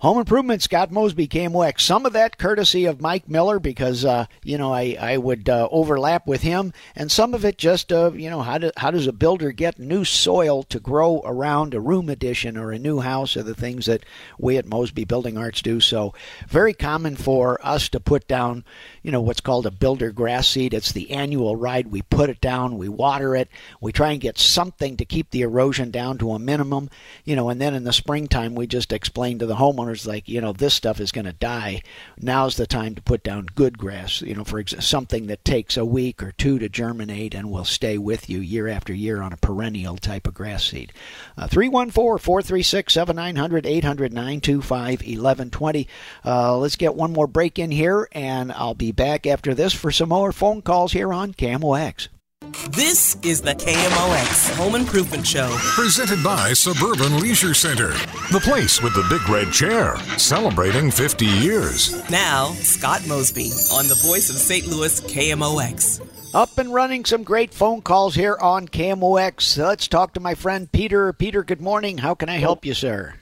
Home 0.00 0.18
Improvement, 0.18 0.60
Scott 0.60 0.92
Mosby, 0.92 1.26
KMOX. 1.26 1.80
Some 1.80 2.04
of 2.04 2.12
that 2.12 2.36
courtesy 2.36 2.84
of 2.84 3.00
Mike 3.00 3.30
Miller 3.30 3.58
because, 3.58 4.04
uh, 4.04 4.26
you 4.44 4.58
know, 4.58 4.70
I, 4.70 4.94
I 5.00 5.16
would 5.16 5.48
uh, 5.48 5.68
overlap 5.70 6.26
with 6.26 6.42
him. 6.42 6.74
And 6.94 7.10
some 7.10 7.32
of 7.32 7.46
it 7.46 7.56
just, 7.56 7.90
uh, 7.90 8.12
you 8.12 8.28
know, 8.28 8.42
how, 8.42 8.58
do, 8.58 8.70
how 8.76 8.90
does 8.90 9.06
a 9.06 9.12
builder 9.14 9.52
get 9.52 9.78
new 9.78 10.04
soil 10.04 10.64
to 10.64 10.78
grow 10.78 11.22
around 11.24 11.72
a 11.72 11.80
room 11.80 12.10
addition 12.10 12.58
or 12.58 12.72
a 12.72 12.78
new 12.78 13.00
house 13.00 13.38
are 13.38 13.42
the 13.42 13.54
things 13.54 13.86
that 13.86 14.04
we 14.38 14.58
at 14.58 14.66
Mosby 14.66 15.06
Building 15.06 15.38
Arts 15.38 15.62
do. 15.62 15.80
So 15.80 16.12
very 16.46 16.74
common 16.74 17.16
for 17.16 17.58
us 17.66 17.88
to 17.88 17.98
put 17.98 18.28
down, 18.28 18.66
you 19.02 19.10
know, 19.10 19.22
what's 19.22 19.40
called 19.40 19.64
a 19.64 19.70
builder 19.70 20.12
grass 20.12 20.46
seed. 20.46 20.74
It's 20.74 20.92
the 20.92 21.10
annual 21.10 21.56
rye. 21.56 21.84
We 21.88 22.02
put 22.02 22.28
it 22.28 22.42
down, 22.42 22.76
we 22.76 22.90
water 22.90 23.34
it, 23.34 23.48
we 23.80 23.92
try 23.92 24.12
and 24.12 24.20
get 24.20 24.38
something 24.38 24.98
to 24.98 25.06
keep 25.06 25.30
the 25.30 25.40
erosion 25.40 25.90
down 25.90 26.18
to 26.18 26.32
a 26.32 26.38
minimum, 26.38 26.90
you 27.24 27.34
know, 27.34 27.48
and 27.48 27.58
then 27.58 27.74
in 27.74 27.84
the 27.84 27.94
springtime 27.94 28.54
we 28.54 28.66
just 28.66 28.92
explain 28.92 29.38
to 29.38 29.46
the 29.46 29.56
homeowner 29.56 29.85
like, 30.06 30.28
you 30.28 30.40
know, 30.40 30.52
this 30.52 30.74
stuff 30.74 31.00
is 31.00 31.12
going 31.12 31.26
to 31.26 31.32
die. 31.32 31.82
Now's 32.18 32.56
the 32.56 32.66
time 32.66 32.94
to 32.94 33.02
put 33.02 33.22
down 33.22 33.46
good 33.54 33.78
grass, 33.78 34.22
you 34.22 34.34
know, 34.34 34.44
for 34.44 34.58
ex- 34.58 34.74
something 34.84 35.26
that 35.26 35.44
takes 35.44 35.76
a 35.76 35.84
week 35.84 36.22
or 36.22 36.32
two 36.32 36.58
to 36.58 36.68
germinate 36.68 37.34
and 37.34 37.50
will 37.50 37.64
stay 37.64 37.98
with 37.98 38.28
you 38.28 38.40
year 38.40 38.68
after 38.68 38.92
year 38.92 39.22
on 39.22 39.32
a 39.32 39.36
perennial 39.36 39.96
type 39.96 40.26
of 40.26 40.34
grass 40.34 40.64
seed. 40.64 40.92
Uh, 41.36 41.46
314 41.46 42.18
436 42.18 42.92
7900 42.92 43.66
800 43.66 44.12
925 44.12 45.00
1120. 45.00 45.88
Uh, 46.24 46.56
let's 46.56 46.76
get 46.76 46.94
one 46.94 47.12
more 47.12 47.26
break 47.26 47.58
in 47.58 47.70
here, 47.70 48.08
and 48.12 48.52
I'll 48.52 48.74
be 48.74 48.92
back 48.92 49.26
after 49.26 49.54
this 49.54 49.72
for 49.72 49.90
some 49.90 50.08
more 50.08 50.32
phone 50.32 50.62
calls 50.62 50.92
here 50.92 51.12
on 51.12 51.34
KMOX. 51.34 52.08
This 52.46 53.16
is 53.22 53.40
the 53.40 53.54
KMOX 53.54 54.56
Home 54.56 54.76
Improvement 54.76 55.26
Show. 55.26 55.48
Presented 55.74 56.22
by 56.22 56.52
Suburban 56.52 57.18
Leisure 57.18 57.54
Center, 57.54 57.88
the 58.30 58.40
place 58.40 58.80
with 58.80 58.94
the 58.94 59.04
big 59.10 59.28
red 59.28 59.52
chair, 59.52 59.96
celebrating 60.16 60.92
50 60.92 61.26
years. 61.26 62.08
Now, 62.08 62.52
Scott 62.52 63.04
Mosby 63.08 63.50
on 63.72 63.88
the 63.88 64.00
voice 64.06 64.30
of 64.30 64.36
St. 64.36 64.66
Louis 64.68 65.00
KMOX. 65.00 66.34
Up 66.34 66.56
and 66.58 66.72
running 66.72 67.04
some 67.04 67.24
great 67.24 67.52
phone 67.52 67.82
calls 67.82 68.14
here 68.14 68.36
on 68.40 68.68
KMOX. 68.68 69.58
Let's 69.58 69.88
talk 69.88 70.14
to 70.14 70.20
my 70.20 70.34
friend 70.34 70.70
Peter. 70.70 71.12
Peter, 71.12 71.42
good 71.42 71.60
morning. 71.60 71.98
How 71.98 72.14
can 72.14 72.28
I 72.28 72.36
help 72.36 72.64
you, 72.64 72.74
sir? 72.74 73.14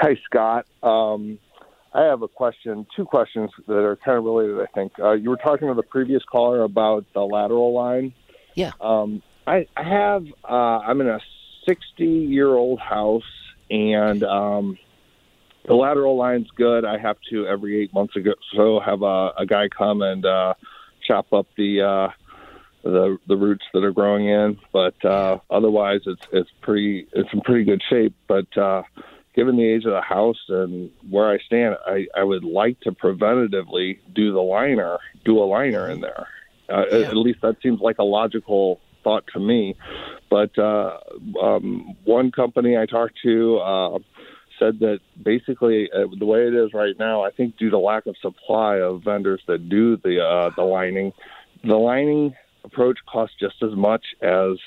Hey, 0.00 0.20
Scott. 0.26 0.66
Um, 0.82 1.38
I 1.92 2.02
have 2.02 2.22
a 2.22 2.28
question, 2.28 2.86
two 2.94 3.04
questions 3.04 3.50
that 3.66 3.84
are 3.84 3.96
kind 3.96 4.16
of 4.16 4.24
related. 4.24 4.60
I 4.60 4.66
think 4.66 4.92
uh, 4.98 5.12
you 5.12 5.30
were 5.30 5.36
talking 5.36 5.68
to 5.68 5.74
the 5.74 5.82
previous 5.82 6.22
caller 6.24 6.62
about 6.62 7.04
the 7.14 7.20
lateral 7.20 7.74
line. 7.74 8.14
Yeah. 8.54 8.72
Um, 8.80 9.22
I, 9.46 9.66
I 9.76 9.82
have. 9.82 10.24
Uh, 10.44 10.78
I'm 10.78 11.00
in 11.00 11.08
a 11.08 11.20
60 11.66 12.04
year 12.04 12.48
old 12.48 12.78
house, 12.78 13.24
and 13.70 14.22
um, 14.22 14.78
the 15.66 15.74
lateral 15.74 16.16
line's 16.16 16.48
good. 16.56 16.84
I 16.84 16.98
have 16.98 17.16
to 17.30 17.46
every 17.46 17.82
eight 17.82 17.92
months 17.92 18.16
ago 18.16 18.34
so 18.54 18.80
have 18.80 19.02
a, 19.02 19.32
a 19.38 19.46
guy 19.46 19.68
come 19.68 20.02
and 20.02 20.24
uh, 20.24 20.54
chop 21.06 21.32
up 21.32 21.46
the 21.56 21.82
uh, 21.82 22.08
the 22.82 23.18
the 23.26 23.36
roots 23.36 23.64
that 23.74 23.84
are 23.84 23.92
growing 23.92 24.28
in. 24.28 24.58
But 24.72 25.04
uh, 25.04 25.38
otherwise, 25.50 26.00
it's 26.06 26.26
it's 26.32 26.50
pretty 26.60 27.06
it's 27.12 27.32
in 27.32 27.40
pretty 27.42 27.64
good 27.64 27.82
shape. 27.88 28.14
But 28.26 28.56
uh, 28.56 28.82
given 29.34 29.56
the 29.56 29.66
age 29.66 29.84
of 29.84 29.92
the 29.92 30.00
house 30.00 30.40
and 30.48 30.90
where 31.08 31.30
I 31.30 31.38
stand, 31.38 31.76
I, 31.86 32.06
I 32.16 32.24
would 32.24 32.44
like 32.44 32.80
to 32.80 32.92
preventatively 32.92 33.98
do 34.14 34.32
the 34.32 34.40
liner, 34.40 34.98
do 35.24 35.38
a 35.38 35.44
liner 35.44 35.88
in 35.88 36.00
there. 36.00 36.26
Uh, 36.68 36.84
Yeah. 36.90 37.08
At 37.08 37.16
least 37.16 37.40
that 37.42 37.56
seems 37.62 37.80
like 37.80 37.98
a 37.98 38.04
logical 38.04 38.80
thought 39.02 39.24
to 39.32 39.40
me. 39.40 39.76
But 40.28 40.56
uh, 40.58 40.98
um, 41.42 41.96
one 42.04 42.30
company 42.30 42.76
I 42.76 42.86
talked 42.86 43.18
to 43.24 43.58
uh, 43.58 43.98
said 44.58 44.78
that 44.80 45.00
basically 45.22 45.90
uh, 45.92 46.06
the 46.18 46.26
way 46.26 46.46
it 46.46 46.54
is 46.54 46.72
right 46.72 46.94
now, 46.98 47.24
I 47.24 47.30
think 47.30 47.56
due 47.56 47.70
to 47.70 47.78
lack 47.78 48.06
of 48.06 48.16
supply 48.20 48.76
of 48.76 49.02
vendors 49.02 49.42
that 49.48 49.68
do 49.68 49.96
the 49.96 50.20
uh, 50.20 50.50
the 50.54 50.62
lining, 50.62 51.12
the 51.64 51.76
lining 51.76 52.34
approach 52.64 52.98
costs 53.10 53.36
just 53.40 53.62
as 53.62 53.74
much 53.74 54.04
as 54.22 54.58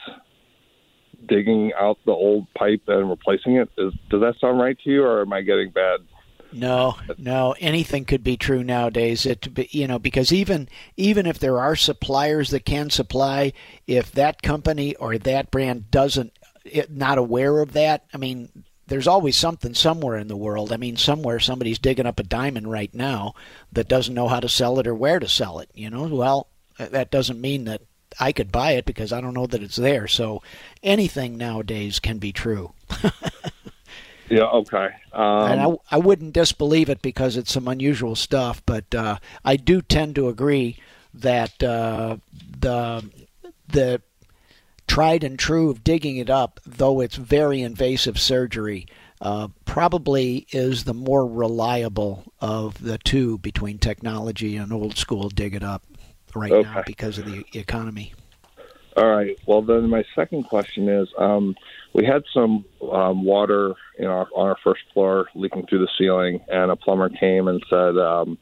digging 1.28 1.72
out 1.80 1.98
the 2.06 2.12
old 2.12 2.48
pipe 2.54 2.82
and 2.88 3.10
replacing 3.10 3.56
it. 3.58 3.70
Is, 3.78 3.94
does 4.10 4.22
that 4.22 4.36
sound 4.40 4.60
right 4.60 4.78
to 4.84 4.90
you, 4.90 5.04
or 5.04 5.22
am 5.22 5.34
I 5.34 5.42
getting 5.42 5.72
bad? 5.72 6.00
No, 6.54 6.98
no, 7.18 7.56
anything 7.60 8.06
could 8.06 8.24
be 8.24 8.38
true 8.38 8.64
nowadays. 8.64 9.26
It, 9.26 9.74
you 9.74 9.88
know, 9.88 9.98
because 9.98 10.32
even 10.32 10.70
even 10.96 11.26
if 11.26 11.40
there 11.40 11.60
are 11.60 11.76
suppliers 11.76 12.52
that 12.52 12.66
can 12.66 12.90
supply, 12.92 13.54
if 13.88 14.12
that 14.12 14.42
company 14.44 14.96
or 14.96 15.18
that 15.18 15.50
brand 15.50 15.90
doesn't, 15.90 16.38
it, 16.64 16.92
not 16.92 17.18
aware 17.18 17.60
of 17.60 17.74
that, 17.74 18.06
I 18.14 18.18
mean, 18.18 18.50
there's 18.88 19.08
always 19.08 19.36
something 19.36 19.74
somewhere 19.74 20.18
in 20.18 20.28
the 20.28 20.38
world. 20.38 20.72
I 20.72 20.78
mean, 20.78 20.96
somewhere 20.96 21.40
somebody's 21.40 21.80
digging 21.80 22.06
up 22.06 22.20
a 22.20 22.24
diamond 22.24 22.70
right 22.70 22.94
now 22.94 23.34
that 23.72 23.88
doesn't 23.88 24.14
know 24.14 24.28
how 24.28 24.40
to 24.40 24.50
sell 24.50 24.80
it 24.80 24.88
or 24.88 24.94
where 24.94 25.20
to 25.20 25.28
sell 25.28 25.60
it. 25.60 25.70
You 25.74 25.90
know, 25.90 26.04
well, 26.04 26.50
that 26.78 27.10
doesn't 27.10 27.42
mean 27.42 27.66
that 27.66 27.82
I 28.20 28.32
could 28.32 28.52
buy 28.52 28.72
it 28.72 28.86
because 28.86 29.12
I 29.14 29.22
don't 29.22 29.34
know 29.34 29.48
that 29.48 29.64
it's 29.64 29.76
there. 29.76 30.08
So 30.08 30.42
anything 30.82 31.38
nowadays 31.38 32.00
can 32.00 32.18
be 32.18 32.32
true. 32.32 32.74
Yeah. 34.30 34.46
Okay. 34.46 34.90
Um, 35.12 35.52
and 35.52 35.62
I, 35.62 35.76
I 35.92 35.98
wouldn't 35.98 36.34
disbelieve 36.34 36.90
it 36.90 37.02
because 37.02 37.38
it's 37.38 37.52
some 37.52 37.68
unusual 37.68 38.16
stuff, 38.16 38.64
but 38.66 38.94
uh, 38.96 39.18
I 39.44 39.58
do 39.58 39.82
tend 39.82 40.16
to 40.16 40.28
agree 40.28 40.78
that 41.14 41.62
uh, 41.62 42.18
the 42.60 43.10
the 43.68 44.02
tried 44.88 45.24
and 45.24 45.38
true 45.38 45.70
of 45.70 45.84
digging 45.84 46.18
it 46.18 46.30
up, 46.30 46.60
though 46.66 47.00
it's 47.00 47.16
very 47.16 47.62
invasive 47.62 48.20
surgery, 48.20 48.88
uh, 49.22 49.50
probably 49.66 50.48
is 50.52 50.84
the 50.84 50.94
more 50.94 51.28
reliable 51.28 52.34
of 52.40 52.82
the 52.82 52.98
two 52.98 53.38
between 53.38 53.78
technology 53.78 54.58
and 54.58 54.74
old 54.74 54.98
school 54.98 55.30
dig 55.30 55.54
it 55.54 55.64
up 55.64 55.84
right 56.36 56.52
now 56.52 56.84
because 56.86 57.18
of 57.18 57.26
the 57.26 57.46
economy. 57.54 58.14
All 58.96 59.10
right. 59.10 59.38
Well, 59.48 59.64
then 59.64 59.90
my 59.90 60.04
second 60.14 60.44
question 60.44 60.88
is, 60.88 61.08
um, 61.18 61.56
we 61.94 62.06
had 62.06 62.24
some 62.32 62.66
um, 62.92 63.24
water 63.24 63.74
in 63.98 64.06
our, 64.06 64.28
on 64.36 64.50
our 64.50 64.58
first 64.64 64.82
floor 64.94 65.28
leaking 65.34 65.66
through 65.66 65.80
the 65.80 65.90
ceiling, 65.98 66.42
and 66.48 66.70
a 66.70 66.76
plumber 66.76 67.10
came 67.10 67.48
and 67.48 67.64
said 67.70 67.98
um, 67.98 68.38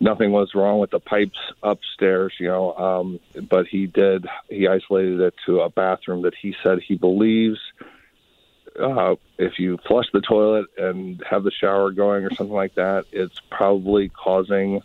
nothing 0.00 0.32
was 0.32 0.50
wrong 0.54 0.80
with 0.80 0.90
the 0.90 0.98
pipes 0.98 1.38
upstairs, 1.62 2.32
you 2.40 2.48
know, 2.48 2.74
um, 2.74 3.20
but 3.48 3.66
he 3.66 3.86
did 3.86 4.26
he 4.48 4.66
isolated 4.66 5.20
it 5.20 5.34
to 5.46 5.60
a 5.60 5.70
bathroom 5.70 6.22
that 6.22 6.34
he 6.40 6.54
said 6.62 6.80
he 6.80 6.96
believes. 6.96 7.60
Uh, 8.80 9.14
if 9.38 9.58
you 9.58 9.78
flush 9.86 10.06
the 10.12 10.20
toilet 10.20 10.66
and 10.78 11.22
have 11.28 11.44
the 11.44 11.50
shower 11.50 11.92
going 11.92 12.24
or 12.24 12.34
something 12.34 12.54
like 12.54 12.74
that, 12.74 13.04
it's 13.12 13.38
probably 13.50 14.08
causing 14.08 14.80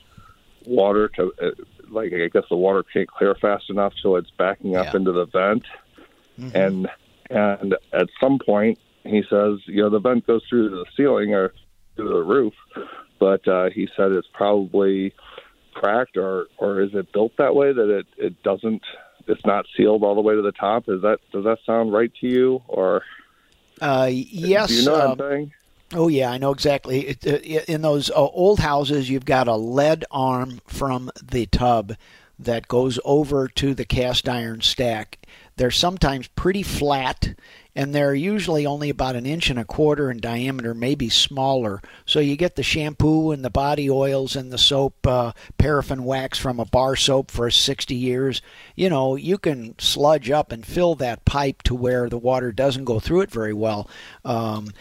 water 0.68 1.07
to 1.15 1.34
uh, 1.41 1.49
like 1.89 2.11
I 2.13 2.28
guess 2.28 2.43
the 2.49 2.55
water 2.57 2.84
can't 2.93 3.07
clear 3.09 3.36
fast 3.36 3.70
enough, 3.70 3.93
so 4.01 4.15
it's 4.18 4.30
backing 4.38 4.76
up 4.76 4.88
Yeah. 4.88 4.97
into 4.97 5.11
the 5.11 5.26
vent, 5.26 5.63
and 6.53 6.88
and 7.30 7.76
at 7.93 8.07
some 8.22 8.39
point 8.45 8.78
he 9.03 9.24
says, 9.30 9.59
you 9.65 9.82
know, 9.82 9.89
the 9.89 9.99
vent 9.99 10.28
goes 10.28 10.41
through 10.49 10.70
the 10.70 10.86
ceiling 10.95 11.34
or 11.34 11.53
through 11.95 12.09
the 12.09 12.24
roof, 12.24 12.53
but 13.20 13.47
uh, 13.47 13.70
he 13.74 13.88
said 13.95 14.11
it's 14.11 14.28
probably 14.34 15.13
cracked 15.74 16.18
or 16.18 16.47
or 16.57 16.82
is 16.82 16.89
it 16.93 17.11
built 17.13 17.32
that 17.38 17.55
way 17.55 17.72
that 17.72 17.89
it 17.89 18.07
it 18.18 18.43
doesn't 18.43 18.82
it's 19.28 19.45
not 19.45 19.65
sealed 19.76 20.03
all 20.03 20.15
the 20.15 20.22
way 20.22 20.36
to 20.36 20.41
the 20.41 20.51
top? 20.51 20.84
Is 20.89 21.01
that 21.03 21.20
does 21.32 21.43
that 21.45 21.59
sound 21.65 21.93
right 21.93 22.11
to 22.22 22.28
you 22.28 22.61
or 22.68 23.03
Uh, 23.82 24.09
yes. 24.11 24.70
do 24.70 24.76
you 24.76 24.86
know 24.86 24.95
uh, 24.95 25.15
what 25.15 25.22
I'm 25.22 25.32
saying? 25.32 25.51
Oh 25.93 26.09
yeah, 26.09 26.31
I 26.31 26.38
know 26.38 26.51
exactly. 26.51 27.17
Uh, 27.25 27.38
in 27.67 27.81
those 27.81 28.09
uh, 28.09 28.15
old 28.15 28.59
houses, 28.59 29.09
you've 29.09 29.25
got 29.25 29.47
a 29.47 29.55
lead 29.55 30.03
arm 30.11 30.61
from 30.67 31.09
the 31.23 31.45
tub 31.45 31.95
that 32.39 32.67
goes 32.67 32.99
over 33.05 33.47
to 33.47 33.73
the 33.73 33.85
cast 33.85 34.27
iron 34.27 34.61
stack. 34.61 35.19
They're 35.55 35.71
sometimes 35.71 36.27
pretty 36.27 36.61
flat, 36.61 37.35
and 37.78 37.93
they're 37.93 38.15
usually 38.15 38.65
only 38.65 38.89
about 38.89 39.15
an 39.15 39.28
inch 39.28 39.51
and 39.51 39.59
a 39.59 39.63
quarter 39.63 40.09
in 40.09 40.17
diameter, 40.17 40.73
maybe 40.73 41.09
smaller. 41.09 41.80
So 42.07 42.19
you 42.19 42.36
get 42.36 42.55
the 42.55 42.63
shampoo 42.63 43.30
and 43.30 43.45
the 43.45 43.51
body 43.51 43.88
oils 43.88 44.36
and 44.36 44.51
the 44.51 44.57
soap, 44.57 45.05
uh, 45.05 45.34
paraffin 45.59 46.03
wax 46.03 46.39
from 46.39 46.59
a 46.59 46.65
bar 46.65 46.95
soap 46.95 47.30
for 47.30 47.51
60 47.51 47.93
years. 47.93 48.41
You 48.75 48.89
know, 48.89 49.15
you 49.15 49.38
can 49.38 49.78
sludge 49.78 50.32
up 50.32 50.51
and 50.51 50.65
fill 50.65 50.95
that 50.95 51.23
pipe 51.23 51.61
to 51.63 51.75
where 51.75 52.09
the 52.09 52.17
water 52.17 52.51
doesn't 52.51 52.86
go 52.86 52.99
through 52.99 53.21
it 53.21 53.32
very 53.32 53.53
well. 53.53 53.88
Um, 54.25 54.71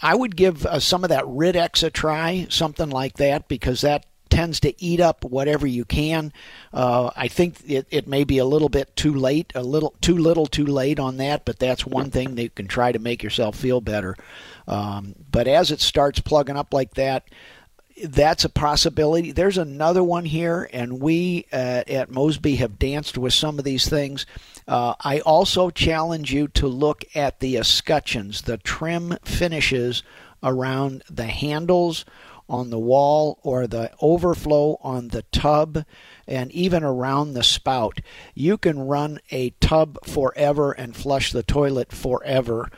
I 0.00 0.14
would 0.14 0.36
give 0.36 0.64
uh, 0.64 0.78
some 0.78 1.02
of 1.02 1.10
that 1.10 1.26
Rid-X 1.26 1.82
a 1.82 1.90
try, 1.90 2.46
something 2.50 2.88
like 2.88 3.14
that, 3.14 3.48
because 3.48 3.80
that 3.80 4.06
tends 4.30 4.60
to 4.60 4.82
eat 4.82 5.00
up 5.00 5.24
whatever 5.24 5.66
you 5.66 5.84
can. 5.84 6.32
Uh, 6.72 7.10
I 7.16 7.28
think 7.28 7.56
it, 7.66 7.86
it 7.90 8.06
may 8.06 8.24
be 8.24 8.38
a 8.38 8.44
little 8.44 8.68
bit 8.68 8.94
too 8.96 9.14
late, 9.14 9.52
a 9.54 9.62
little 9.62 9.94
too 10.00 10.16
little, 10.16 10.46
too 10.46 10.66
late 10.66 10.98
on 10.98 11.16
that, 11.18 11.44
but 11.44 11.58
that's 11.58 11.86
one 11.86 12.10
thing 12.10 12.34
that 12.34 12.42
you 12.42 12.50
can 12.50 12.68
try 12.68 12.92
to 12.92 12.98
make 12.98 13.22
yourself 13.22 13.56
feel 13.56 13.80
better. 13.80 14.16
Um, 14.66 15.14
but 15.30 15.48
as 15.48 15.70
it 15.70 15.80
starts 15.80 16.20
plugging 16.20 16.56
up 16.56 16.72
like 16.72 16.94
that, 16.94 17.28
that's 18.04 18.44
a 18.44 18.48
possibility. 18.48 19.32
There's 19.32 19.58
another 19.58 20.04
one 20.04 20.24
here, 20.24 20.68
and 20.72 21.00
we 21.00 21.46
uh, 21.52 21.82
at 21.86 22.10
Mosby 22.10 22.56
have 22.56 22.78
danced 22.78 23.18
with 23.18 23.34
some 23.34 23.58
of 23.58 23.64
these 23.64 23.88
things. 23.88 24.26
Uh, 24.66 24.94
I 25.00 25.20
also 25.20 25.70
challenge 25.70 26.32
you 26.32 26.48
to 26.48 26.68
look 26.68 27.04
at 27.14 27.40
the 27.40 27.56
escutcheons, 27.56 28.42
the 28.42 28.58
trim 28.58 29.16
finishes 29.24 30.02
around 30.42 31.02
the 31.10 31.26
handles 31.26 32.04
on 32.48 32.70
the 32.70 32.78
wall 32.78 33.38
or 33.42 33.66
the 33.66 33.90
overflow 34.00 34.78
on 34.80 35.08
the 35.08 35.22
tub 35.32 35.84
and 36.26 36.50
even 36.52 36.82
around 36.82 37.32
the 37.32 37.42
spout. 37.42 38.00
You 38.34 38.56
can 38.56 38.78
run 38.78 39.20
a 39.30 39.50
tub 39.60 39.98
forever 40.04 40.72
and 40.72 40.96
flush 40.96 41.32
the 41.32 41.42
toilet 41.42 41.92
forever 41.92 42.70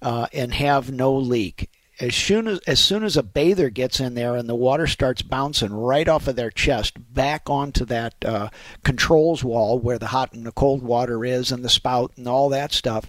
uh, 0.00 0.26
and 0.32 0.54
have 0.54 0.90
no 0.90 1.14
leak 1.14 1.70
as 2.00 2.16
soon 2.16 2.48
as 2.48 2.58
as 2.60 2.80
soon 2.80 3.04
as 3.04 3.16
a 3.16 3.22
bather 3.22 3.70
gets 3.70 4.00
in 4.00 4.14
there 4.14 4.34
and 4.34 4.48
the 4.48 4.54
water 4.54 4.86
starts 4.86 5.22
bouncing 5.22 5.72
right 5.72 6.08
off 6.08 6.26
of 6.26 6.36
their 6.36 6.50
chest 6.50 6.94
back 7.14 7.48
onto 7.48 7.84
that 7.84 8.14
uh, 8.24 8.48
controls 8.82 9.44
wall 9.44 9.78
where 9.78 9.98
the 9.98 10.08
hot 10.08 10.32
and 10.32 10.44
the 10.44 10.52
cold 10.52 10.82
water 10.82 11.24
is 11.24 11.52
and 11.52 11.64
the 11.64 11.68
spout 11.68 12.12
and 12.16 12.26
all 12.26 12.48
that 12.48 12.72
stuff 12.72 13.08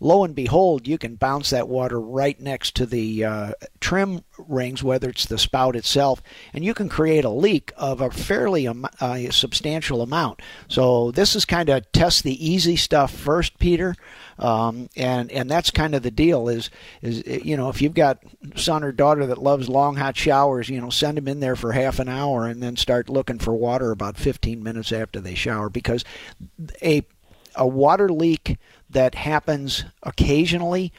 lo 0.00 0.24
and 0.24 0.34
behold 0.34 0.88
you 0.88 0.98
can 0.98 1.14
bounce 1.14 1.50
that 1.50 1.68
water 1.68 2.00
right 2.00 2.40
next 2.40 2.74
to 2.74 2.86
the 2.86 3.24
uh, 3.24 3.52
trim 3.80 4.24
rings 4.48 4.82
whether 4.82 5.08
it's 5.10 5.26
the 5.26 5.38
spout 5.38 5.76
itself 5.76 6.22
and 6.52 6.64
you 6.64 6.74
can 6.74 6.88
create 6.88 7.24
a 7.24 7.30
leak 7.30 7.72
of 7.76 8.00
a 8.00 8.10
fairly 8.10 8.66
am- 8.66 8.86
uh, 9.00 9.30
substantial 9.30 10.02
amount. 10.02 10.40
So 10.68 11.10
this 11.10 11.36
is 11.36 11.44
kind 11.44 11.68
of 11.68 11.90
test 11.92 12.22
the 12.22 12.44
easy 12.46 12.76
stuff 12.76 13.12
first 13.12 13.58
peter. 13.58 13.94
Um, 14.38 14.88
and 14.96 15.30
and 15.30 15.50
that's 15.50 15.70
kind 15.70 15.94
of 15.94 16.02
the 16.02 16.10
deal 16.10 16.48
is 16.48 16.70
is 17.02 17.22
you 17.26 17.56
know 17.56 17.68
if 17.68 17.82
you've 17.82 17.94
got 17.94 18.22
son 18.56 18.82
or 18.82 18.92
daughter 18.92 19.26
that 19.26 19.42
loves 19.42 19.68
long 19.68 19.96
hot 19.96 20.16
showers 20.16 20.70
you 20.70 20.80
know 20.80 20.88
send 20.88 21.18
them 21.18 21.28
in 21.28 21.40
there 21.40 21.56
for 21.56 21.72
half 21.72 21.98
an 21.98 22.08
hour 22.08 22.46
and 22.46 22.62
then 22.62 22.76
start 22.76 23.10
looking 23.10 23.38
for 23.38 23.54
water 23.54 23.90
about 23.90 24.16
15 24.16 24.62
minutes 24.62 24.92
after 24.92 25.20
they 25.20 25.34
shower 25.34 25.68
because 25.68 26.04
a 26.82 27.02
a 27.54 27.66
water 27.66 28.08
leak 28.08 28.56
that 28.90 29.14
happens 29.14 29.84
occasionally 30.02 30.92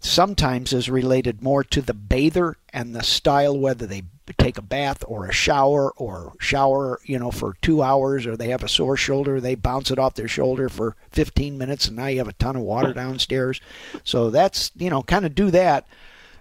sometimes 0.00 0.72
is 0.72 0.88
related 0.88 1.42
more 1.42 1.64
to 1.64 1.82
the 1.82 1.94
bather 1.94 2.56
and 2.72 2.94
the 2.94 3.02
style 3.02 3.58
whether 3.58 3.86
they 3.86 4.02
take 4.36 4.58
a 4.58 4.62
bath 4.62 5.02
or 5.08 5.26
a 5.26 5.32
shower 5.32 5.90
or 5.96 6.34
shower 6.38 7.00
you 7.04 7.18
know 7.18 7.30
for 7.30 7.56
two 7.62 7.82
hours 7.82 8.26
or 8.26 8.36
they 8.36 8.48
have 8.48 8.62
a 8.62 8.68
sore 8.68 8.96
shoulder 8.96 9.40
they 9.40 9.54
bounce 9.54 9.90
it 9.90 9.98
off 9.98 10.14
their 10.14 10.28
shoulder 10.28 10.68
for 10.68 10.94
15 11.10 11.58
minutes 11.58 11.88
and 11.88 11.96
now 11.96 12.06
you 12.06 12.18
have 12.18 12.28
a 12.28 12.32
ton 12.34 12.54
of 12.54 12.62
water 12.62 12.92
downstairs 12.92 13.60
so 14.04 14.30
that's 14.30 14.70
you 14.76 14.90
know 14.90 15.02
kind 15.02 15.24
of 15.24 15.34
do 15.34 15.50
that 15.50 15.86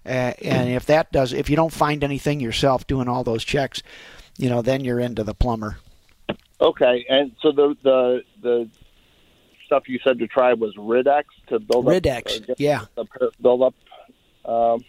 Uh, 0.07 0.31
and 0.41 0.69
if 0.69 0.85
that 0.85 1.11
does, 1.11 1.33
if 1.33 1.49
you 1.49 1.57
don't 1.57 1.73
find 1.73 2.01
anything 2.01 2.39
yourself 2.39 2.87
doing 2.87 3.09
all 3.09 3.25
those 3.25 3.43
checks, 3.43 3.83
you 4.37 4.49
know, 4.49 4.61
then 4.61 4.85
you're 4.85 5.01
into 5.01 5.21
the 5.21 5.33
plumber. 5.33 5.79
Okay, 6.61 7.05
and 7.09 7.35
so 7.41 7.51
the 7.51 7.75
the 7.83 8.23
the 8.41 8.69
stuff 9.67 9.87
you 9.87 9.99
said 10.03 10.17
to 10.19 10.27
try 10.27 10.53
was 10.53 10.73
Rid-X 10.77 11.27
to 11.47 11.59
build 11.59 11.85
Rid-X, 11.85 12.37
up. 12.41 12.49
uh, 12.49 12.53
yeah. 12.57 12.85
build 13.39 13.61
up. 13.61 13.75
Um, 14.43 14.83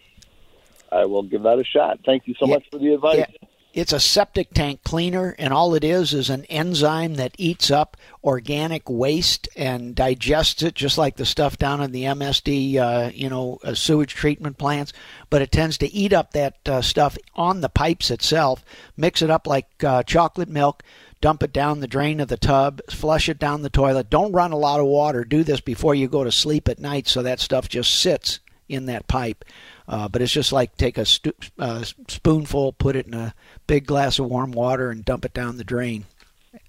I 0.90 1.04
will 1.04 1.22
give 1.24 1.42
that 1.42 1.58
a 1.58 1.64
shot. 1.64 2.00
Thank 2.06 2.26
you 2.26 2.34
so 2.40 2.46
Yeah. 2.46 2.54
much 2.54 2.64
for 2.70 2.78
the 2.78 2.94
advice. 2.94 3.18
Yeah. 3.18 3.48
It's 3.74 3.92
a 3.92 4.00
septic 4.00 4.54
tank 4.54 4.82
cleaner, 4.82 5.36
and 5.38 5.52
all 5.52 5.74
it 5.74 5.84
is 5.84 6.14
is 6.14 6.30
an 6.30 6.44
enzyme 6.46 7.14
that 7.16 7.34
eats 7.36 7.70
up 7.70 7.96
organic 8.24 8.88
waste 8.88 9.46
and 9.56 9.94
digests 9.94 10.62
it, 10.62 10.74
just 10.74 10.96
like 10.96 11.16
the 11.16 11.26
stuff 11.26 11.58
down 11.58 11.82
in 11.82 11.92
the 11.92 12.04
MSD, 12.06 12.76
uh, 12.78 13.10
you 13.14 13.28
know, 13.28 13.58
uh, 13.62 13.74
sewage 13.74 14.14
treatment 14.14 14.56
plants. 14.58 14.92
But 15.28 15.42
it 15.42 15.52
tends 15.52 15.76
to 15.78 15.92
eat 15.94 16.12
up 16.14 16.32
that 16.32 16.56
uh, 16.66 16.80
stuff 16.80 17.18
on 17.34 17.60
the 17.60 17.68
pipes 17.68 18.10
itself, 18.10 18.64
mix 18.96 19.20
it 19.22 19.30
up 19.30 19.46
like 19.46 19.66
uh, 19.84 20.02
chocolate 20.02 20.48
milk, 20.48 20.82
dump 21.20 21.42
it 21.42 21.52
down 21.52 21.80
the 21.80 21.86
drain 21.86 22.20
of 22.20 22.28
the 22.28 22.36
tub, 22.36 22.80
flush 22.90 23.28
it 23.28 23.38
down 23.38 23.62
the 23.62 23.70
toilet. 23.70 24.10
Don't 24.10 24.32
run 24.32 24.52
a 24.52 24.56
lot 24.58 24.80
of 24.80 24.86
water. 24.86 25.24
Do 25.24 25.42
this 25.44 25.60
before 25.60 25.94
you 25.94 26.08
go 26.08 26.24
to 26.24 26.32
sleep 26.32 26.68
at 26.68 26.78
night, 26.78 27.06
so 27.08 27.22
that 27.22 27.40
stuff 27.40 27.68
just 27.68 27.98
sits 28.00 28.40
in 28.68 28.86
that 28.86 29.08
pipe. 29.08 29.44
Uh, 29.86 30.06
but 30.08 30.20
it's 30.20 30.32
just 30.32 30.52
like 30.52 30.76
take 30.76 30.98
a 30.98 31.04
stu- 31.06 31.32
uh, 31.58 31.82
spoonful, 32.08 32.72
put 32.74 32.94
it 32.96 33.06
in 33.06 33.14
a 33.14 33.34
big 33.66 33.86
glass 33.86 34.18
of 34.18 34.26
warm 34.26 34.52
water, 34.52 34.90
and 34.90 35.04
dump 35.04 35.24
it 35.24 35.32
down 35.32 35.56
the 35.56 35.64
drain. 35.64 36.04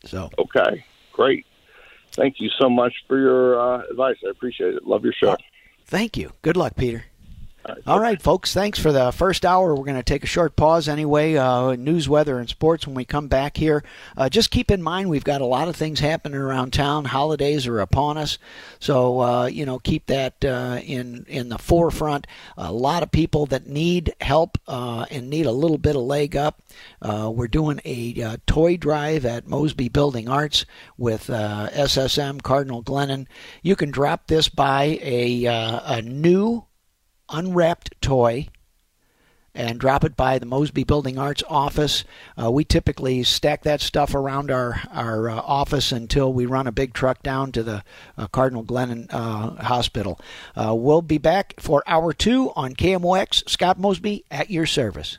So 0.05 0.29
Okay, 0.39 0.85
great. 1.11 1.45
Thank 2.13 2.39
you 2.39 2.49
so 2.59 2.69
much 2.69 2.93
for 3.07 3.19
your 3.19 3.59
uh, 3.59 3.83
advice. 3.89 4.15
I 4.25 4.29
appreciate 4.29 4.73
it. 4.75 4.85
Love 4.87 5.03
your 5.03 5.13
show. 5.13 5.35
thank 5.85 6.17
you. 6.17 6.31
Good 6.41 6.57
luck, 6.57 6.75
Peter. 6.75 7.05
All 7.86 7.99
right, 7.99 8.22
folks. 8.22 8.53
Thanks 8.53 8.80
for 8.80 8.91
the 8.93 9.12
first 9.12 9.45
hour. 9.45 9.76
We're 9.76 9.84
going 9.84 9.97
to 9.97 10.03
take 10.03 10.24
a 10.24 10.28
short 10.28 10.55
pause 10.55 10.88
anyway. 10.88 11.36
Uh, 11.36 11.76
news, 11.76 12.07
weather, 12.07 12.39
and 12.39 12.47
sports 12.47 12.88
when 12.88 12.95
we 12.95 13.03
come 13.03 13.28
back 13.28 13.57
here. 13.57 13.84
Uh, 14.16 14.30
just 14.30 14.49
keep 14.49 14.72
in 14.72 14.82
mind 14.82 15.10
we've 15.10 15.26
got 15.26 15.41
a 15.41 15.45
lot 15.45 15.68
of 15.68 15.76
things 15.76 15.99
happening 15.99 16.39
around 16.39 16.72
town. 16.72 17.05
Holidays 17.05 17.68
are 17.68 17.80
upon 17.80 18.18
us, 18.18 18.38
so 18.80 19.20
uh, 19.20 19.45
you 19.47 19.66
know 19.66 19.78
keep 19.78 20.05
that 20.07 20.43
uh, 20.45 20.80
in 20.84 21.26
in 21.28 21.49
the 21.49 21.57
forefront. 21.57 22.28
A 22.57 22.72
lot 22.72 23.03
of 23.03 23.12
people 23.12 23.45
that 23.47 23.68
need 23.68 24.14
help 24.22 24.57
uh, 24.68 25.05
and 25.12 25.30
need 25.30 25.45
a 25.45 25.51
little 25.51 25.78
bit 25.78 25.97
of 25.97 26.03
leg 26.03 26.38
up. 26.38 26.62
Uh, 27.01 27.30
we're 27.34 27.47
doing 27.47 27.82
a 27.84 28.38
toy 28.47 28.78
drive 28.78 29.26
at 29.26 29.47
Mosby 29.47 29.89
Building 29.89 30.30
Arts 30.30 30.66
with 30.97 31.28
SSM 31.28 32.41
Cardinal 32.41 32.84
Glennon. 32.84 33.28
You 33.62 33.76
can 33.76 33.91
drop 33.91 34.28
this 34.28 34.47
by 34.47 34.97
a 35.01 35.45
a 35.45 36.01
new 36.01 36.66
unwrapped 37.32 38.01
toy 38.01 38.47
and 39.55 39.80
drop 39.80 40.03
it 40.03 40.15
by 40.15 40.39
the 40.39 40.45
Mosby 40.45 40.84
Building 40.84 41.17
Arts 41.17 41.43
office. 41.49 42.03
Uh, 42.41 42.51
we 42.51 42.63
typically 42.63 43.23
stack 43.23 43.63
that 43.63 43.82
stuff 43.82 44.13
around 44.13 44.51
our 44.51 44.82
our 44.91 45.30
uh, 45.30 45.36
office 45.36 45.91
until 45.91 46.32
we 46.32 46.45
run 46.45 46.67
a 46.67 46.71
big 46.71 46.93
truck 46.93 47.21
down 47.23 47.51
to 47.51 47.63
the 47.63 47.84
uh, 48.17 48.27
Cardinal 48.27 48.63
Glennon 48.63 49.07
uh, 49.11 49.63
Hospital. 49.63 50.19
Uh, 50.55 50.73
we'll 50.75 51.01
be 51.01 51.17
back 51.17 51.55
for 51.59 51.84
hour 51.88 52.13
two 52.13 52.51
on 52.55 52.73
KMOX. 52.73 53.49
Scott 53.49 53.80
Mosby 53.80 54.23
at 54.32 54.49
your 54.49 54.65
service. 54.65 55.17